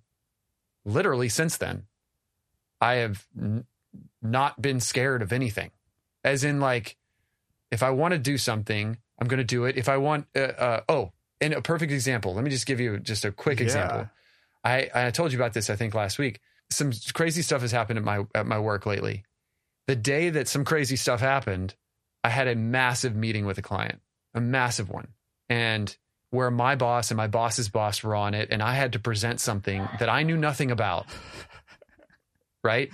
[0.86, 1.84] literally since then,
[2.80, 3.66] I have n-
[4.22, 5.72] not been scared of anything.
[6.24, 6.98] As in, like,
[7.72, 9.78] if I want to do something, I'm going to do it.
[9.78, 12.34] If I want, uh, uh, oh, and a perfect example.
[12.34, 13.66] Let me just give you just a quick Yeah.
[13.66, 14.10] example.
[14.64, 16.40] I I told you about this I think last week.
[16.70, 19.24] Some crazy stuff has happened at my at my work lately.
[19.88, 21.76] The day that some crazy stuff happened,
[22.24, 24.02] I had a massive meeting with a client,
[24.34, 25.10] a massive one,
[25.48, 25.96] and
[26.32, 29.40] where my boss and my boss's boss were on it, and I had to present
[29.40, 31.06] something that I knew nothing about.
[32.64, 32.92] Right,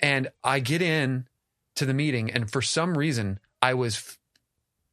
[0.00, 1.26] and I get in
[1.76, 4.18] to the meeting, and for some reason, I was f-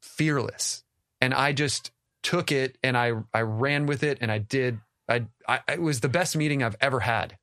[0.01, 0.83] fearless,
[1.21, 1.91] and I just
[2.25, 5.99] took it and I I ran with it and I did I, I it was
[5.99, 7.37] the best meeting I've ever had.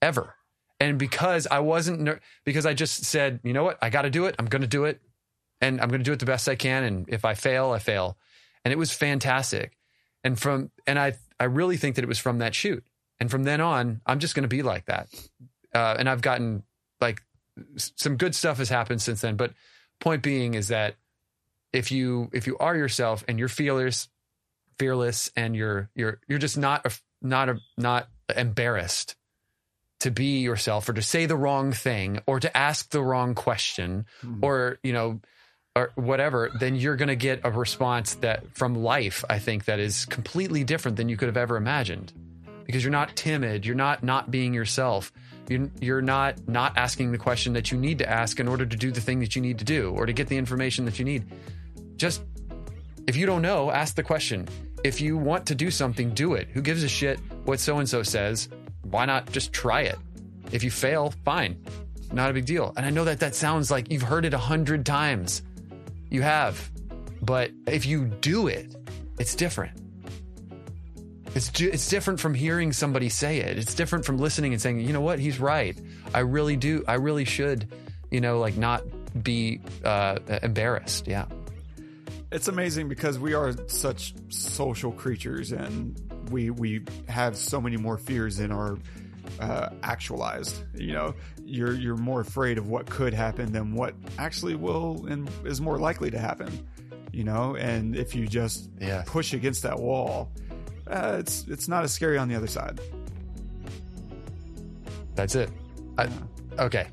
[0.00, 0.34] Ever.
[0.80, 3.76] And because I wasn't ner- because I just said you know what?
[3.82, 4.34] I got to do it.
[4.38, 5.02] I'm going to do it.
[5.60, 6.82] And I'm going to do it the best I can.
[6.82, 8.16] And if I fail I fail.
[8.64, 9.76] And it was fantastic.
[10.24, 12.82] And from and I I really think that it was from that shoot.
[13.20, 15.08] And from then on I'm just going to be like that
[15.74, 16.62] uh, and I've gotten
[17.00, 17.22] like
[17.76, 19.36] some good stuff has happened since then.
[19.36, 19.52] But
[20.00, 20.96] point being is that
[21.72, 24.08] if you if you are yourself and you're fearless
[24.78, 29.16] fearless and you're you're you're just not af- not a, not embarrassed
[30.00, 34.06] to be yourself or to say the wrong thing or to ask the wrong question
[34.40, 35.20] or you know
[35.74, 39.80] or whatever then you're going to get a response that from life i think that
[39.80, 42.12] is completely different than you could have ever imagined.
[42.64, 45.10] Because you're not timid you're not not being yourself
[45.48, 48.90] you're, not not asking the question that you need to ask in order to do
[48.90, 51.24] the thing that you need to do or to get the information that you need.
[51.96, 52.22] Just
[53.06, 54.46] if you don't know ask the question.
[54.84, 56.48] If you want to do something do it.
[56.52, 58.48] Who gives a shit what so and so says?
[58.82, 59.98] Why not just try it?
[60.52, 61.60] If you fail fine.
[62.12, 62.72] Not a big deal.
[62.76, 65.42] And i know that that sounds like you've heard it a hundred times.
[66.10, 66.70] You have.
[67.20, 68.74] But if you do it
[69.18, 69.87] it's different
[71.34, 73.58] it's ju- it's different from hearing somebody say it.
[73.58, 75.78] It's different from listening and saying, you know what, he's right.
[76.14, 76.84] I really do.
[76.88, 77.68] I really should,
[78.10, 78.82] you know, like not
[79.22, 81.06] be uh, embarrassed.
[81.06, 81.26] Yeah.
[82.30, 85.98] it's amazing because we are such social creatures and
[86.30, 88.76] we we have so many more fears than are
[89.40, 91.14] uh, actualized you know
[91.44, 95.78] you're you're more afraid of what could happen than what actually will and is more
[95.78, 96.50] likely to happen
[97.12, 99.02] you know and if you just Yeah.
[99.06, 100.30] push against that wall
[100.90, 102.80] uh, it's it's not as scary on the other side
[105.14, 105.50] That's it.
[105.98, 106.08] I,
[106.58, 106.86] okay.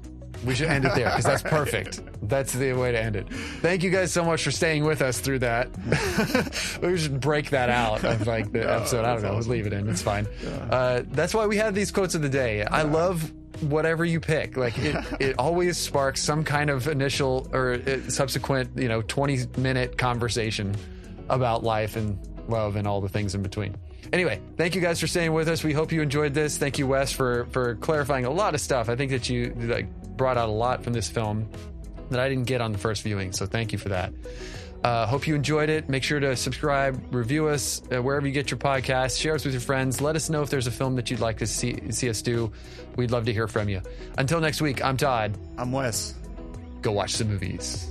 [0.43, 2.01] We should end it there because that's perfect.
[2.23, 3.31] That's the way to end it.
[3.61, 5.69] Thank you guys so much for staying with us through that.
[6.81, 9.05] we should break that out of like the episode.
[9.05, 9.35] I don't know.
[9.35, 9.87] Let's leave it in.
[9.87, 10.27] It's fine.
[10.71, 12.63] Uh, that's why we have these quotes of the day.
[12.63, 13.31] I love
[13.61, 14.57] whatever you pick.
[14.57, 19.59] Like it, it always sparks some kind of initial or uh, subsequent, you know, 20
[19.59, 20.75] minute conversation
[21.29, 22.17] about life and
[22.47, 23.75] love and all the things in between.
[24.13, 25.63] Anyway, thank you guys for staying with us.
[25.63, 26.57] We hope you enjoyed this.
[26.57, 28.89] Thank you, Wes, for for clarifying a lot of stuff.
[28.89, 31.49] I think that you like brought out a lot from this film
[32.09, 33.31] that I didn't get on the first viewing.
[33.31, 34.13] So thank you for that.
[34.83, 35.89] Uh, hope you enjoyed it.
[35.89, 39.55] Make sure to subscribe, review us uh, wherever you get your podcasts, share us with
[39.55, 39.99] your friends.
[39.99, 42.51] Let us know if there's a film that you'd like to see, see us do.
[42.95, 43.81] We'd love to hear from you.
[44.19, 45.35] Until next week, I'm Todd.
[45.57, 46.13] i'm wes
[46.83, 47.89] Go watch some movies.